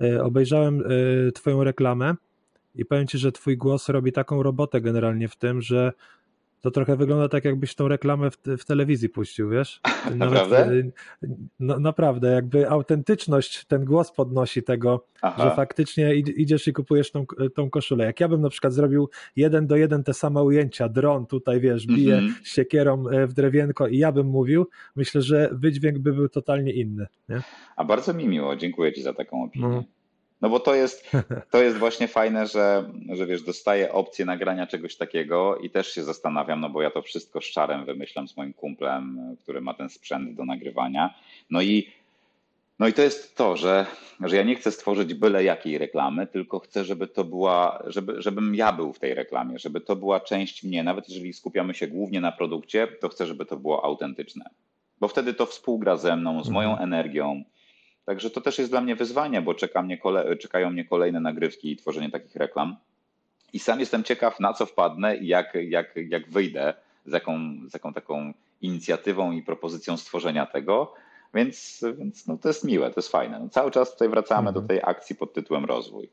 E, 0.02 0.24
obejrzałem 0.24 0.84
e, 1.28 1.32
Twoją 1.32 1.64
reklamę 1.64 2.16
i 2.76 2.86
powiem 2.86 3.08
Ci, 3.08 3.18
że 3.18 3.32
Twój 3.32 3.58
głos 3.58 3.90
robi 3.90 4.12
taką 4.12 4.44
robotę 4.44 4.82
generalnie 4.82 5.28
w 5.28 5.36
tym, 5.36 5.62
że 5.62 5.94
to 6.66 6.72
trochę 6.72 6.96
wygląda 6.96 7.30
tak, 7.30 7.46
jakbyś 7.46 7.76
tą 7.76 7.88
reklamę 7.88 8.32
w, 8.32 8.38
w 8.58 8.66
telewizji 8.66 9.10
puścił, 9.10 9.50
wiesz? 9.50 9.82
Nawet, 10.06 10.20
naprawdę? 10.20 10.72
No, 11.60 11.80
naprawdę, 11.80 12.32
jakby 12.32 12.70
autentyczność, 12.70 13.66
ten 13.66 13.86
głos 13.86 14.12
podnosi 14.12 14.64
tego, 14.64 15.06
Aha. 15.22 15.44
że 15.44 15.56
faktycznie 15.56 16.16
idziesz 16.16 16.68
i 16.68 16.74
kupujesz 16.74 17.12
tą, 17.12 17.26
tą 17.56 17.70
koszulę. 17.70 18.06
Jak 18.06 18.20
ja 18.20 18.28
bym 18.28 18.42
na 18.42 18.50
przykład 18.50 18.74
zrobił 18.74 19.10
jeden 19.36 19.68
do 19.68 19.76
jeden 19.76 20.04
te 20.04 20.14
same 20.14 20.44
ujęcia, 20.44 20.90
dron 20.90 21.26
tutaj, 21.26 21.60
wiesz, 21.60 21.88
bije 21.88 22.18
mm 22.18 22.30
-hmm. 22.30 22.34
siekierą 22.44 23.08
e, 23.08 23.28
w 23.28 23.34
drewienko 23.34 23.88
i 23.88 23.98
ja 23.98 24.12
bym 24.12 24.28
mówił, 24.28 24.68
myślę, 24.96 25.22
że 25.22 25.50
wydźwięk 25.52 26.00
by 26.00 26.14
był 26.14 26.30
totalnie 26.30 26.74
inny. 26.74 27.08
Nie? 27.30 27.42
A 27.76 27.86
bardzo 27.86 28.14
mi 28.14 28.28
miło, 28.28 28.56
dziękuję 28.56 28.94
Ci 28.94 29.02
za 29.02 29.14
taką 29.14 29.44
opinię. 29.44 29.68
No. 29.68 29.84
No 30.42 30.50
bo 30.50 30.60
to 30.60 30.76
jest, 30.76 31.12
to 31.52 31.62
jest 31.62 31.78
właśnie 31.78 32.08
fajne, 32.08 32.48
że, 32.48 32.92
że 33.14 33.26
wiesz, 33.26 33.44
dostaję 33.44 33.94
opcję 33.94 34.26
nagrania 34.26 34.68
czegoś 34.68 34.96
takiego 34.96 35.58
i 35.58 35.70
też 35.70 35.94
się 35.94 36.04
zastanawiam, 36.04 36.62
no 36.62 36.70
bo 36.70 36.82
ja 36.82 36.92
to 36.92 37.02
wszystko 37.02 37.42
z 37.42 37.46
czarem 37.46 37.86
wymyślam 37.86 38.28
z 38.28 38.38
moim 38.38 38.54
kumplem, 38.54 39.36
który 39.42 39.62
ma 39.62 39.74
ten 39.74 39.90
sprzęt 39.90 40.36
do 40.36 40.46
nagrywania. 40.46 41.14
No 41.50 41.62
i, 41.62 41.90
no 42.80 42.88
i 42.88 42.94
to 42.94 43.02
jest 43.02 43.36
to, 43.38 43.58
że, 43.58 43.86
że 44.20 44.36
ja 44.36 44.44
nie 44.44 44.56
chcę 44.56 44.72
stworzyć 44.72 45.14
byle 45.14 45.44
jakiej 45.44 45.78
reklamy, 45.78 46.28
tylko 46.28 46.60
chcę, 46.60 46.86
żeby 46.86 47.08
to 47.08 47.24
była, 47.24 47.84
żeby, 47.88 48.22
żebym 48.22 48.56
ja 48.56 48.74
był 48.74 48.94
w 48.94 49.00
tej 49.00 49.14
reklamie, 49.14 49.60
żeby 49.60 49.82
to 49.82 49.96
była 49.96 50.20
część 50.20 50.64
mnie. 50.64 50.84
Nawet 50.84 51.10
jeżeli 51.10 51.34
skupiamy 51.34 51.74
się 51.74 51.88
głównie 51.88 52.22
na 52.22 52.32
produkcie, 52.32 52.88
to 52.88 53.10
chcę, 53.10 53.28
żeby 53.28 53.46
to 53.46 53.58
było 53.58 53.86
autentyczne. 53.86 54.50
Bo 55.00 55.08
wtedy 55.08 55.34
to 55.34 55.46
współgra 55.46 55.98
ze 55.98 56.16
mną, 56.16 56.44
z 56.44 56.50
moją 56.50 56.70
mhm. 56.70 56.94
energią, 56.94 57.44
Także 58.06 58.30
to 58.30 58.42
też 58.42 58.58
jest 58.58 58.72
dla 58.72 58.82
mnie 58.82 58.96
wyzwanie, 58.96 59.42
bo 59.42 59.54
czeka 59.54 59.82
mnie 59.82 59.98
kole, 59.98 60.36
czekają 60.36 60.70
mnie 60.70 60.86
kolejne 60.86 61.20
nagrywki 61.20 61.72
i 61.72 61.76
tworzenie 61.76 62.12
takich 62.12 62.36
reklam. 62.36 62.76
I 63.54 63.60
sam 63.60 63.80
jestem 63.80 64.04
ciekaw, 64.04 64.40
na 64.40 64.54
co 64.54 64.66
wpadnę 64.66 65.18
i 65.18 65.28
jak, 65.28 65.54
jak, 65.62 65.96
jak 65.96 66.30
wyjdę, 66.30 66.74
z 67.06 67.14
jaką, 67.14 67.40
z 67.68 67.74
jaką 67.74 67.94
taką 67.94 68.34
inicjatywą 68.62 69.32
i 69.32 69.44
propozycją 69.44 69.98
stworzenia 69.98 70.46
tego. 70.46 70.94
Więc, 71.34 71.84
więc 71.98 72.28
no 72.28 72.38
to 72.38 72.48
jest 72.48 72.64
miłe, 72.64 72.90
to 72.90 73.00
jest 73.00 73.12
fajne. 73.12 73.40
No 73.40 73.50
cały 73.50 73.72
czas 73.72 73.92
tutaj 73.92 74.10
wracamy 74.10 74.50
mhm. 74.50 74.54
do 74.54 74.62
tej 74.68 74.82
akcji 74.84 75.16
pod 75.16 75.34
tytułem 75.34 75.66
rozwój. 75.66 76.10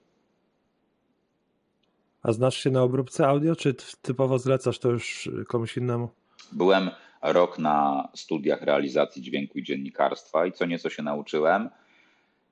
A 2.22 2.32
znasz 2.32 2.56
się 2.56 2.70
na 2.70 2.82
obróbce 2.82 3.26
audio, 3.26 3.56
czy 3.56 3.74
typowo 4.02 4.38
zlecasz 4.38 4.78
to 4.78 4.90
już 4.90 5.30
komuś 5.48 5.76
innemu? 5.76 6.08
Byłem 6.52 6.90
rok 7.22 7.58
na 7.58 8.08
studiach 8.14 8.62
realizacji 8.62 9.22
dźwięku 9.22 9.58
i 9.58 9.62
dziennikarstwa 9.62 10.46
i 10.46 10.52
co 10.52 10.66
nieco 10.66 10.90
się 10.90 11.02
nauczyłem. 11.02 11.70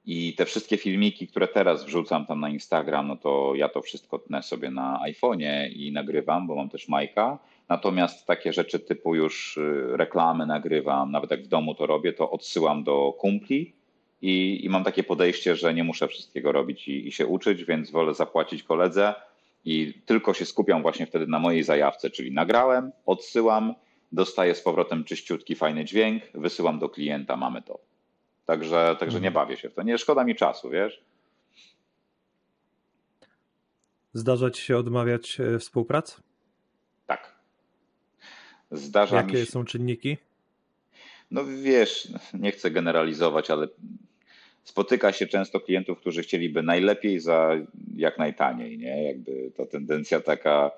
I 0.06 0.34
te 0.34 0.44
wszystkie 0.44 0.76
filmiki, 0.76 1.26
które 1.26 1.48
teraz 1.48 1.84
wrzucam 1.84 2.26
tam 2.26 2.40
na 2.40 2.48
Instagram, 2.48 3.08
no 3.08 3.16
to 3.16 3.52
ja 3.54 3.68
to 3.68 3.82
wszystko 3.82 4.18
tnę 4.18 4.42
sobie 4.42 4.70
na 4.70 5.00
iPhone'ie 5.06 5.72
i 5.72 5.92
nagrywam, 5.92 6.46
bo 6.46 6.56
mam 6.56 6.68
też 6.68 6.88
Majka. 6.88 7.38
Natomiast 7.68 8.26
takie 8.26 8.52
rzeczy 8.52 8.78
typu 8.78 9.14
już 9.14 9.56
y, 9.56 9.96
reklamy 9.96 10.46
nagrywam, 10.46 11.10
nawet 11.10 11.30
jak 11.30 11.42
w 11.42 11.48
domu 11.48 11.74
to 11.74 11.86
robię, 11.86 12.12
to 12.12 12.30
odsyłam 12.30 12.84
do 12.84 13.12
kumpli 13.18 13.72
i, 14.22 14.64
i 14.64 14.68
mam 14.68 14.84
takie 14.84 15.02
podejście, 15.02 15.56
że 15.56 15.74
nie 15.74 15.84
muszę 15.84 16.08
wszystkiego 16.08 16.52
robić 16.52 16.88
i, 16.88 17.08
i 17.08 17.12
się 17.12 17.26
uczyć, 17.26 17.64
więc 17.64 17.90
wolę 17.90 18.14
zapłacić 18.14 18.62
koledze 18.62 19.14
i 19.64 19.94
tylko 20.06 20.34
się 20.34 20.44
skupiam 20.44 20.82
właśnie 20.82 21.06
wtedy 21.06 21.26
na 21.26 21.38
mojej 21.38 21.62
zajawce, 21.62 22.10
czyli 22.10 22.32
nagrałem, 22.32 22.92
odsyłam, 23.06 23.74
dostaję 24.12 24.54
z 24.54 24.62
powrotem 24.62 25.04
czyściutki, 25.04 25.54
fajny 25.54 25.84
dźwięk, 25.84 26.22
wysyłam 26.34 26.78
do 26.78 26.88
klienta, 26.88 27.36
mamy 27.36 27.62
to. 27.62 27.89
Także, 28.50 28.96
także 29.00 29.20
nie 29.20 29.28
mhm. 29.28 29.46
bawię 29.46 29.56
się 29.56 29.68
w 29.70 29.74
to. 29.74 29.82
Nie 29.82 29.98
szkoda 29.98 30.24
mi 30.24 30.34
czasu, 30.34 30.70
wiesz? 30.70 31.02
Zdarza 34.12 34.50
ci 34.50 34.62
się 34.62 34.76
odmawiać 34.76 35.40
e, 35.40 35.58
współprac? 35.58 36.20
Tak. 37.06 37.34
Zdarza 38.70 39.16
Jakie 39.16 39.32
mi 39.32 39.38
się... 39.38 39.46
są 39.46 39.64
czynniki? 39.64 40.16
No 41.30 41.44
wiesz, 41.62 42.08
nie 42.34 42.52
chcę 42.52 42.70
generalizować, 42.70 43.50
ale 43.50 43.68
spotyka 44.64 45.12
się 45.12 45.26
często 45.26 45.60
klientów, 45.60 45.98
którzy 45.98 46.22
chcieliby 46.22 46.62
najlepiej 46.62 47.20
za 47.20 47.50
jak 47.96 48.18
najtaniej, 48.18 48.78
nie? 48.78 49.04
Jakby 49.04 49.52
ta 49.56 49.66
tendencja 49.66 50.20
taka 50.20 50.70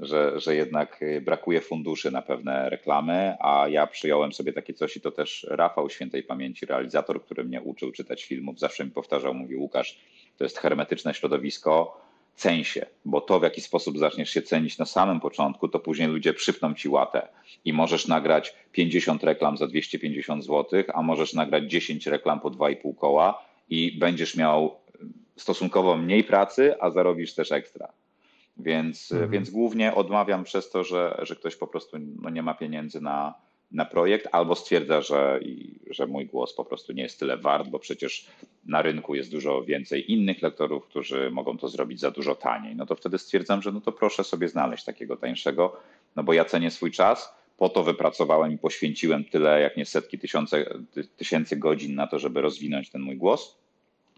że, 0.00 0.40
że 0.40 0.56
jednak 0.56 1.02
y, 1.02 1.20
brakuje 1.20 1.60
funduszy 1.60 2.10
na 2.10 2.22
pewne 2.22 2.70
reklamy, 2.70 3.36
a 3.40 3.68
ja 3.68 3.86
przyjąłem 3.86 4.32
sobie 4.32 4.52
takie 4.52 4.74
coś 4.74 4.96
i 4.96 5.00
to 5.00 5.10
też 5.10 5.46
Rafał 5.50 5.90
Świętej 5.90 6.22
Pamięci, 6.22 6.66
realizator, 6.66 7.24
który 7.24 7.44
mnie 7.44 7.60
uczył 7.60 7.92
czytać 7.92 8.24
filmów, 8.24 8.58
zawsze 8.58 8.84
mi 8.84 8.90
powtarzał, 8.90 9.34
mówił 9.34 9.60
Łukasz, 9.60 9.98
to 10.38 10.44
jest 10.44 10.58
hermetyczne 10.58 11.14
środowisko, 11.14 12.00
ceń 12.34 12.64
się, 12.64 12.86
bo 13.04 13.20
to 13.20 13.40
w 13.40 13.42
jaki 13.42 13.60
sposób 13.60 13.98
zaczniesz 13.98 14.30
się 14.30 14.42
cenić 14.42 14.78
na 14.78 14.84
samym 14.84 15.20
początku, 15.20 15.68
to 15.68 15.78
później 15.78 16.08
ludzie 16.08 16.34
przypną 16.34 16.74
ci 16.74 16.88
łatę 16.88 17.28
i 17.64 17.72
możesz 17.72 18.08
nagrać 18.08 18.54
50 18.72 19.24
reklam 19.24 19.56
za 19.56 19.66
250 19.66 20.44
zł, 20.44 20.82
a 20.94 21.02
możesz 21.02 21.34
nagrać 21.34 21.64
10 21.64 22.06
reklam 22.06 22.40
po 22.40 22.50
2,5 22.50 22.96
koła 22.96 23.44
i 23.70 23.98
będziesz 23.98 24.36
miał 24.36 24.76
stosunkowo 25.36 25.96
mniej 25.96 26.24
pracy, 26.24 26.74
a 26.80 26.90
zarobisz 26.90 27.34
też 27.34 27.52
ekstra. 27.52 27.92
Więc, 28.62 29.12
mhm. 29.12 29.30
więc 29.30 29.50
głównie 29.50 29.94
odmawiam 29.94 30.44
przez 30.44 30.70
to, 30.70 30.84
że, 30.84 31.20
że 31.22 31.36
ktoś 31.36 31.56
po 31.56 31.66
prostu 31.66 31.96
no 32.22 32.30
nie 32.30 32.42
ma 32.42 32.54
pieniędzy 32.54 33.00
na, 33.00 33.34
na 33.72 33.84
projekt, 33.84 34.28
albo 34.32 34.54
stwierdza, 34.54 35.00
że, 35.00 35.40
że 35.90 36.06
mój 36.06 36.26
głos 36.26 36.54
po 36.54 36.64
prostu 36.64 36.92
nie 36.92 37.02
jest 37.02 37.18
tyle 37.18 37.36
wart, 37.36 37.68
bo 37.68 37.78
przecież 37.78 38.26
na 38.66 38.82
rynku 38.82 39.14
jest 39.14 39.30
dużo 39.30 39.64
więcej 39.64 40.12
innych 40.12 40.42
lektorów, 40.42 40.86
którzy 40.86 41.30
mogą 41.30 41.58
to 41.58 41.68
zrobić 41.68 42.00
za 42.00 42.10
dużo 42.10 42.34
taniej. 42.34 42.76
No 42.76 42.86
to 42.86 42.94
wtedy 42.94 43.18
stwierdzam, 43.18 43.62
że 43.62 43.72
no 43.72 43.80
to 43.80 43.92
proszę 43.92 44.24
sobie 44.24 44.48
znaleźć 44.48 44.84
takiego 44.84 45.16
tańszego, 45.16 45.76
no 46.16 46.22
bo 46.22 46.32
ja 46.32 46.44
cenię 46.44 46.70
swój 46.70 46.90
czas, 46.90 47.34
po 47.56 47.68
to 47.68 47.84
wypracowałem 47.84 48.52
i 48.52 48.58
poświęciłem 48.58 49.24
tyle, 49.24 49.60
jak 49.60 49.76
nie 49.76 49.86
setki 49.86 50.18
tysiące, 50.18 50.64
tysięcy 51.16 51.56
godzin 51.56 51.94
na 51.94 52.06
to, 52.06 52.18
żeby 52.18 52.40
rozwinąć 52.40 52.90
ten 52.90 53.02
mój 53.02 53.16
głos, 53.16 53.58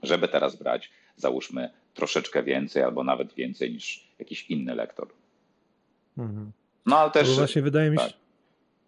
żeby 0.03 0.29
teraz 0.29 0.57
brać, 0.57 0.91
załóżmy, 1.17 1.71
troszeczkę 1.95 2.43
więcej 2.43 2.83
albo 2.83 3.05
nawet 3.05 3.35
więcej 3.35 3.73
niż 3.73 4.04
jakiś 4.19 4.51
inny 4.51 4.75
lektor. 4.75 5.09
Mhm. 6.19 6.53
No 6.87 6.99
ale 6.99 7.11
też. 7.11 7.29
No 7.29 7.35
właśnie 7.35 7.63
wydaje 7.63 7.91
mi 7.91 7.99
się. 7.99 8.05
Tak. 8.05 8.13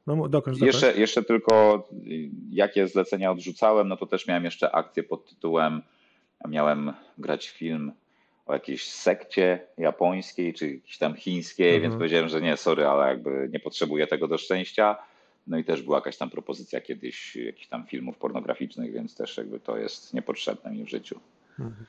No, 0.06 0.28
dokończ, 0.28 0.60
jeszcze, 0.60 0.94
jeszcze 0.96 1.22
tylko 1.22 1.88
jakie 2.50 2.88
zlecenia 2.88 3.30
odrzucałem, 3.30 3.88
no 3.88 3.96
to 3.96 4.06
też 4.06 4.26
miałem 4.26 4.44
jeszcze 4.44 4.74
akcję 4.74 5.02
pod 5.02 5.28
tytułem 5.28 5.82
miałem 6.48 6.92
grać 7.18 7.48
film 7.48 7.92
o 8.46 8.52
jakiejś 8.52 8.90
sekcie 8.90 9.66
japońskiej 9.78 10.54
czy 10.54 10.70
jakiejś 10.70 10.98
tam 10.98 11.14
chińskiej, 11.14 11.74
mhm. 11.74 11.82
więc 11.82 11.94
powiedziałem, 11.94 12.28
że 12.28 12.40
nie, 12.40 12.56
sorry, 12.56 12.86
ale 12.86 13.08
jakby 13.08 13.48
nie 13.52 13.60
potrzebuję 13.60 14.06
tego 14.06 14.28
do 14.28 14.38
szczęścia. 14.38 14.96
No 15.46 15.58
i 15.58 15.64
też 15.64 15.82
była 15.82 15.98
jakaś 15.98 16.16
tam 16.16 16.30
propozycja 16.30 16.80
kiedyś 16.80 17.36
jakichś 17.36 17.66
tam 17.66 17.86
filmów 17.86 18.18
pornograficznych, 18.18 18.92
więc 18.92 19.16
też 19.16 19.36
jakby 19.36 19.60
to 19.60 19.78
jest 19.78 20.14
niepotrzebne 20.14 20.70
mi 20.70 20.84
w 20.84 20.88
życiu. 20.88 21.20
Mhm. 21.58 21.86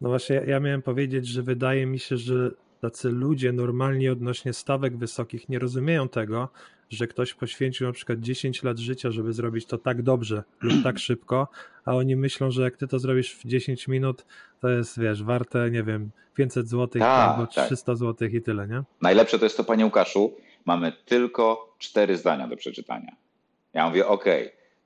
No 0.00 0.08
właśnie, 0.08 0.42
ja 0.46 0.60
miałem 0.60 0.82
powiedzieć, 0.82 1.26
że 1.26 1.42
wydaje 1.42 1.86
mi 1.86 1.98
się, 1.98 2.16
że 2.16 2.50
tacy 2.80 3.08
ludzie 3.08 3.52
normalnie 3.52 4.12
odnośnie 4.12 4.52
stawek 4.52 4.96
wysokich 4.96 5.48
nie 5.48 5.58
rozumieją 5.58 6.08
tego, 6.08 6.48
że 6.90 7.06
ktoś 7.06 7.34
poświęcił 7.34 7.86
na 7.86 7.92
przykład 7.92 8.20
10 8.20 8.62
lat 8.62 8.78
życia, 8.78 9.10
żeby 9.10 9.32
zrobić 9.32 9.66
to 9.66 9.78
tak 9.78 10.02
dobrze 10.02 10.42
lub 10.60 10.82
tak 10.82 10.98
szybko, 10.98 11.48
a 11.84 11.94
oni 11.94 12.16
myślą, 12.16 12.50
że 12.50 12.62
jak 12.62 12.76
ty 12.76 12.88
to 12.88 12.98
zrobisz 12.98 13.34
w 13.34 13.44
10 13.44 13.88
minut, 13.88 14.24
to 14.60 14.68
jest, 14.68 15.00
wiesz, 15.00 15.22
warte, 15.22 15.70
nie 15.70 15.82
wiem, 15.82 16.10
500 16.34 16.68
zł 16.68 17.00
tak, 17.00 17.02
albo 17.02 17.46
300 17.46 17.86
tak. 17.86 17.96
zł 17.96 18.28
i 18.28 18.42
tyle, 18.42 18.68
nie? 18.68 18.82
Najlepsze 19.00 19.38
to 19.38 19.44
jest 19.44 19.56
to, 19.56 19.64
panie 19.64 19.84
Łukaszu, 19.84 20.36
mamy 20.64 20.92
tylko 21.04 21.74
cztery 21.78 22.16
zdania 22.16 22.48
do 22.48 22.56
przeczytania. 22.56 23.16
Ja 23.74 23.88
mówię, 23.88 24.06
ok, 24.06 24.24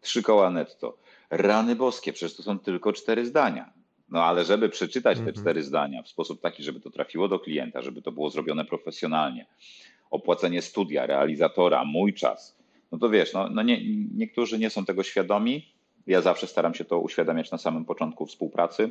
trzy 0.00 0.22
koła 0.22 0.50
netto. 0.50 0.98
Rany 1.30 1.76
boskie, 1.76 2.12
przecież 2.12 2.36
to 2.36 2.42
są 2.42 2.58
tylko 2.58 2.92
cztery 2.92 3.26
zdania. 3.26 3.81
No 4.12 4.24
ale 4.24 4.44
żeby 4.44 4.68
przeczytać 4.68 5.16
te 5.16 5.24
mhm. 5.24 5.36
cztery 5.36 5.62
zdania 5.62 6.02
w 6.02 6.08
sposób 6.08 6.40
taki, 6.40 6.62
żeby 6.62 6.80
to 6.80 6.90
trafiło 6.90 7.28
do 7.28 7.38
klienta, 7.38 7.82
żeby 7.82 8.02
to 8.02 8.12
było 8.12 8.30
zrobione 8.30 8.64
profesjonalnie, 8.64 9.46
opłacenie 10.10 10.62
studia, 10.62 11.06
realizatora, 11.06 11.84
mój 11.84 12.14
czas, 12.14 12.62
no 12.92 12.98
to 12.98 13.10
wiesz, 13.10 13.32
no, 13.32 13.48
no 13.48 13.62
nie, 13.62 13.80
niektórzy 14.14 14.58
nie 14.58 14.70
są 14.70 14.84
tego 14.84 15.02
świadomi. 15.02 15.72
Ja 16.06 16.20
zawsze 16.20 16.46
staram 16.46 16.74
się 16.74 16.84
to 16.84 16.98
uświadamiać 16.98 17.50
na 17.50 17.58
samym 17.58 17.84
początku 17.84 18.26
współpracy. 18.26 18.90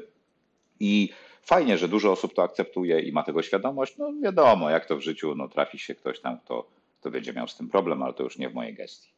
I 0.80 1.10
fajnie, 1.44 1.78
że 1.78 1.88
dużo 1.88 2.12
osób 2.12 2.34
to 2.34 2.44
akceptuje 2.44 3.00
i 3.00 3.12
ma 3.12 3.24
tego 3.24 3.42
świadomość. 3.42 3.98
No 3.98 4.14
wiadomo, 4.24 4.70
jak 4.70 4.86
to 4.86 4.98
w 4.98 5.02
życiu, 5.02 5.36
no 5.36 5.48
trafi 5.48 5.80
się 5.80 5.96
ktoś 5.96 6.20
tam, 6.20 6.40
kto, 6.40 6.70
kto 7.00 7.12
będzie 7.12 7.34
miał 7.34 7.48
z 7.48 7.58
tym 7.58 7.70
problem, 7.70 8.04
ale 8.04 8.14
to 8.14 8.24
już 8.24 8.38
nie 8.38 8.50
w 8.50 8.54
mojej 8.54 8.74
gestii. 8.74 9.10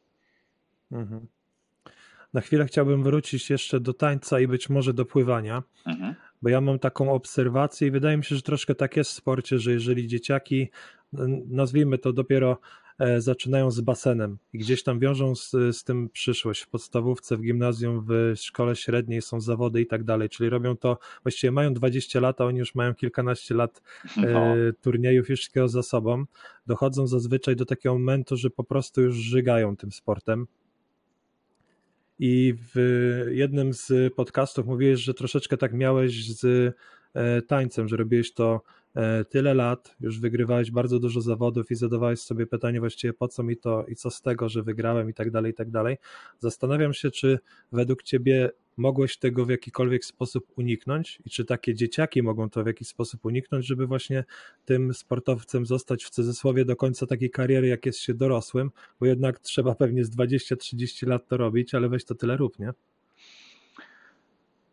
Mhm. 0.92 1.26
Na 2.34 2.40
chwilę 2.40 2.66
chciałbym 2.66 3.02
wrócić 3.02 3.50
jeszcze 3.50 3.80
do 3.80 3.92
tańca 3.92 4.40
i 4.40 4.46
być 4.46 4.68
może 4.68 4.94
do 4.94 5.04
pływania, 5.04 5.62
mhm. 5.86 6.14
bo 6.42 6.48
ja 6.48 6.60
mam 6.60 6.78
taką 6.78 7.12
obserwację 7.12 7.88
i 7.88 7.90
wydaje 7.90 8.16
mi 8.16 8.24
się, 8.24 8.36
że 8.36 8.42
troszkę 8.42 8.74
tak 8.74 8.96
jest 8.96 9.10
w 9.10 9.14
sporcie, 9.14 9.58
że 9.58 9.72
jeżeli 9.72 10.06
dzieciaki, 10.06 10.70
nazwijmy 11.48 11.98
to 11.98 12.12
dopiero 12.12 12.58
e, 12.98 13.20
zaczynają 13.20 13.70
z 13.70 13.80
basenem 13.80 14.38
i 14.52 14.58
gdzieś 14.58 14.82
tam 14.82 14.98
wiążą 14.98 15.34
z, 15.34 15.50
z 15.50 15.84
tym 15.84 16.08
przyszłość. 16.08 16.62
W 16.62 16.68
podstawówce, 16.68 17.36
w 17.36 17.40
gimnazjum, 17.40 18.06
w 18.08 18.32
szkole 18.36 18.76
średniej 18.76 19.22
są 19.22 19.40
zawody 19.40 19.80
i 19.80 19.86
tak 19.86 20.04
dalej, 20.04 20.28
czyli 20.28 20.50
robią 20.50 20.76
to, 20.76 20.98
właściwie 21.22 21.50
mają 21.50 21.74
20 21.74 22.20
lat, 22.20 22.40
a 22.40 22.44
oni 22.44 22.58
już 22.58 22.74
mają 22.74 22.94
kilkanaście 22.94 23.54
lat 23.54 23.82
e, 24.16 24.26
no. 24.26 24.54
turniejów 24.80 25.28
już 25.28 25.40
wszystkiego 25.40 25.68
za 25.68 25.82
sobą. 25.82 26.24
Dochodzą 26.66 27.06
zazwyczaj 27.06 27.56
do 27.56 27.64
takiego 27.64 27.94
momentu, 27.94 28.36
że 28.36 28.50
po 28.50 28.64
prostu 28.64 29.02
już 29.02 29.16
żygają 29.16 29.76
tym 29.76 29.92
sportem 29.92 30.46
i 32.18 32.54
w 32.74 33.26
jednym 33.30 33.72
z 33.72 34.14
podcastów 34.14 34.66
mówiłeś, 34.66 35.00
że 35.00 35.14
troszeczkę 35.14 35.56
tak 35.56 35.72
miałeś 35.72 36.34
z 36.34 36.74
e, 37.14 37.42
tańcem, 37.42 37.88
że 37.88 37.96
robiłeś 37.96 38.32
to 38.32 38.62
e, 38.94 39.24
tyle 39.24 39.54
lat, 39.54 39.96
już 40.00 40.20
wygrywałeś 40.20 40.70
bardzo 40.70 40.98
dużo 40.98 41.20
zawodów 41.20 41.70
i 41.70 41.74
zadawałeś 41.74 42.20
sobie 42.20 42.46
pytanie 42.46 42.80
właściwie 42.80 43.12
po 43.12 43.28
co 43.28 43.42
mi 43.42 43.56
to 43.56 43.84
i 43.88 43.94
co 43.94 44.10
z 44.10 44.22
tego, 44.22 44.48
że 44.48 44.62
wygrałem 44.62 45.10
i 45.10 45.14
tak 45.14 45.30
dalej, 45.30 45.52
i 45.52 45.54
tak 45.54 45.70
dalej. 45.70 45.96
Zastanawiam 46.38 46.92
się, 46.92 47.10
czy 47.10 47.38
według 47.72 48.02
ciebie 48.02 48.50
mogłeś 48.76 49.16
tego 49.16 49.44
w 49.44 49.50
jakikolwiek 49.50 50.04
sposób 50.04 50.46
uniknąć 50.56 51.18
i 51.26 51.30
czy 51.30 51.44
takie 51.44 51.74
dzieciaki 51.74 52.22
mogą 52.22 52.50
to 52.50 52.64
w 52.64 52.66
jakiś 52.66 52.88
sposób 52.88 53.24
uniknąć, 53.24 53.66
żeby 53.66 53.86
właśnie 53.86 54.24
tym 54.64 54.94
sportowcem 54.94 55.66
zostać 55.66 56.04
w 56.04 56.10
cudzysłowie 56.10 56.64
do 56.64 56.76
końca 56.76 57.06
takiej 57.06 57.30
kariery, 57.30 57.68
jak 57.68 57.86
jest 57.86 57.98
się 57.98 58.14
dorosłym, 58.14 58.70
bo 59.00 59.06
jednak 59.06 59.40
trzeba 59.40 59.74
pewnie 59.74 60.04
z 60.04 60.16
20-30 60.16 61.06
lat 61.06 61.28
to 61.28 61.36
robić, 61.36 61.74
ale 61.74 61.88
weź 61.88 62.04
to 62.04 62.14
tyle 62.14 62.36
rób, 62.36 62.58
nie? 62.58 62.70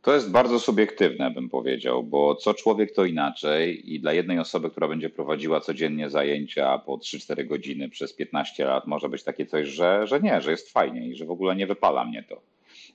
To 0.02 0.14
jest 0.14 0.32
bardzo 0.32 0.60
subiektywne, 0.60 1.32
bym 1.32 1.49
powiedział, 1.49 2.04
bo 2.04 2.36
co 2.36 2.54
człowiek 2.54 2.91
to 2.95 3.06
inaczej 3.06 3.93
i 3.93 3.99
dla 3.99 4.14
jednej 4.14 4.39
osoby, 4.39 4.70
która 4.70 4.88
będzie 4.88 5.10
prowadziła 5.10 5.62
codziennie 5.62 6.10
zajęcia 6.10 6.78
po 6.78 6.97
3-4 6.97 7.47
godziny 7.47 7.89
przez 7.89 8.14
15 8.14 8.66
lat, 8.66 8.88
może 8.88 9.10
być 9.10 9.24
takie 9.24 9.45
coś, 9.45 9.68
że, 9.68 10.08
że 10.08 10.20
nie, 10.20 10.41
że 10.41 10.52
jest 10.52 10.72
fajnie 10.72 11.08
i 11.08 11.16
że 11.16 11.26
w 11.26 11.32
ogóle 11.32 11.56
nie 11.56 11.68
wypala 11.68 12.06
mnie 12.06 12.24
to. 12.30 12.41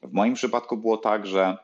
W 0.03 0.12
moim 0.12 0.34
przypadku 0.34 0.76
było 0.76 0.97
tak, 0.97 1.26
że 1.26 1.57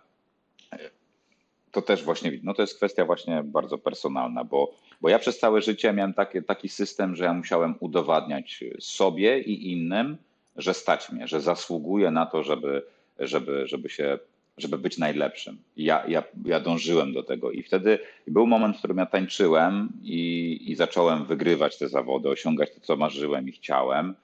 to 1.72 1.82
też 1.82 2.04
właśnie, 2.04 2.32
no 2.42 2.54
to 2.54 2.62
jest 2.62 2.76
kwestia 2.76 3.04
właśnie 3.04 3.42
bardzo 3.44 3.78
personalna, 3.78 4.44
bo, 4.44 4.74
bo 5.00 5.08
ja 5.08 5.18
przez 5.18 5.38
całe 5.38 5.62
życie 5.62 5.92
miałem 5.92 6.14
taki, 6.14 6.42
taki 6.42 6.68
system, 6.68 7.16
że 7.16 7.24
ja 7.24 7.34
musiałem 7.34 7.74
udowadniać 7.80 8.64
sobie 8.80 9.40
i 9.40 9.72
innym, 9.72 10.16
że 10.56 10.74
stać 10.74 11.12
mnie, 11.12 11.28
że 11.28 11.40
zasługuję 11.40 12.10
na 12.10 12.26
to, 12.26 12.42
żeby, 12.42 12.82
żeby, 13.18 13.66
żeby 13.66 13.88
się 13.88 14.18
żeby 14.58 14.78
być 14.78 14.98
najlepszym. 14.98 15.58
ja, 15.76 16.04
ja, 16.08 16.22
ja 16.44 16.60
dążyłem 16.60 17.12
do 17.12 17.22
tego 17.22 17.50
i 17.50 17.62
wtedy 17.62 17.98
był 18.26 18.46
moment, 18.46 18.76
w 18.76 18.78
którym 18.78 18.98
ja 18.98 19.06
tańczyłem 19.06 19.88
i, 20.02 20.60
i 20.66 20.74
zacząłem 20.74 21.24
wygrywać 21.24 21.78
te 21.78 21.88
zawody, 21.88 22.28
osiągać 22.28 22.74
to, 22.74 22.80
co 22.80 22.96
marzyłem 22.96 23.48
i 23.48 23.52
chciałem. 23.52 24.14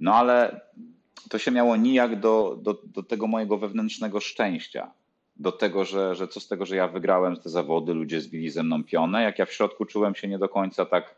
No 0.00 0.14
ale 0.14 0.60
to 1.30 1.38
się 1.38 1.50
miało 1.50 1.76
nijak 1.76 2.20
do, 2.20 2.58
do, 2.62 2.82
do 2.84 3.02
tego 3.02 3.26
mojego 3.26 3.58
wewnętrznego 3.58 4.20
szczęścia. 4.20 4.90
Do 5.36 5.52
tego, 5.52 5.84
że, 5.84 6.14
że 6.14 6.28
co 6.28 6.40
z 6.40 6.48
tego, 6.48 6.66
że 6.66 6.76
ja 6.76 6.88
wygrałem 6.88 7.36
te 7.36 7.50
zawody, 7.50 7.94
ludzie 7.94 8.20
zbili 8.20 8.50
ze 8.50 8.62
mną 8.62 8.84
pionę, 8.84 9.22
jak 9.22 9.38
ja 9.38 9.46
w 9.46 9.52
środku 9.52 9.84
czułem 9.84 10.14
się 10.14 10.28
nie 10.28 10.38
do 10.38 10.48
końca 10.48 10.86
tak 10.86 11.14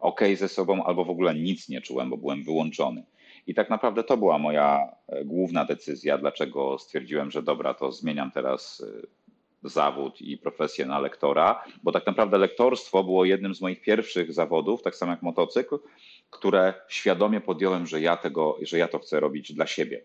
ok 0.00 0.20
ze 0.36 0.48
sobą, 0.48 0.84
albo 0.84 1.04
w 1.04 1.10
ogóle 1.10 1.34
nic 1.34 1.68
nie 1.68 1.80
czułem, 1.80 2.10
bo 2.10 2.16
byłem 2.16 2.42
wyłączony. 2.42 3.04
I 3.46 3.54
tak 3.54 3.70
naprawdę 3.70 4.04
to 4.04 4.16
była 4.16 4.38
moja 4.38 4.88
e, 5.08 5.24
główna 5.24 5.64
decyzja, 5.64 6.18
dlaczego 6.18 6.78
stwierdziłem, 6.78 7.30
że 7.30 7.42
dobra, 7.42 7.74
to 7.74 7.92
zmieniam 7.92 8.30
teraz 8.30 8.84
e, 9.02 9.06
zawód 9.64 10.20
i 10.20 10.38
profesję 10.38 10.86
na 10.86 10.98
lektora, 10.98 11.64
bo 11.82 11.92
tak 11.92 12.06
naprawdę 12.06 12.38
lektorstwo 12.38 13.04
było 13.04 13.24
jednym 13.24 13.54
z 13.54 13.60
moich 13.60 13.80
pierwszych 13.80 14.32
zawodów, 14.32 14.82
tak 14.82 14.96
samo 14.96 15.12
jak 15.12 15.22
motocykl, 15.22 15.78
które 16.30 16.74
świadomie 16.88 17.40
podjąłem, 17.40 17.86
że 17.86 18.00
ja, 18.00 18.16
tego, 18.16 18.58
że 18.62 18.78
ja 18.78 18.88
to 18.88 18.98
chcę 18.98 19.20
robić 19.20 19.52
dla 19.52 19.66
siebie. 19.66 20.02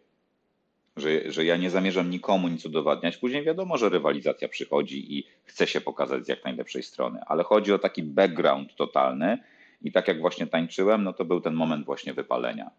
Że, 0.97 1.31
że 1.31 1.45
ja 1.45 1.57
nie 1.57 1.69
zamierzam 1.69 2.09
nikomu 2.09 2.47
nic 2.47 2.65
udowadniać. 2.65 3.17
Później 3.17 3.43
wiadomo, 3.43 3.77
że 3.77 3.89
rywalizacja 3.89 4.47
przychodzi 4.47 5.17
i 5.17 5.27
chce 5.43 5.67
się 5.67 5.81
pokazać 5.81 6.25
z 6.25 6.27
jak 6.27 6.43
najlepszej 6.43 6.83
strony, 6.83 7.19
ale 7.27 7.43
chodzi 7.43 7.73
o 7.73 7.79
taki 7.79 8.03
background 8.03 8.75
totalny 8.75 9.37
i 9.81 9.91
tak 9.91 10.07
jak 10.07 10.21
właśnie 10.21 10.47
tańczyłem, 10.47 11.03
no 11.03 11.13
to 11.13 11.25
był 11.25 11.41
ten 11.41 11.53
moment 11.53 11.85
właśnie 11.85 12.13
wypalenia, 12.13 12.71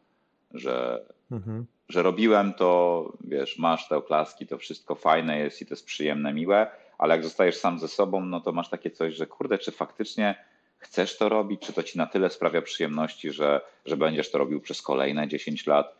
że, 0.54 1.04
mhm. 1.30 1.66
że 1.88 2.02
robiłem 2.02 2.52
to, 2.54 3.12
wiesz, 3.20 3.58
masz 3.58 3.88
te 3.88 3.96
oklaski, 3.96 4.46
to 4.46 4.58
wszystko 4.58 4.94
fajne 4.94 5.38
jest 5.38 5.62
i 5.62 5.66
to 5.66 5.72
jest 5.72 5.86
przyjemne, 5.86 6.34
miłe, 6.34 6.70
ale 6.98 7.14
jak 7.14 7.24
zostajesz 7.24 7.56
sam 7.56 7.78
ze 7.78 7.88
sobą, 7.88 8.24
no 8.24 8.40
to 8.40 8.52
masz 8.52 8.68
takie 8.68 8.90
coś, 8.90 9.14
że 9.14 9.26
kurde, 9.26 9.58
czy 9.58 9.72
faktycznie 9.72 10.34
chcesz 10.78 11.18
to 11.18 11.28
robić, 11.28 11.60
czy 11.60 11.72
to 11.72 11.82
ci 11.82 11.98
na 11.98 12.06
tyle 12.06 12.30
sprawia 12.30 12.62
przyjemności, 12.62 13.32
że, 13.32 13.60
że 13.84 13.96
będziesz 13.96 14.30
to 14.30 14.38
robił 14.38 14.60
przez 14.60 14.82
kolejne 14.82 15.28
10 15.28 15.66
lat. 15.66 15.96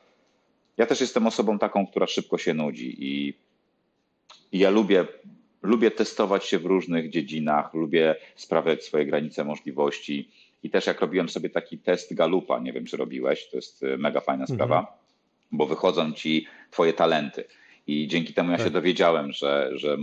Ja 0.77 0.87
też 0.87 1.01
jestem 1.01 1.27
osobą 1.27 1.59
taką, 1.59 1.87
która 1.87 2.07
szybko 2.07 2.39
się 2.39 2.55
nudzi 2.55 3.05
i, 3.05 3.35
i 4.53 4.59
ja 4.59 4.71
lubię, 4.71 5.07
lubię 5.63 5.91
testować 5.91 6.45
się 6.45 6.59
w 6.59 6.67
różnych 6.67 7.11
dziedzinach, 7.11 7.75
lubię 7.75 8.17
sprawiać 8.37 8.85
swoje 8.85 9.07
granice 9.07 9.45
możliwości. 9.45 10.31
I 10.63 10.71
też 10.71 10.87
jak 10.87 11.01
robiłem 11.01 11.29
sobie 11.29 11.51
taki 11.51 11.79
test 11.79 12.15
Galupa, 12.15 12.59
nie 12.59 12.73
wiem 12.73 12.85
czy 12.85 12.97
robiłeś, 12.97 13.49
to 13.51 13.57
jest 13.57 13.83
e, 13.83 13.97
mega 13.97 14.21
fajna 14.21 14.45
mhm. 14.45 14.57
sprawa, 14.57 14.99
bo 15.53 15.67
wychodzą 15.67 16.13
ci 16.13 16.47
twoje 16.71 16.93
talenty. 16.93 17.45
I 17.87 18.09
dzięki 18.09 18.35
temu 18.35 18.51
ja 18.51 18.57
tak. 18.57 18.67
się 18.67 18.73
dowiedziałem, 18.73 19.33
że, 19.33 19.71
że 19.73 19.97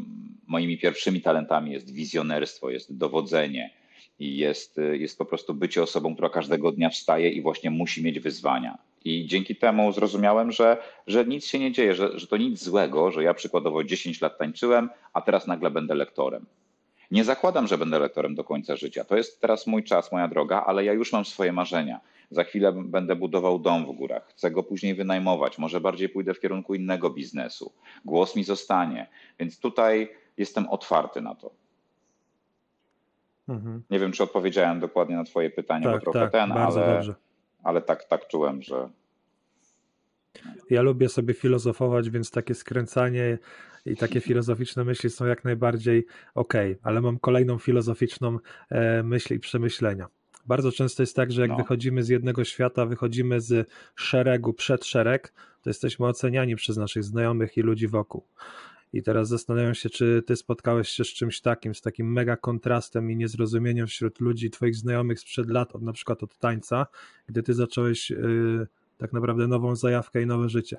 moimi 0.47 0.77
pierwszymi 0.77 1.21
talentami 1.21 1.71
jest 1.71 1.93
wizjonerstwo, 1.93 2.69
jest 2.69 2.97
dowodzenie, 2.97 3.71
i 4.19 4.37
jest, 4.37 4.79
jest 4.91 5.17
po 5.17 5.25
prostu 5.25 5.53
bycie 5.53 5.83
osobą, 5.83 6.13
która 6.13 6.29
każdego 6.29 6.71
dnia 6.71 6.89
wstaje 6.89 7.29
i 7.29 7.41
właśnie 7.41 7.69
musi 7.69 8.03
mieć 8.03 8.19
wyzwania. 8.19 8.77
I 9.05 9.25
dzięki 9.25 9.55
temu 9.55 9.91
zrozumiałem, 9.91 10.51
że, 10.51 10.77
że 11.07 11.25
nic 11.25 11.45
się 11.45 11.59
nie 11.59 11.71
dzieje, 11.71 11.95
że, 11.95 12.19
że 12.19 12.27
to 12.27 12.37
nic 12.37 12.63
złego, 12.63 13.11
że 13.11 13.23
ja 13.23 13.33
przykładowo 13.33 13.83
10 13.83 14.21
lat 14.21 14.37
tańczyłem, 14.37 14.89
a 15.13 15.21
teraz 15.21 15.47
nagle 15.47 15.71
będę 15.71 15.95
lektorem. 15.95 16.45
Nie 17.11 17.23
zakładam, 17.23 17.67
że 17.67 17.77
będę 17.77 17.99
lektorem 17.99 18.35
do 18.35 18.43
końca 18.43 18.75
życia. 18.75 19.03
To 19.03 19.17
jest 19.17 19.41
teraz 19.41 19.67
mój 19.67 19.83
czas, 19.83 20.11
moja 20.11 20.27
droga, 20.27 20.63
ale 20.65 20.85
ja 20.85 20.93
już 20.93 21.13
mam 21.13 21.25
swoje 21.25 21.53
marzenia. 21.53 21.99
Za 22.31 22.43
chwilę 22.43 22.73
będę 22.85 23.15
budował 23.15 23.59
dom 23.59 23.85
w 23.85 23.91
górach, 23.91 24.27
chcę 24.27 24.51
go 24.51 24.63
później 24.63 24.95
wynajmować, 24.95 25.57
może 25.57 25.81
bardziej 25.81 26.09
pójdę 26.09 26.33
w 26.33 26.39
kierunku 26.39 26.75
innego 26.75 27.09
biznesu. 27.09 27.71
Głos 28.05 28.35
mi 28.35 28.43
zostanie, 28.43 29.07
więc 29.39 29.59
tutaj 29.59 30.09
jestem 30.37 30.69
otwarty 30.69 31.21
na 31.21 31.35
to. 31.35 31.51
Mhm. 33.49 33.83
Nie 33.89 33.99
wiem, 33.99 34.11
czy 34.11 34.23
odpowiedziałem 34.23 34.79
dokładnie 34.79 35.15
na 35.15 35.23
Twoje 35.23 35.49
pytanie, 35.49 35.83
tak, 35.83 35.95
bo 35.95 35.99
trochę 35.99 36.19
tak, 36.19 36.31
ten, 36.31 36.51
ale, 36.51 36.93
dobrze. 36.93 37.15
ale 37.63 37.81
tak, 37.81 38.03
tak 38.03 38.27
czułem, 38.27 38.61
że. 38.61 38.89
Ja 40.69 40.81
lubię 40.81 41.09
sobie 41.09 41.33
filozofować, 41.33 42.09
więc 42.09 42.31
takie 42.31 42.55
skręcanie 42.55 43.37
i 43.85 43.95
takie 43.95 44.21
filozoficzne 44.21 44.83
myśli 44.83 45.09
są 45.09 45.25
jak 45.25 45.43
najbardziej 45.43 46.05
ok, 46.35 46.53
ale 46.83 47.01
mam 47.01 47.19
kolejną 47.19 47.57
filozoficzną 47.57 48.39
e, 48.69 49.03
myśl 49.03 49.33
i 49.33 49.39
przemyślenia. 49.39 50.07
Bardzo 50.47 50.71
często 50.71 51.03
jest 51.03 51.15
tak, 51.15 51.31
że 51.31 51.41
jak 51.41 51.51
no. 51.51 51.57
wychodzimy 51.57 52.03
z 52.03 52.09
jednego 52.09 52.43
świata, 52.43 52.85
wychodzimy 52.85 53.41
z 53.41 53.69
szeregu 53.95 54.53
przed 54.53 54.85
szereg, 54.85 55.33
to 55.61 55.69
jesteśmy 55.69 56.05
oceniani 56.05 56.55
przez 56.55 56.77
naszych 56.77 57.03
znajomych 57.03 57.57
i 57.57 57.61
ludzi 57.61 57.87
wokół. 57.87 58.23
I 58.93 59.03
teraz 59.03 59.27
zastanawiam 59.27 59.75
się, 59.75 59.89
czy 59.89 60.23
ty 60.27 60.35
spotkałeś 60.35 60.89
się 60.89 61.03
z 61.03 61.07
czymś 61.07 61.41
takim, 61.41 61.75
z 61.75 61.81
takim 61.81 62.13
mega 62.13 62.37
kontrastem 62.37 63.11
i 63.11 63.15
niezrozumieniem 63.15 63.87
wśród 63.87 64.19
ludzi, 64.19 64.49
twoich 64.49 64.75
znajomych 64.75 65.19
sprzed 65.19 65.49
lat, 65.49 65.75
od, 65.75 65.81
na 65.81 65.93
przykład 65.93 66.23
od 66.23 66.37
tańca, 66.37 66.87
gdy 67.27 67.43
ty 67.43 67.53
zacząłeś 67.53 68.09
yy, 68.09 68.67
tak 68.97 69.13
naprawdę 69.13 69.47
nową 69.47 69.75
zajawkę 69.75 70.21
i 70.21 70.25
nowe 70.25 70.49
życie. 70.49 70.77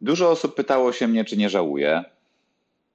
Dużo 0.00 0.30
osób 0.30 0.54
pytało 0.54 0.92
się 0.92 1.08
mnie, 1.08 1.24
czy 1.24 1.36
nie 1.36 1.50
żałuję. 1.50 2.04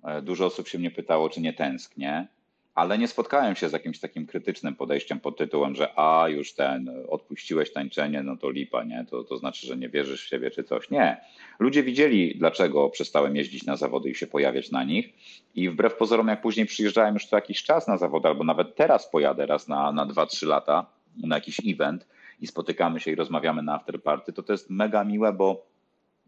E, 0.03 0.21
dużo 0.21 0.45
osób 0.45 0.67
się 0.67 0.79
mnie 0.79 0.91
pytało, 0.91 1.29
czy 1.29 1.41
nie 1.41 1.53
tęsknię 1.53 2.27
ale 2.75 2.97
nie 2.97 3.07
spotkałem 3.07 3.55
się 3.55 3.69
z 3.69 3.73
jakimś 3.73 3.99
takim 3.99 4.25
krytycznym 4.25 4.75
podejściem 4.75 5.19
pod 5.19 5.37
tytułem, 5.37 5.75
że 5.75 5.99
a 5.99 6.29
już 6.29 6.53
ten, 6.53 6.89
odpuściłeś 7.09 7.73
tańczenie, 7.73 8.23
no 8.23 8.37
to 8.37 8.49
lipa, 8.49 8.83
nie? 8.83 9.05
To, 9.09 9.23
to 9.23 9.37
znaczy, 9.37 9.67
że 9.67 9.77
nie 9.77 9.89
wierzysz 9.89 10.25
w 10.25 10.29
siebie 10.29 10.51
czy 10.51 10.63
coś. 10.63 10.89
Nie. 10.89 11.21
Ludzie 11.59 11.83
widzieli, 11.83 12.35
dlaczego 12.37 12.89
przestałem 12.89 13.35
jeździć 13.35 13.65
na 13.65 13.75
zawody 13.75 14.09
i 14.09 14.15
się 14.15 14.27
pojawiać 14.27 14.71
na 14.71 14.83
nich 14.83 15.13
i 15.55 15.69
wbrew 15.69 15.95
pozorom, 15.95 16.27
jak 16.27 16.41
później 16.41 16.65
przyjeżdżałem 16.65 17.13
już 17.13 17.25
co 17.25 17.35
jakiś 17.35 17.63
czas 17.63 17.87
na 17.87 17.97
zawody, 17.97 18.27
albo 18.27 18.43
nawet 18.43 18.75
teraz 18.75 19.09
pojadę 19.09 19.45
raz 19.45 19.67
na, 19.67 19.91
na 19.91 20.05
2-3 20.05 20.47
lata 20.47 20.85
na 21.23 21.35
jakiś 21.35 21.57
event 21.67 22.07
i 22.41 22.47
spotykamy 22.47 22.99
się 22.99 23.11
i 23.11 23.15
rozmawiamy 23.15 23.63
na 23.63 23.75
afterparty, 23.75 24.33
to 24.33 24.43
to 24.43 24.53
jest 24.53 24.69
mega 24.69 25.03
miłe, 25.03 25.33
bo, 25.33 25.65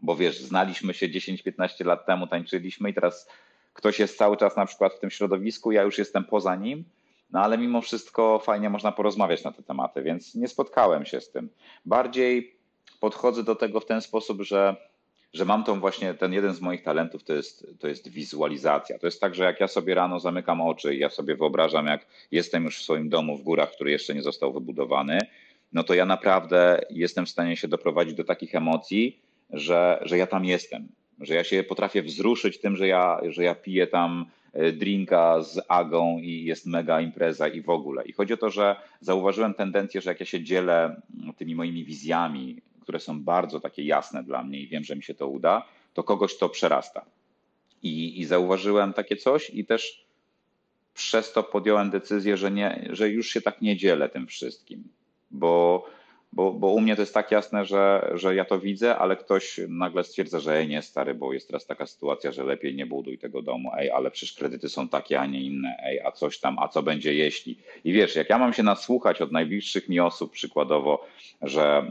bo 0.02 0.16
wiesz, 0.16 0.40
znaliśmy 0.40 0.94
się 0.94 1.08
10-15 1.08 1.86
lat 1.86 2.06
temu, 2.06 2.26
tańczyliśmy 2.26 2.90
i 2.90 2.94
teraz 2.94 3.28
ktoś 3.72 3.98
jest 3.98 4.18
cały 4.18 4.36
czas 4.36 4.56
na 4.56 4.66
przykład 4.66 4.92
w 4.94 4.98
tym 4.98 5.10
środowisku, 5.10 5.72
ja 5.72 5.82
już 5.82 5.98
jestem 5.98 6.24
poza 6.24 6.56
nim, 6.56 6.84
no 7.30 7.40
ale 7.40 7.58
mimo 7.58 7.80
wszystko 7.80 8.38
fajnie 8.38 8.70
można 8.70 8.92
porozmawiać 8.92 9.44
na 9.44 9.52
te 9.52 9.62
tematy, 9.62 10.02
więc 10.02 10.34
nie 10.34 10.48
spotkałem 10.48 11.06
się 11.06 11.20
z 11.20 11.30
tym. 11.30 11.48
Bardziej 11.86 12.56
podchodzę 13.00 13.44
do 13.44 13.54
tego 13.54 13.80
w 13.80 13.86
ten 13.86 14.00
sposób, 14.00 14.42
że, 14.42 14.76
że 15.32 15.44
mam 15.44 15.64
tą 15.64 15.80
właśnie, 15.80 16.14
ten 16.14 16.32
jeden 16.32 16.54
z 16.54 16.60
moich 16.60 16.82
talentów 16.82 17.24
to 17.24 17.32
jest, 17.32 17.66
to 17.80 17.88
jest 17.88 18.08
wizualizacja. 18.08 18.98
To 18.98 19.06
jest 19.06 19.20
tak, 19.20 19.34
że 19.34 19.44
jak 19.44 19.60
ja 19.60 19.68
sobie 19.68 19.94
rano 19.94 20.20
zamykam 20.20 20.60
oczy 20.60 20.94
i 20.94 20.98
ja 20.98 21.10
sobie 21.10 21.36
wyobrażam, 21.36 21.86
jak 21.86 22.06
jestem 22.30 22.64
już 22.64 22.78
w 22.78 22.82
swoim 22.82 23.08
domu 23.08 23.36
w 23.36 23.42
górach, 23.42 23.70
który 23.70 23.90
jeszcze 23.90 24.14
nie 24.14 24.22
został 24.22 24.52
wybudowany, 24.52 25.18
no 25.72 25.84
to 25.84 25.94
ja 25.94 26.06
naprawdę 26.06 26.80
jestem 26.90 27.26
w 27.26 27.30
stanie 27.30 27.56
się 27.56 27.68
doprowadzić 27.68 28.14
do 28.14 28.24
takich 28.24 28.54
emocji, 28.54 29.20
że, 29.50 29.98
że 30.02 30.18
ja 30.18 30.26
tam 30.26 30.44
jestem 30.44 30.88
że 31.20 31.34
ja 31.34 31.44
się 31.44 31.62
potrafię 31.62 32.02
wzruszyć 32.02 32.58
tym, 32.58 32.76
że 32.76 32.88
ja, 32.88 33.20
że 33.28 33.44
ja 33.44 33.54
piję 33.54 33.86
tam 33.86 34.26
e, 34.52 34.72
drinka 34.72 35.42
z 35.42 35.60
Agą 35.68 36.18
i 36.18 36.44
jest 36.44 36.66
mega 36.66 37.00
impreza 37.00 37.48
i 37.48 37.62
w 37.62 37.70
ogóle. 37.70 38.04
I 38.04 38.12
chodzi 38.12 38.34
o 38.34 38.36
to, 38.36 38.50
że 38.50 38.76
zauważyłem 39.00 39.54
tendencję, 39.54 40.00
że 40.00 40.10
jak 40.10 40.20
ja 40.20 40.26
się 40.26 40.44
dzielę 40.44 41.02
mm, 41.20 41.34
tymi 41.34 41.54
moimi 41.54 41.84
wizjami, 41.84 42.62
które 42.80 43.00
są 43.00 43.22
bardzo 43.22 43.60
takie 43.60 43.82
jasne 43.82 44.24
dla 44.24 44.42
mnie 44.42 44.60
i 44.60 44.68
wiem, 44.68 44.84
że 44.84 44.96
mi 44.96 45.02
się 45.02 45.14
to 45.14 45.28
uda, 45.28 45.68
to 45.94 46.02
kogoś 46.02 46.38
to 46.38 46.48
przerasta. 46.48 47.04
I, 47.82 48.20
i 48.20 48.24
zauważyłem 48.24 48.92
takie 48.92 49.16
coś 49.16 49.50
i 49.50 49.64
też 49.64 50.06
przez 50.94 51.32
to 51.32 51.42
podjąłem 51.42 51.90
decyzję, 51.90 52.36
że, 52.36 52.50
nie, 52.50 52.88
że 52.90 53.08
już 53.08 53.28
się 53.28 53.40
tak 53.40 53.62
nie 53.62 53.76
dzielę 53.76 54.08
tym 54.08 54.26
wszystkim, 54.26 54.88
bo 55.30 55.84
bo, 56.36 56.52
bo 56.52 56.68
u 56.68 56.80
mnie 56.80 56.96
to 56.96 57.02
jest 57.02 57.14
tak 57.14 57.30
jasne, 57.30 57.64
że, 57.64 58.10
że 58.14 58.34
ja 58.34 58.44
to 58.44 58.58
widzę, 58.58 58.98
ale 58.98 59.16
ktoś 59.16 59.60
nagle 59.68 60.04
stwierdza, 60.04 60.40
że 60.40 60.66
nie 60.66 60.82
stary, 60.82 61.14
bo 61.14 61.32
jest 61.32 61.46
teraz 61.46 61.66
taka 61.66 61.86
sytuacja, 61.86 62.32
że 62.32 62.44
lepiej 62.44 62.74
nie 62.74 62.86
buduj 62.86 63.18
tego 63.18 63.42
domu, 63.42 63.70
ej, 63.76 63.90
ale 63.90 64.10
przecież 64.10 64.34
kredyty 64.34 64.68
są 64.68 64.88
takie, 64.88 65.20
a 65.20 65.26
nie 65.26 65.40
inne, 65.40 65.76
ej, 65.84 66.00
a 66.00 66.12
coś 66.12 66.40
tam, 66.40 66.58
a 66.58 66.68
co 66.68 66.82
będzie 66.82 67.14
jeśli. 67.14 67.58
I 67.84 67.92
wiesz, 67.92 68.16
jak 68.16 68.30
ja 68.30 68.38
mam 68.38 68.52
się 68.52 68.62
nasłuchać 68.62 69.22
od 69.22 69.32
najbliższych 69.32 69.88
mi 69.88 70.00
osób 70.00 70.32
przykładowo, 70.32 71.06
że 71.42 71.90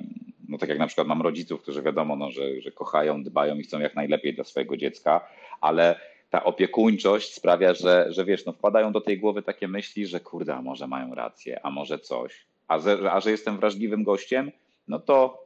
no 0.50 0.58
tak 0.58 0.70
jak 0.70 0.80
na 0.80 0.88
przykład 0.88 1.08
mam 1.08 1.22
rodziców, 1.22 1.62
którzy 1.62 1.82
wiadomo, 1.82 2.16
no, 2.16 2.32
że, 2.32 2.62
że 2.62 2.72
kochają, 2.72 3.24
dbają 3.24 3.56
i 3.56 3.64
chcą 3.64 3.80
jak 3.80 3.96
najlepiej 3.96 4.34
dla 4.34 4.44
swojego 4.44 4.78
dziecka, 4.78 5.28
ale 5.62 6.00
ta 6.30 6.44
opiekuńczość 6.44 7.34
sprawia, 7.34 7.74
że, 7.74 8.06
że 8.10 8.26
wiesz, 8.26 8.46
no 8.46 8.52
wpadają 8.52 8.92
do 8.92 9.02
tej 9.02 9.20
głowy 9.20 9.42
takie 9.42 9.68
myśli, 9.68 10.08
że 10.08 10.20
kurde, 10.20 10.56
a 10.56 10.62
może 10.62 10.88
mają 10.88 11.16
rację, 11.16 11.66
a 11.66 11.72
może 11.72 12.00
coś 12.00 12.46
a, 12.68 12.80
a 13.12 13.20
że 13.20 13.32
jestem 13.32 13.58
wrażliwym 13.58 14.04
gościem, 14.04 14.52
no 14.88 15.00
to 15.00 15.46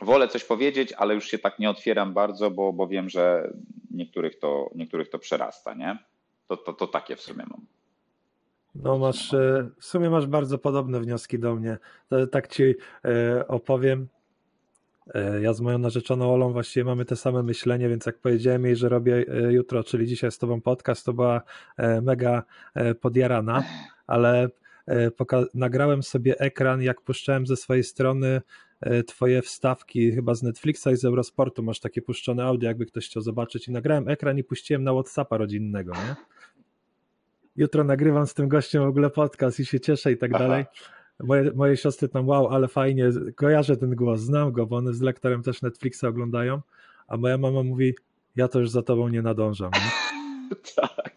wolę 0.00 0.28
coś 0.28 0.44
powiedzieć, 0.44 0.92
ale 0.92 1.14
już 1.14 1.24
się 1.24 1.38
tak 1.38 1.58
nie 1.58 1.70
otwieram 1.70 2.14
bardzo, 2.14 2.50
bo, 2.50 2.72
bo 2.72 2.88
wiem, 2.88 3.08
że 3.08 3.52
niektórych 3.90 4.38
to, 4.38 4.70
niektórych 4.74 5.10
to 5.10 5.18
przerasta, 5.18 5.74
nie? 5.74 5.98
To, 6.48 6.56
to, 6.56 6.72
to 6.72 6.86
takie 6.86 7.16
w 7.16 7.20
sumie 7.20 7.44
mam. 7.50 7.66
No 8.74 8.98
masz, 8.98 9.34
e, 9.34 9.68
w 9.78 9.84
sumie 9.84 10.10
masz 10.10 10.26
bardzo 10.26 10.58
podobne 10.58 11.00
wnioski 11.00 11.38
do 11.38 11.54
mnie. 11.54 11.78
Tak 12.30 12.48
ci 12.48 12.74
e, 13.04 13.48
opowiem. 13.48 14.08
E, 15.14 15.42
ja 15.42 15.52
z 15.52 15.60
moją 15.60 15.78
narzeczoną 15.78 16.34
Olą 16.34 16.52
właściwie 16.52 16.84
mamy 16.84 17.04
te 17.04 17.16
same 17.16 17.42
myślenie, 17.42 17.88
więc 17.88 18.06
jak 18.06 18.18
powiedziałem 18.18 18.64
jej, 18.64 18.76
że 18.76 18.88
robię 18.88 19.24
jutro, 19.50 19.84
czyli 19.84 20.06
dzisiaj 20.06 20.32
z 20.32 20.38
tobą 20.38 20.60
podcast, 20.60 21.06
to 21.06 21.12
była 21.12 21.40
mega 22.02 22.42
podjarana, 23.00 23.64
ale 24.06 24.48
nagrałem 25.54 26.02
sobie 26.02 26.38
ekran, 26.38 26.82
jak 26.82 27.00
puszczałem 27.00 27.46
ze 27.46 27.56
swojej 27.56 27.84
strony 27.84 28.40
e, 28.80 29.02
twoje 29.02 29.42
wstawki, 29.42 30.12
chyba 30.12 30.34
z 30.34 30.42
Netflixa 30.42 30.86
i 30.92 30.96
z 30.96 31.04
Eurosportu 31.04 31.62
masz 31.62 31.80
takie 31.80 32.02
puszczone 32.02 32.44
audio, 32.44 32.68
jakby 32.68 32.86
ktoś 32.86 33.06
chciał 33.06 33.22
zobaczyć 33.22 33.68
i 33.68 33.72
nagrałem 33.72 34.08
ekran 34.08 34.38
i 34.38 34.44
puściłem 34.44 34.84
na 34.84 34.92
Whatsappa 34.92 35.36
rodzinnego, 35.36 35.92
nie? 35.92 36.14
Jutro 37.56 37.84
nagrywam 37.84 38.26
z 38.26 38.34
tym 38.34 38.48
gościem 38.48 38.82
w 38.82 38.86
ogóle 38.86 39.10
podcast 39.10 39.60
i 39.60 39.66
się 39.66 39.80
cieszę 39.80 40.12
i 40.12 40.16
tak 40.16 40.30
Aha. 40.34 40.44
dalej. 40.44 40.64
Moje, 41.20 41.52
moje 41.54 41.76
siostry 41.76 42.08
tam, 42.08 42.28
wow, 42.28 42.48
ale 42.48 42.68
fajnie, 42.68 43.10
kojarzę 43.36 43.76
ten 43.76 43.94
głos, 43.94 44.20
znam 44.20 44.52
go, 44.52 44.66
bo 44.66 44.76
one 44.76 44.94
z 44.94 45.00
lektorem 45.00 45.42
też 45.42 45.62
Netflixa 45.62 46.04
oglądają, 46.04 46.60
a 47.08 47.16
moja 47.16 47.38
mama 47.38 47.62
mówi, 47.62 47.94
ja 48.36 48.48
to 48.48 48.60
już 48.60 48.70
za 48.70 48.82
tobą 48.82 49.08
nie 49.08 49.22
nadążam. 49.22 49.70
Nie? 49.74 50.56
tak. 50.76 51.11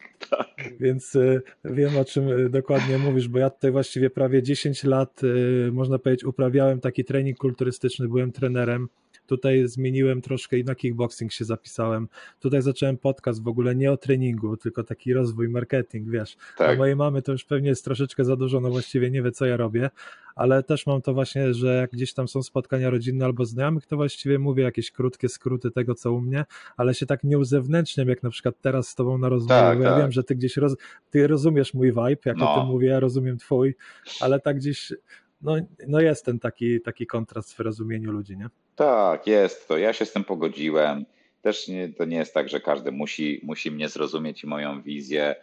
Więc 0.80 1.16
y, 1.16 1.41
wiem 1.66 1.97
o 1.97 2.05
czym 2.05 2.30
y, 2.30 2.49
dokładnie 2.49 2.97
mówisz, 2.97 3.28
bo 3.28 3.39
ja 3.39 3.49
tutaj 3.49 3.72
właściwie 3.72 4.09
prawie 4.09 4.43
10 4.43 4.84
lat, 4.84 5.24
y, 5.24 5.72
można 5.72 5.99
powiedzieć, 5.99 6.24
uprawiałem 6.24 6.80
taki 6.80 7.05
trening 7.05 7.38
kulturystyczny, 7.38 8.07
byłem 8.07 8.32
trenerem 8.32 8.88
Tutaj 9.28 9.67
zmieniłem 9.67 10.21
troszkę 10.21 10.57
i 10.57 10.63
na 10.63 10.76
kickboxing 10.76 11.32
się 11.32 11.45
zapisałem. 11.45 12.07
Tutaj 12.39 12.61
zacząłem 12.61 12.97
podcast 12.97 13.43
w 13.43 13.47
ogóle 13.47 13.76
nie 13.76 13.91
o 13.91 13.97
treningu, 13.97 14.57
tylko 14.57 14.84
taki 14.84 15.13
rozwój, 15.13 15.49
marketing, 15.49 16.09
wiesz. 16.09 16.38
Tak. 16.57 16.69
A 16.69 16.78
mojej 16.78 16.95
mamy 16.95 17.21
to 17.21 17.32
już 17.32 17.45
pewnie 17.45 17.69
jest 17.69 17.84
troszeczkę 17.84 18.26
za 18.26 18.36
dużo, 18.36 18.59
no 18.61 18.69
właściwie 18.69 19.11
nie 19.11 19.21
wie, 19.21 19.32
co 19.32 19.45
ja 19.45 19.57
robię, 19.57 19.89
ale 20.36 20.63
też 20.63 20.88
mam 20.88 21.01
to 21.01 21.13
właśnie, 21.13 21.53
że 21.53 21.76
jak 21.76 21.91
gdzieś 21.91 22.13
tam 22.13 22.28
są 22.28 22.43
spotkania 22.43 22.89
rodzinne 22.89 23.26
albo 23.26 23.45
znajomych, 23.45 23.86
to 23.86 23.95
właściwie 23.95 24.39
mówię 24.39 24.63
jakieś 24.63 24.91
krótkie 24.91 25.30
skróty 25.30 25.71
tego, 25.71 25.95
co 25.95 26.13
u 26.13 26.21
mnie, 26.21 26.45
ale 26.78 26.93
się 26.93 27.05
tak 27.05 27.23
nie 27.23 27.38
uzewnętrzniam, 27.38 28.07
jak 28.07 28.23
na 28.23 28.30
przykład 28.30 28.55
teraz 28.61 28.88
z 28.88 28.95
tobą 28.95 29.17
na 29.17 29.30
rozmowie, 29.30 29.61
tak, 29.61 29.80
ja 29.80 29.89
tak. 29.89 30.01
wiem, 30.01 30.11
że 30.11 30.23
ty 30.23 30.36
gdzieś 30.36 30.57
roz, 30.57 30.76
ty 31.09 31.28
rozumiesz 31.28 31.73
mój 31.73 31.88
vibe, 31.88 32.21
jak 32.26 32.38
no. 32.38 32.53
o 32.53 32.59
tym 32.59 32.67
mówię, 32.67 32.88
ja 32.88 32.99
rozumiem 32.99 33.38
twój, 33.38 33.76
ale 34.21 34.39
tak 34.39 34.57
gdzieś 34.57 34.93
no, 35.41 35.55
no 35.88 36.01
jest 36.01 36.25
ten 36.25 36.39
taki, 36.39 36.81
taki 36.81 37.07
kontrast 37.07 37.53
w 37.53 37.59
rozumieniu 37.59 38.11
ludzi, 38.11 38.38
nie? 38.38 38.49
Tak, 38.75 39.27
jest 39.27 39.67
to. 39.67 39.77
Ja 39.77 39.93
się 39.93 40.05
z 40.05 40.13
tym 40.13 40.23
pogodziłem. 40.23 41.05
Też 41.41 41.67
nie, 41.67 41.89
to 41.89 42.05
nie 42.05 42.17
jest 42.17 42.33
tak, 42.33 42.49
że 42.49 42.59
każdy 42.59 42.91
musi, 42.91 43.41
musi 43.43 43.71
mnie 43.71 43.89
zrozumieć 43.89 44.43
i 44.43 44.47
moją 44.47 44.81
wizję, 44.81 45.36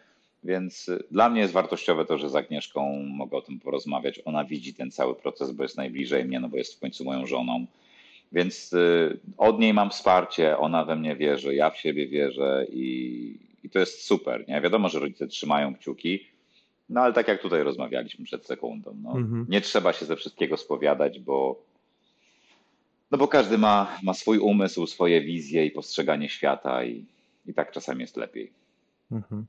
więc 0.45 0.90
dla 1.11 1.28
mnie 1.28 1.40
jest 1.40 1.53
wartościowe 1.53 2.05
to, 2.05 2.18
że 2.18 2.30
z 2.30 2.36
Agnieszką 2.36 3.03
mogę 3.07 3.36
o 3.36 3.43
tym 3.43 3.61
porozmawiać. 3.61 4.20
Ona 4.24 4.45
widzi 4.45 4.74
ten 4.74 4.90
cały 4.90 5.14
proces, 5.14 5.51
bo 5.51 5.62
jest 5.62 5.76
najbliżej 5.76 6.24
mnie, 6.24 6.40
no 6.40 6.49
bo 6.49 6.57
jest 6.57 6.76
w 6.76 6.80
końcu 6.80 7.05
moją 7.05 7.26
żoną. 7.26 7.66
Więc 8.32 8.72
y, 8.72 9.18
od 9.38 9.59
niej 9.59 9.74
mam 9.74 9.90
wsparcie, 9.90 10.59
ona 10.59 10.84
we 10.84 10.97
mnie 10.97 11.16
wierzy, 11.16 11.55
ja 11.55 11.70
w 11.70 11.78
siebie 11.78 12.07
wierzę 12.07 12.66
i, 12.72 13.36
i 13.64 13.70
to 13.70 13.78
jest 13.78 14.05
super. 14.05 14.49
Nie? 14.49 14.61
Wiadomo, 14.61 14.88
że 14.88 14.99
rodzice 14.99 15.26
trzymają 15.26 15.74
kciuki, 15.74 16.26
no 16.93 17.01
ale 17.01 17.12
tak 17.12 17.28
jak 17.28 17.43
tutaj 17.43 17.62
rozmawialiśmy 17.62 18.24
przed 18.24 18.47
sekundą, 18.47 18.97
no, 19.03 19.11
mhm. 19.11 19.47
nie 19.49 19.61
trzeba 19.61 19.93
się 19.93 20.07
ze 20.07 20.16
wszystkiego 20.16 20.57
spowiadać, 20.57 21.20
bo, 21.20 21.62
No 23.12 23.18
bo 23.18 23.28
każdy 23.28 23.59
ma, 23.59 23.99
ma 24.03 24.14
swój 24.14 24.38
umysł, 24.38 24.86
swoje 24.86 25.20
wizje 25.20 25.66
i 25.66 25.70
postrzeganie 25.70 26.28
świata 26.28 26.84
i, 26.84 27.05
i 27.47 27.55
tak 27.55 27.72
czasami 27.72 28.01
jest 28.01 28.16
lepiej. 28.16 28.53
Mhm. 29.11 29.47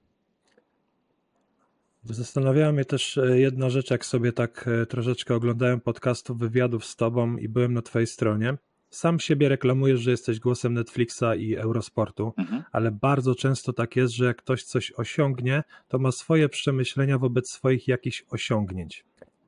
Zastanawiała 2.03 2.71
mnie 2.71 2.85
też 2.85 3.17
e, 3.17 3.39
jedna 3.39 3.69
rzecz, 3.69 3.91
jak 3.91 4.05
sobie 4.05 4.31
tak 4.31 4.67
e, 4.67 4.85
troszeczkę 4.85 5.35
oglądałem 5.35 5.81
podcastów, 5.81 6.37
wywiadów 6.37 6.85
z 6.85 6.95
tobą 6.95 7.37
i 7.37 7.49
byłem 7.49 7.73
na 7.73 7.81
twojej 7.81 8.07
stronie. 8.07 8.57
Sam 8.93 9.19
siebie 9.19 9.49
reklamujesz, 9.49 9.99
że 9.99 10.11
jesteś 10.11 10.39
głosem 10.39 10.73
Netflixa 10.73 11.23
i 11.37 11.55
Eurosportu, 11.55 12.33
mhm. 12.37 12.63
ale 12.71 12.91
bardzo 12.91 13.35
często 13.35 13.73
tak 13.73 13.95
jest, 13.95 14.13
że 14.13 14.25
jak 14.25 14.37
ktoś 14.37 14.63
coś 14.63 14.91
osiągnie, 14.91 15.63
to 15.87 15.99
ma 15.99 16.11
swoje 16.11 16.49
przemyślenia 16.49 17.17
wobec 17.17 17.49
swoich 17.49 17.87
jakichś 17.87 18.25
osiągnięć. 18.29 19.05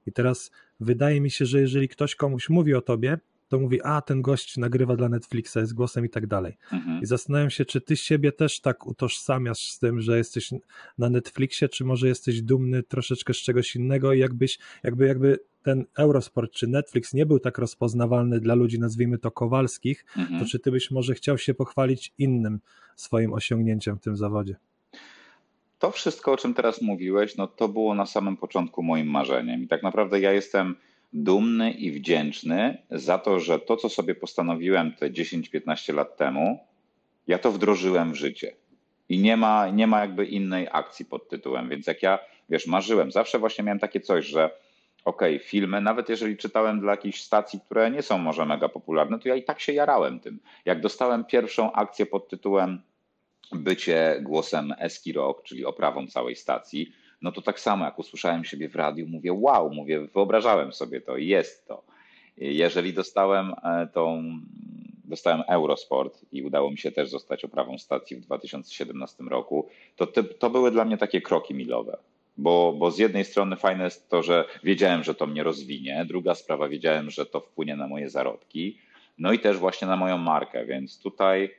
I 0.08 0.12
teraz 0.12 0.52
wydaje 0.80 1.22
mi 1.22 1.32
się, 1.32 1.46
że 1.46 1.62
jeżeli 1.62 1.88
ktoś 1.88 2.16
komuś 2.16 2.50
mówi 2.50 2.74
o 2.74 2.82
tobie, 2.82 3.18
to 3.48 3.60
mówi, 3.60 3.82
a 3.84 4.02
ten 4.02 4.22
gość 4.22 4.58
nagrywa 4.58 4.96
dla 4.96 5.10
Netflixa, 5.10 5.56
jest 5.56 5.74
głosem 5.74 6.06
i 6.06 6.10
tak 6.10 6.28
dalej. 6.28 6.58
Mhm. 6.72 7.02
I 7.02 7.06
zastanawiam 7.06 7.50
się, 7.50 7.66
czy 7.66 7.82
ty 7.82 7.98
siebie 7.98 8.32
też 8.32 8.62
tak 8.62 8.88
utożsamiasz 8.88 9.72
z 9.72 9.80
tym, 9.80 10.02
że 10.02 10.18
jesteś 10.18 10.54
na 10.98 11.10
Netflixie, 11.10 11.70
czy 11.70 11.86
może 11.86 12.08
jesteś 12.08 12.42
dumny 12.42 12.84
troszeczkę 12.84 13.34
z 13.34 13.38
czegoś 13.38 13.76
innego 13.76 14.14
i 14.14 14.20
jakbyś, 14.20 14.60
jakby, 14.84 15.08
jakby 15.08 15.40
ten 15.66 15.86
Eurosport 15.98 16.52
czy 16.52 16.68
Netflix 16.68 17.14
nie 17.14 17.26
był 17.26 17.40
tak 17.40 17.58
rozpoznawalny 17.58 18.40
dla 18.40 18.56
ludzi, 18.56 18.80
nazwijmy 18.80 19.18
to 19.18 19.32
kowalskich, 19.32 20.06
mhm. 20.18 20.40
to 20.40 20.46
czy 20.46 20.60
ty 20.60 20.72
byś 20.72 20.92
może 20.92 21.14
chciał 21.14 21.38
się 21.38 21.54
pochwalić 21.54 22.14
innym 22.18 22.60
swoim 22.96 23.34
osiągnięciem 23.34 23.98
w 23.98 24.02
tym 24.02 24.18
zawodzie? 24.18 24.56
To 25.80 25.92
wszystko, 25.92 26.32
o 26.32 26.38
czym 26.38 26.54
teraz 26.54 26.82
mówiłeś, 26.82 27.38
no 27.38 27.48
to 27.48 27.68
było 27.68 27.96
na 27.96 28.06
samym 28.06 28.38
początku 28.38 28.84
moim 28.84 29.08
marzeniem. 29.08 29.64
I 29.64 29.68
tak 29.68 29.84
naprawdę 29.84 30.20
ja 30.20 30.32
jestem 30.32 30.76
dumny 31.14 31.72
i 31.72 31.92
wdzięczny 31.92 32.78
za 32.92 33.18
to, 33.18 33.40
że 33.40 33.60
to, 33.60 33.78
co 33.78 33.90
sobie 33.90 34.16
postanowiłem 34.16 34.92
te 34.92 35.10
10-15 35.10 35.94
lat 35.94 36.18
temu, 36.18 36.60
ja 37.28 37.38
to 37.38 37.52
wdrożyłem 37.52 38.12
w 38.12 38.16
życie. 38.16 38.56
I 39.10 39.20
nie 39.20 39.38
ma, 39.38 39.70
nie 39.70 39.88
ma 39.88 40.02
jakby 40.02 40.26
innej 40.26 40.68
akcji 40.72 41.06
pod 41.06 41.30
tytułem. 41.30 41.70
Więc 41.70 41.88
jak 41.88 42.04
ja, 42.04 42.20
wiesz, 42.50 42.68
marzyłem, 42.68 43.12
zawsze 43.12 43.40
właśnie 43.40 43.64
miałem 43.64 43.80
takie 43.80 44.00
coś, 44.00 44.26
że 44.26 44.50
okej, 45.06 45.36
okay, 45.36 45.48
filmy, 45.48 45.82
nawet 45.82 46.10
jeżeli 46.10 46.38
czytałem 46.38 46.80
dla 46.80 46.92
jakichś 46.92 47.22
stacji, 47.22 47.60
które 47.60 47.92
nie 47.92 48.02
są 48.02 48.18
może 48.18 48.46
mega 48.46 48.70
popularne, 48.70 49.20
to 49.20 49.30
ja 49.30 49.36
i 49.36 49.44
tak 49.44 49.60
się 49.60 49.74
jarałem 49.74 50.20
tym. 50.20 50.40
Jak 50.66 50.82
dostałem 50.82 51.26
pierwszą 51.26 51.72
akcję 51.72 52.06
pod 52.06 52.30
tytułem 52.30 52.82
bycie 53.52 54.20
głosem 54.22 54.74
Eski 54.80 55.14
Rock, 55.14 55.44
czyli 55.44 55.66
oprawą 55.66 56.08
całej 56.08 56.36
stacji, 56.36 56.92
no 57.22 57.32
to 57.32 57.42
tak 57.42 57.60
samo 57.60 57.86
jak 57.86 58.00
usłyszałem 58.00 58.44
siebie 58.46 58.70
w 58.70 58.76
radiu, 58.76 59.08
mówię 59.08 59.34
wow, 59.34 59.70
mówię, 59.70 60.02
wyobrażałem 60.02 60.74
sobie 60.74 61.02
to 61.02 61.18
i 61.18 61.28
jest 61.28 61.68
to. 61.68 61.84
Jeżeli 62.38 62.94
dostałem 62.94 63.54
e, 63.64 63.88
tą, 63.94 64.24
dostałem 65.04 65.44
Eurosport 65.48 66.26
i 66.32 66.44
udało 66.44 66.72
mi 66.72 66.78
się 66.78 66.92
też 66.92 67.10
zostać 67.10 67.46
oprawą 67.46 67.78
stacji 67.78 68.18
w 68.18 68.22
2017 68.22 69.24
roku, 69.24 69.68
to 69.96 70.08
to 70.40 70.50
były 70.50 70.72
dla 70.72 70.86
mnie 70.86 70.98
takie 70.98 71.22
kroki 71.22 71.54
milowe. 71.54 71.98
Bo, 72.38 72.74
bo 72.74 72.92
z 72.92 72.98
jednej 72.98 73.26
strony 73.26 73.56
fajne 73.56 73.84
jest 73.84 74.10
to, 74.10 74.24
że 74.24 74.46
wiedziałem, 74.64 75.04
że 75.04 75.16
to 75.16 75.28
mnie 75.28 75.44
rozwinie, 75.44 76.06
druga 76.08 76.36
sprawa, 76.36 76.68
wiedziałem, 76.68 77.10
że 77.10 77.26
to 77.26 77.40
wpłynie 77.40 77.76
na 77.76 77.88
moje 77.88 78.10
zarobki, 78.10 78.78
no 79.18 79.34
i 79.34 79.40
też 79.40 79.58
właśnie 79.58 79.88
na 79.88 79.98
moją 79.98 80.18
markę, 80.18 80.66
więc 80.66 81.02
tutaj 81.02 81.56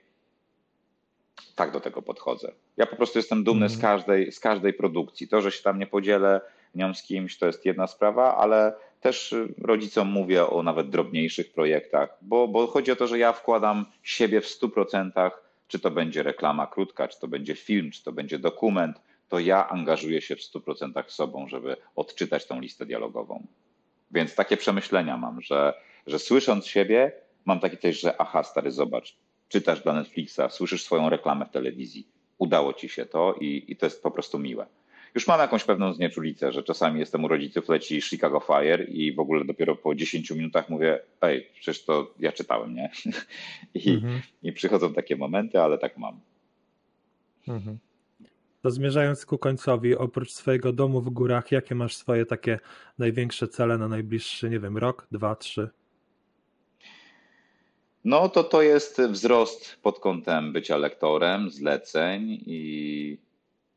tak 1.55 1.73
do 1.73 1.81
tego 1.81 2.03
podchodzę. 2.03 2.53
Ja 2.77 2.87
po 2.87 2.97
prostu 2.97 3.19
jestem 3.19 3.45
dumny 3.45 3.69
z, 3.69 3.75
mhm. 3.75 3.93
każdej, 3.93 4.33
z 4.33 4.41
każdej 4.41 4.73
produkcji. 4.73 5.29
To, 5.29 5.41
że 5.41 5.53
się 5.53 5.63
tam 5.63 5.79
nie 5.79 5.87
podzielę 5.87 6.41
nią 6.75 6.95
z 6.95 7.03
kimś, 7.03 7.39
to 7.39 7.47
jest 7.47 7.67
jedna 7.67 7.87
sprawa, 7.87 8.37
ale 8.37 8.75
też 9.01 9.35
rodzicom 9.59 10.09
mówię 10.09 10.47
o 10.47 10.63
nawet 10.63 10.91
drobniejszych 10.91 11.53
projektach, 11.53 12.19
bo, 12.23 12.49
bo 12.49 12.67
chodzi 12.67 12.93
o 12.93 12.97
to, 12.97 13.07
że 13.07 13.19
ja 13.19 13.33
wkładam 13.33 13.87
siebie 14.03 14.41
w 14.41 14.47
100%, 14.47 15.31
czy 15.69 15.79
to 15.79 15.91
będzie 15.91 16.23
reklama 16.23 16.67
krótka, 16.67 17.09
czy 17.09 17.21
to 17.21 17.29
będzie 17.29 17.55
film, 17.55 17.91
czy 17.91 18.05
to 18.05 18.13
będzie 18.13 18.39
dokument, 18.39 19.01
to 19.29 19.39
ja 19.39 19.69
angażuję 19.69 20.23
się 20.23 20.37
w 20.37 20.41
100% 20.41 21.03
sobą, 21.09 21.49
żeby 21.49 21.77
odczytać 21.97 22.47
tą 22.47 22.61
listę 22.61 22.87
dialogową. 22.87 23.47
Więc 24.11 24.35
takie 24.35 24.57
przemyślenia 24.57 25.17
mam, 25.17 25.41
że, 25.41 25.75
że 26.07 26.19
słysząc 26.19 26.67
siebie, 26.67 27.13
mam 27.45 27.61
takie 27.61 27.77
też, 27.77 28.01
że 28.01 28.21
aha, 28.21 28.43
stary, 28.43 28.71
zobacz, 28.71 29.17
czytasz 29.49 29.83
dla 29.83 29.93
Netflixa, 29.93 30.41
słyszysz 30.51 30.85
swoją 30.85 31.09
reklamę 31.11 31.47
w 31.47 31.51
telewizji, 31.51 32.09
udało 32.39 32.73
ci 32.73 32.89
się 32.89 33.07
to 33.07 33.35
i, 33.41 33.65
i 33.69 33.77
to 33.77 33.87
jest 33.87 34.03
po 34.03 34.11
prostu 34.11 34.39
miłe. 34.39 34.67
Już 35.15 35.27
mam 35.27 35.41
jakąś 35.41 35.65
pewną 35.65 35.93
znieczulicę, 35.93 36.53
że 36.53 36.63
czasami 36.63 37.01
jestem 37.01 37.25
u 37.25 37.29
rodziców, 37.29 37.69
leci 37.69 38.03
Chicago 38.03 38.41
Fire 38.41 38.85
i 38.85 39.13
w 39.13 39.21
ogóle 39.21 39.45
dopiero 39.45 39.77
po 39.77 39.95
10 39.95 40.31
minutach 40.31 40.69
mówię, 40.69 41.01
ej, 41.21 41.51
przecież 41.55 41.85
to 41.85 42.15
ja 42.19 42.33
czytałem, 42.33 42.75
nie? 42.75 42.91
I, 43.85 43.91
mhm. 43.91 44.21
i 44.43 44.53
przychodzą 44.53 44.95
takie 44.95 45.17
momenty, 45.17 45.61
ale 45.61 45.79
tak 45.79 45.99
mam. 45.99 46.21
Mhm. 47.49 47.79
To 48.67 48.71
zmierzając 48.71 49.27
ku 49.27 49.39
końcowi, 49.39 49.97
oprócz 49.97 50.33
swojego 50.33 50.73
domu 50.73 51.01
w 51.01 51.11
górach, 51.11 51.53
jakie 51.53 51.75
masz 51.75 51.97
swoje 51.97 52.27
takie 52.27 52.59
największe 52.99 53.49
cele 53.49 53.79
na 53.79 53.89
najbliższy, 53.89 54.51
nie 54.51 54.61
wiem, 54.61 54.79
rok, 54.79 55.07
dwa, 55.13 55.37
trzy? 55.37 55.71
No 58.05 58.29
to 58.29 58.45
to 58.45 58.63
jest 58.63 59.01
wzrost 59.03 59.77
pod 59.83 60.01
kątem 60.01 60.53
bycia 60.53 60.77
lektorem, 60.77 61.51
zleceń 61.51 62.39
i, 62.47 63.19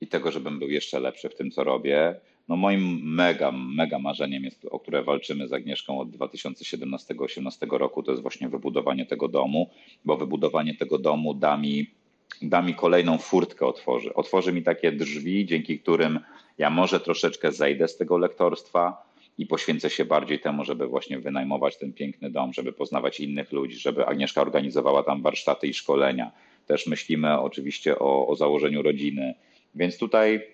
i 0.01 0.07
tego, 0.07 0.31
żebym 0.31 0.59
był 0.59 0.69
jeszcze 0.69 0.99
lepszy 0.99 1.29
w 1.29 1.35
tym, 1.35 1.51
co 1.51 1.63
robię. 1.63 2.19
No 2.47 2.55
moim 2.55 3.13
mega, 3.15 3.51
mega 3.51 3.99
marzeniem 3.99 4.43
jest, 4.43 4.65
o 4.65 4.79
które 4.79 5.03
walczymy 5.03 5.47
z 5.47 5.53
Agnieszką 5.53 5.99
od 5.99 6.09
2017-2018 6.09 7.77
roku, 7.77 8.03
to 8.03 8.11
jest 8.11 8.21
właśnie 8.21 8.49
wybudowanie 8.49 9.05
tego 9.05 9.27
domu, 9.27 9.69
bo 10.05 10.17
wybudowanie 10.17 10.75
tego 10.75 10.97
domu 10.97 11.33
da 11.33 11.57
mi, 11.57 11.91
da 12.41 12.61
mi 12.61 12.75
kolejną 12.75 13.17
furtkę 13.17 13.65
otworzy. 13.65 14.13
Otworzy 14.13 14.53
mi 14.53 14.63
takie 14.63 14.91
drzwi, 14.91 15.45
dzięki 15.45 15.79
którym 15.79 16.19
ja 16.57 16.69
może 16.69 16.99
troszeczkę 16.99 17.51
zejdę 17.51 17.87
z 17.87 17.97
tego 17.97 18.17
lektorstwa, 18.17 19.09
i 19.39 19.45
poświęcę 19.45 19.89
się 19.89 20.05
bardziej 20.05 20.39
temu, 20.39 20.63
żeby 20.63 20.87
właśnie 20.87 21.19
wynajmować 21.19 21.77
ten 21.77 21.93
piękny 21.93 22.29
dom, 22.29 22.53
żeby 22.53 22.73
poznawać 22.73 23.19
innych 23.19 23.51
ludzi, 23.51 23.77
żeby 23.77 24.05
Agnieszka 24.05 24.41
organizowała 24.41 25.03
tam 25.03 25.21
warsztaty 25.21 25.67
i 25.67 25.73
szkolenia. 25.73 26.31
Też 26.67 26.87
myślimy 26.87 27.39
oczywiście 27.39 27.99
o, 27.99 28.27
o 28.27 28.35
założeniu 28.35 28.81
rodziny. 28.81 29.35
Więc 29.75 29.97
tutaj 29.97 30.47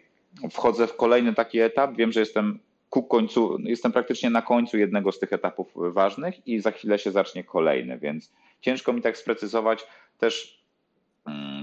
wchodzę 0.51 0.88
w 0.88 0.95
kolejny 0.95 1.34
taki 1.34 1.59
etap. 1.59 1.95
Wiem, 1.95 2.11
że 2.11 2.19
jestem 2.19 2.59
ku 2.89 3.03
końcu, 3.03 3.57
jestem 3.63 3.91
praktycznie 3.91 4.30
na 4.30 4.41
końcu 4.41 4.78
jednego 4.78 5.11
z 5.11 5.19
tych 5.19 5.34
etapów 5.34 5.73
ważnych 5.76 6.47
i 6.47 6.59
za 6.59 6.71
chwilę 6.71 6.99
się 6.99 7.11
zacznie 7.11 7.43
kolejny, 7.43 7.97
więc 7.97 8.34
ciężko 8.61 8.93
mi 8.93 9.01
tak 9.01 9.17
sprecyzować. 9.17 9.80
Też, 10.17 10.54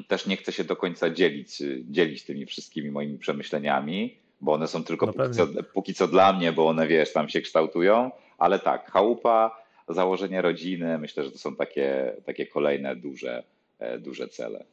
też 0.09 0.27
nie 0.27 0.37
chcę 0.37 0.53
się 0.53 0.65
do 0.65 0.77
końca 0.77 1.11
dzielić, 1.11 1.63
dzielić 1.85 2.25
tymi 2.25 2.47
wszystkimi 2.47 2.91
moimi 2.91 3.19
przemyśleniami 3.19 4.23
bo 4.43 4.53
one 4.53 4.69
są 4.69 4.85
tylko 4.85 5.07
no 5.07 5.13
póki, 5.13 5.31
co, 5.31 5.47
póki 5.75 5.95
co 5.95 6.09
dla 6.09 6.33
mnie, 6.33 6.53
bo 6.53 6.69
one 6.69 6.87
wiesz, 6.87 7.13
tam 7.13 7.29
się 7.29 7.41
kształtują, 7.41 8.11
ale 8.39 8.59
tak, 8.59 8.91
chałupa, 8.91 9.63
założenie 9.89 10.43
rodziny, 10.43 10.99
myślę, 10.99 11.25
że 11.25 11.31
to 11.31 11.39
są 11.39 11.57
takie, 11.57 12.17
takie 12.25 12.47
kolejne 12.47 12.97
duże, 12.97 13.45
e, 13.79 13.99
duże 13.99 14.29
cele. 14.29 14.65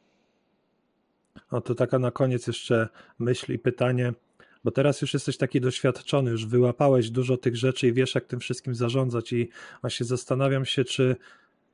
O 1.50 1.60
to 1.60 1.74
taka 1.74 1.98
na 1.98 2.10
koniec 2.10 2.46
jeszcze 2.46 2.88
myśl 3.18 3.52
i 3.52 3.58
pytanie, 3.58 4.12
bo 4.64 4.70
teraz 4.70 5.00
już 5.00 5.14
jesteś 5.14 5.36
taki 5.36 5.60
doświadczony, 5.60 6.30
już 6.30 6.46
wyłapałeś 6.46 7.10
dużo 7.10 7.36
tych 7.36 7.56
rzeczy 7.56 7.88
i 7.88 7.92
wiesz, 7.92 8.14
jak 8.14 8.24
tym 8.24 8.40
wszystkim 8.40 8.74
zarządzać 8.74 9.32
i 9.32 9.48
właśnie 9.80 10.06
zastanawiam 10.06 10.64
się, 10.64 10.84
czy 10.84 11.16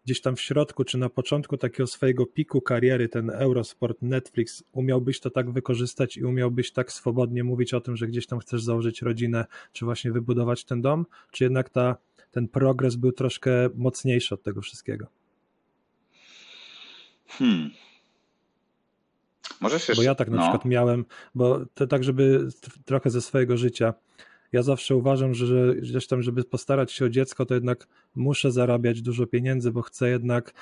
gdzieś 0.06 0.20
tam 0.20 0.36
w 0.36 0.40
środku, 0.40 0.84
czy 0.84 0.98
na 0.98 1.08
początku 1.08 1.56
takiego 1.56 1.86
swojego 1.86 2.26
piku 2.26 2.60
kariery, 2.60 3.08
ten 3.08 3.30
Eurosport, 3.30 4.02
Netflix, 4.02 4.64
umiałbyś 4.72 5.20
to 5.20 5.30
tak 5.30 5.50
wykorzystać 5.50 6.16
i 6.16 6.24
umiałbyś 6.24 6.72
tak 6.72 6.92
swobodnie 6.92 7.44
mówić 7.44 7.74
o 7.74 7.80
tym, 7.80 7.96
że 7.96 8.06
gdzieś 8.06 8.26
tam 8.26 8.38
chcesz 8.38 8.62
założyć 8.62 9.02
rodzinę, 9.02 9.44
czy 9.72 9.84
właśnie 9.84 10.12
wybudować 10.12 10.64
ten 10.64 10.82
dom, 10.82 11.06
czy 11.30 11.44
jednak 11.44 11.70
ta, 11.70 11.96
ten 12.30 12.48
progres 12.48 12.96
był 12.96 13.12
troszkę 13.12 13.50
mocniejszy 13.74 14.34
od 14.34 14.42
tego 14.42 14.60
wszystkiego? 14.60 15.06
Hmm. 17.28 17.70
Możesz 19.60 19.88
jeszcze... 19.88 20.02
Bo 20.02 20.02
ja 20.02 20.14
tak 20.14 20.28
na 20.28 20.36
no. 20.36 20.42
przykład 20.42 20.64
miałem, 20.64 21.04
bo 21.34 21.60
to 21.74 21.86
tak, 21.86 22.04
żeby 22.04 22.48
trochę 22.84 23.10
ze 23.10 23.20
swojego 23.20 23.56
życia 23.56 23.94
ja 24.52 24.62
zawsze 24.62 24.96
uważam, 24.96 25.34
że 25.34 25.74
tam, 26.08 26.22
żeby 26.22 26.44
postarać 26.44 26.92
się 26.92 27.04
o 27.04 27.08
dziecko, 27.08 27.46
to 27.46 27.54
jednak 27.54 27.86
muszę 28.14 28.52
zarabiać 28.52 29.02
dużo 29.02 29.26
pieniędzy, 29.26 29.72
bo 29.72 29.82
chcę 29.82 30.10
jednak 30.10 30.52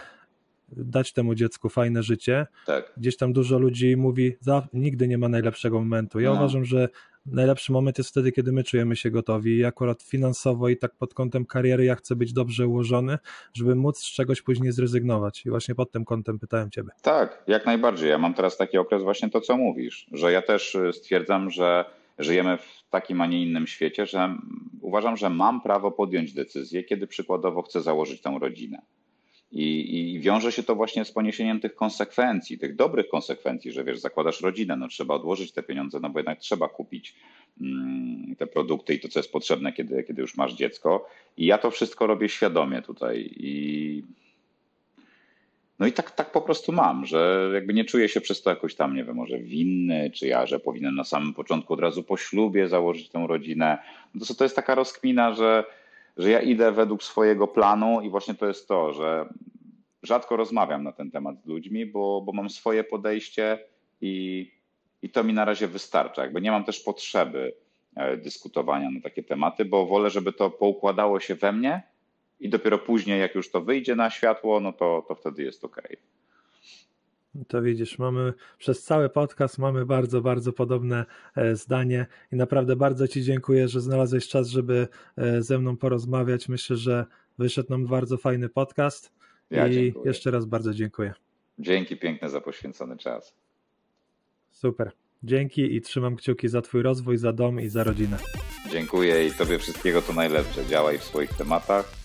dać 0.69 1.13
temu 1.13 1.35
dziecku 1.35 1.69
fajne 1.69 2.03
życie. 2.03 2.47
Tak. 2.67 2.93
Gdzieś 2.97 3.17
tam 3.17 3.33
dużo 3.33 3.59
ludzi 3.59 3.97
mówi, 3.97 4.37
nigdy 4.73 5.09
nie 5.09 5.19
ma 5.19 5.29
najlepszego 5.29 5.81
momentu. 5.81 6.21
Ja 6.21 6.31
no. 6.31 6.37
uważam, 6.37 6.65
że 6.65 6.89
najlepszy 7.27 7.73
moment 7.73 7.99
jest 7.99 8.11
wtedy, 8.11 8.33
kiedy 8.33 8.53
my 8.53 8.65
czujemy 8.65 8.97
się 8.97 9.11
gotowi 9.11 9.57
i 9.57 9.65
akurat 9.65 10.03
finansowo 10.03 10.69
i 10.69 10.77
tak 10.77 10.95
pod 10.95 11.15
kątem 11.15 11.47
kariery 11.47 11.85
ja 11.85 11.95
chcę 11.95 12.17
być 12.17 12.33
dobrze 12.33 12.67
ułożony, 12.67 13.19
żeby 13.55 13.75
móc 13.75 13.99
z 13.99 14.13
czegoś 14.13 14.43
później 14.43 14.73
zrezygnować. 14.73 15.47
I 15.47 15.51
właśnie 15.51 15.75
pod 15.75 15.91
tym 15.91 16.05
kątem 16.05 16.39
pytałem 16.39 16.71
Ciebie. 16.71 16.91
Tak, 17.03 17.43
jak 17.47 17.67
najbardziej. 17.67 18.11
Ja 18.11 18.19
mam 18.19 18.35
teraz 18.35 18.57
taki 18.57 18.79
okres 18.79 19.03
właśnie 19.03 19.31
to, 19.31 19.41
co 19.41 19.57
mówisz, 19.57 20.07
że 20.13 20.33
ja 20.33 20.43
też 20.43 20.75
y, 20.75 20.93
stwierdzam, 20.93 21.51
że 21.51 21.85
żyjemy 22.19 22.59
w 22.59 22.85
takim, 22.91 23.21
a 23.21 23.27
nie 23.27 23.43
innym 23.43 23.67
świecie, 23.67 24.07
że 24.07 24.37
uważam, 24.81 25.17
że 25.17 25.31
mam 25.31 25.61
prawo 25.61 25.91
podjąć 25.91 26.33
decyzję, 26.33 26.85
kiedy 26.85 27.07
przykładowo 27.07 27.63
chcę 27.63 27.83
założyć 27.83 28.21
tą 28.21 28.39
rodzinę. 28.39 28.83
I, 29.53 30.15
I 30.15 30.21
wiąże 30.21 30.53
się 30.53 30.63
to 30.63 30.75
właśnie 30.75 31.05
z 31.05 31.13
poniesieniem 31.13 31.61
tych 31.61 31.75
konsekwencji, 31.75 32.59
tych 32.59 32.77
dobrych 32.77 33.09
konsekwencji, 33.09 33.73
że 33.73 33.85
wiesz, 33.85 34.01
zakładasz 34.01 34.41
rodzinę, 34.41 34.77
no 34.77 34.89
trzeba 34.89 35.15
odłożyć 35.15 35.53
te 35.53 35.63
pieniądze, 35.63 36.01
no 36.01 36.11
bo 36.11 36.19
jednak 36.19 36.39
trzeba 36.39 36.69
kupić 36.69 37.15
mm, 37.61 38.37
te 38.37 38.47
produkty 38.47 38.95
i 38.95 39.01
to, 39.01 39.09
co 39.09 39.19
jest 39.19 39.33
potrzebne, 39.33 39.73
kiedy, 39.73 40.05
kiedy 40.05 40.23
już 40.23 40.37
masz 40.37 40.55
dziecko. 40.55 41.09
I 41.37 41.47
ja 41.47 41.59
to 41.59 41.71
wszystko 41.71 42.07
robię 42.07 42.29
świadomie 42.29 42.83
tutaj. 42.83 43.31
I 43.37 44.03
no 45.79 45.87
i 45.87 45.93
tak, 45.93 46.11
tak 46.11 46.33
po 46.33 46.41
prostu 46.41 46.73
mam, 46.73 47.07
że 47.07 47.51
jakby 47.55 47.75
nie 47.75 47.85
czuję 47.85 48.09
się 48.09 48.21
przez 48.21 48.43
to 48.43 48.51
jakoś 48.51 48.75
tam, 48.75 48.97
nie 48.97 49.05
wiem, 49.05 49.17
może 49.17 49.39
winny, 49.39 50.11
czy 50.11 50.27
ja, 50.27 50.47
że 50.47 50.61
powinien 50.61 50.95
na 50.95 51.05
samym 51.05 51.35
początku 51.35 51.75
od 51.75 51.81
razu 51.81 52.03
po 52.03 52.17
ślubie 52.17 52.69
założyć 52.69 53.09
tę 53.09 53.27
rodzinę. 53.29 53.79
No 54.15 54.27
to, 54.27 54.35
to 54.35 54.45
jest 54.45 54.57
taka 54.57 54.75
rozkmina, 54.75 55.35
że, 55.35 55.65
że 56.17 56.31
ja 56.31 56.41
idę 56.41 56.73
według 56.73 57.03
swojego 57.03 57.49
planu 57.49 58.01
i 58.01 58.11
właśnie 58.11 58.35
to 58.35 58.47
jest 58.47 58.69
to, 58.69 58.93
że 58.93 59.29
rzadko 60.03 60.37
rozmawiam 60.37 60.85
na 60.85 60.93
ten 60.93 61.11
temat 61.11 61.43
z 61.43 61.47
ludźmi, 61.47 61.87
bo, 61.87 62.21
bo 62.21 62.33
mam 62.33 62.51
swoje 62.51 62.85
podejście 62.85 63.59
i, 64.01 64.51
i 65.03 65.11
to 65.11 65.25
mi 65.25 65.33
na 65.33 65.45
razie 65.45 65.69
wystarcza. 65.69 66.23
Jakby 66.23 66.41
nie 66.41 66.51
mam 66.51 66.65
też 66.65 66.81
potrzeby 66.81 67.55
e, 67.97 68.17
dyskutowania 68.17 68.91
na 68.91 69.01
takie 69.01 69.23
tematy, 69.23 69.65
bo 69.65 69.87
wolę, 69.87 70.11
żeby 70.11 70.33
to 70.33 70.51
poukładało 70.51 71.21
się 71.21 71.35
we 71.35 71.53
mnie 71.53 71.94
i 72.41 72.49
dopiero 72.49 72.79
później, 72.79 73.21
jak 73.21 73.35
już 73.35 73.51
to 73.51 73.61
wyjdzie 73.61 73.95
na 73.97 74.11
światło, 74.11 74.61
no 74.61 74.73
to, 74.73 75.05
to 75.09 75.15
wtedy 75.15 75.43
jest 75.43 75.65
ok. 75.65 75.83
To 77.49 77.63
widzisz, 77.63 77.99
mamy 77.99 78.33
przez 78.59 78.83
cały 78.83 79.09
podcast 79.09 79.59
mamy 79.59 79.87
bardzo, 79.87 80.21
bardzo 80.21 80.53
podobne 80.53 81.05
e, 81.37 81.57
zdanie 81.57 82.07
i 82.33 82.37
naprawdę 82.37 82.77
bardzo 82.77 83.09
Ci 83.09 83.23
dziękuję, 83.23 83.69
że 83.69 83.81
znalazłeś 83.81 84.29
czas, 84.29 84.49
żeby 84.49 84.89
e, 85.17 85.43
ze 85.43 85.59
mną 85.59 85.77
porozmawiać. 85.77 86.49
Myślę, 86.49 86.77
że 86.77 87.07
wyszedł 87.39 87.71
nam 87.71 87.87
bardzo 87.87 88.17
fajny 88.17 88.49
podcast 88.49 89.13
Ja 89.51 89.69
i 89.69 89.73
dziękuję. 89.73 90.05
jeszcze 90.07 90.31
raz 90.31 90.45
bardzo 90.45 90.75
dziękuję. 90.75 91.15
Dzięki 91.59 91.97
piękne 91.97 92.31
za 92.31 92.41
poświęcony 92.41 92.97
czas. 92.97 93.35
Super. 94.51 94.91
Dzięki 95.23 95.75
i 95.77 95.81
trzymam 95.81 96.17
kciuki 96.17 96.49
za 96.49 96.63
Twój 96.63 96.83
rozwój, 96.83 97.19
za 97.19 97.33
dom 97.33 97.61
i 97.61 97.69
za 97.69 97.85
rodzinę. 97.85 98.17
Dziękuję 98.71 99.27
i 99.27 99.33
Tobie 99.33 99.59
wszystkiego 99.59 100.03
co 100.03 100.13
najlepsze. 100.13 100.67
Działaj 100.67 100.99
w 100.99 101.05
swoich 101.05 101.31
tematach 101.31 102.04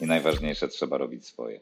i 0.00 0.06
najważniejsze 0.06 0.68
trzeba 0.68 0.98
robić 0.98 1.26
swoje. 1.26 1.60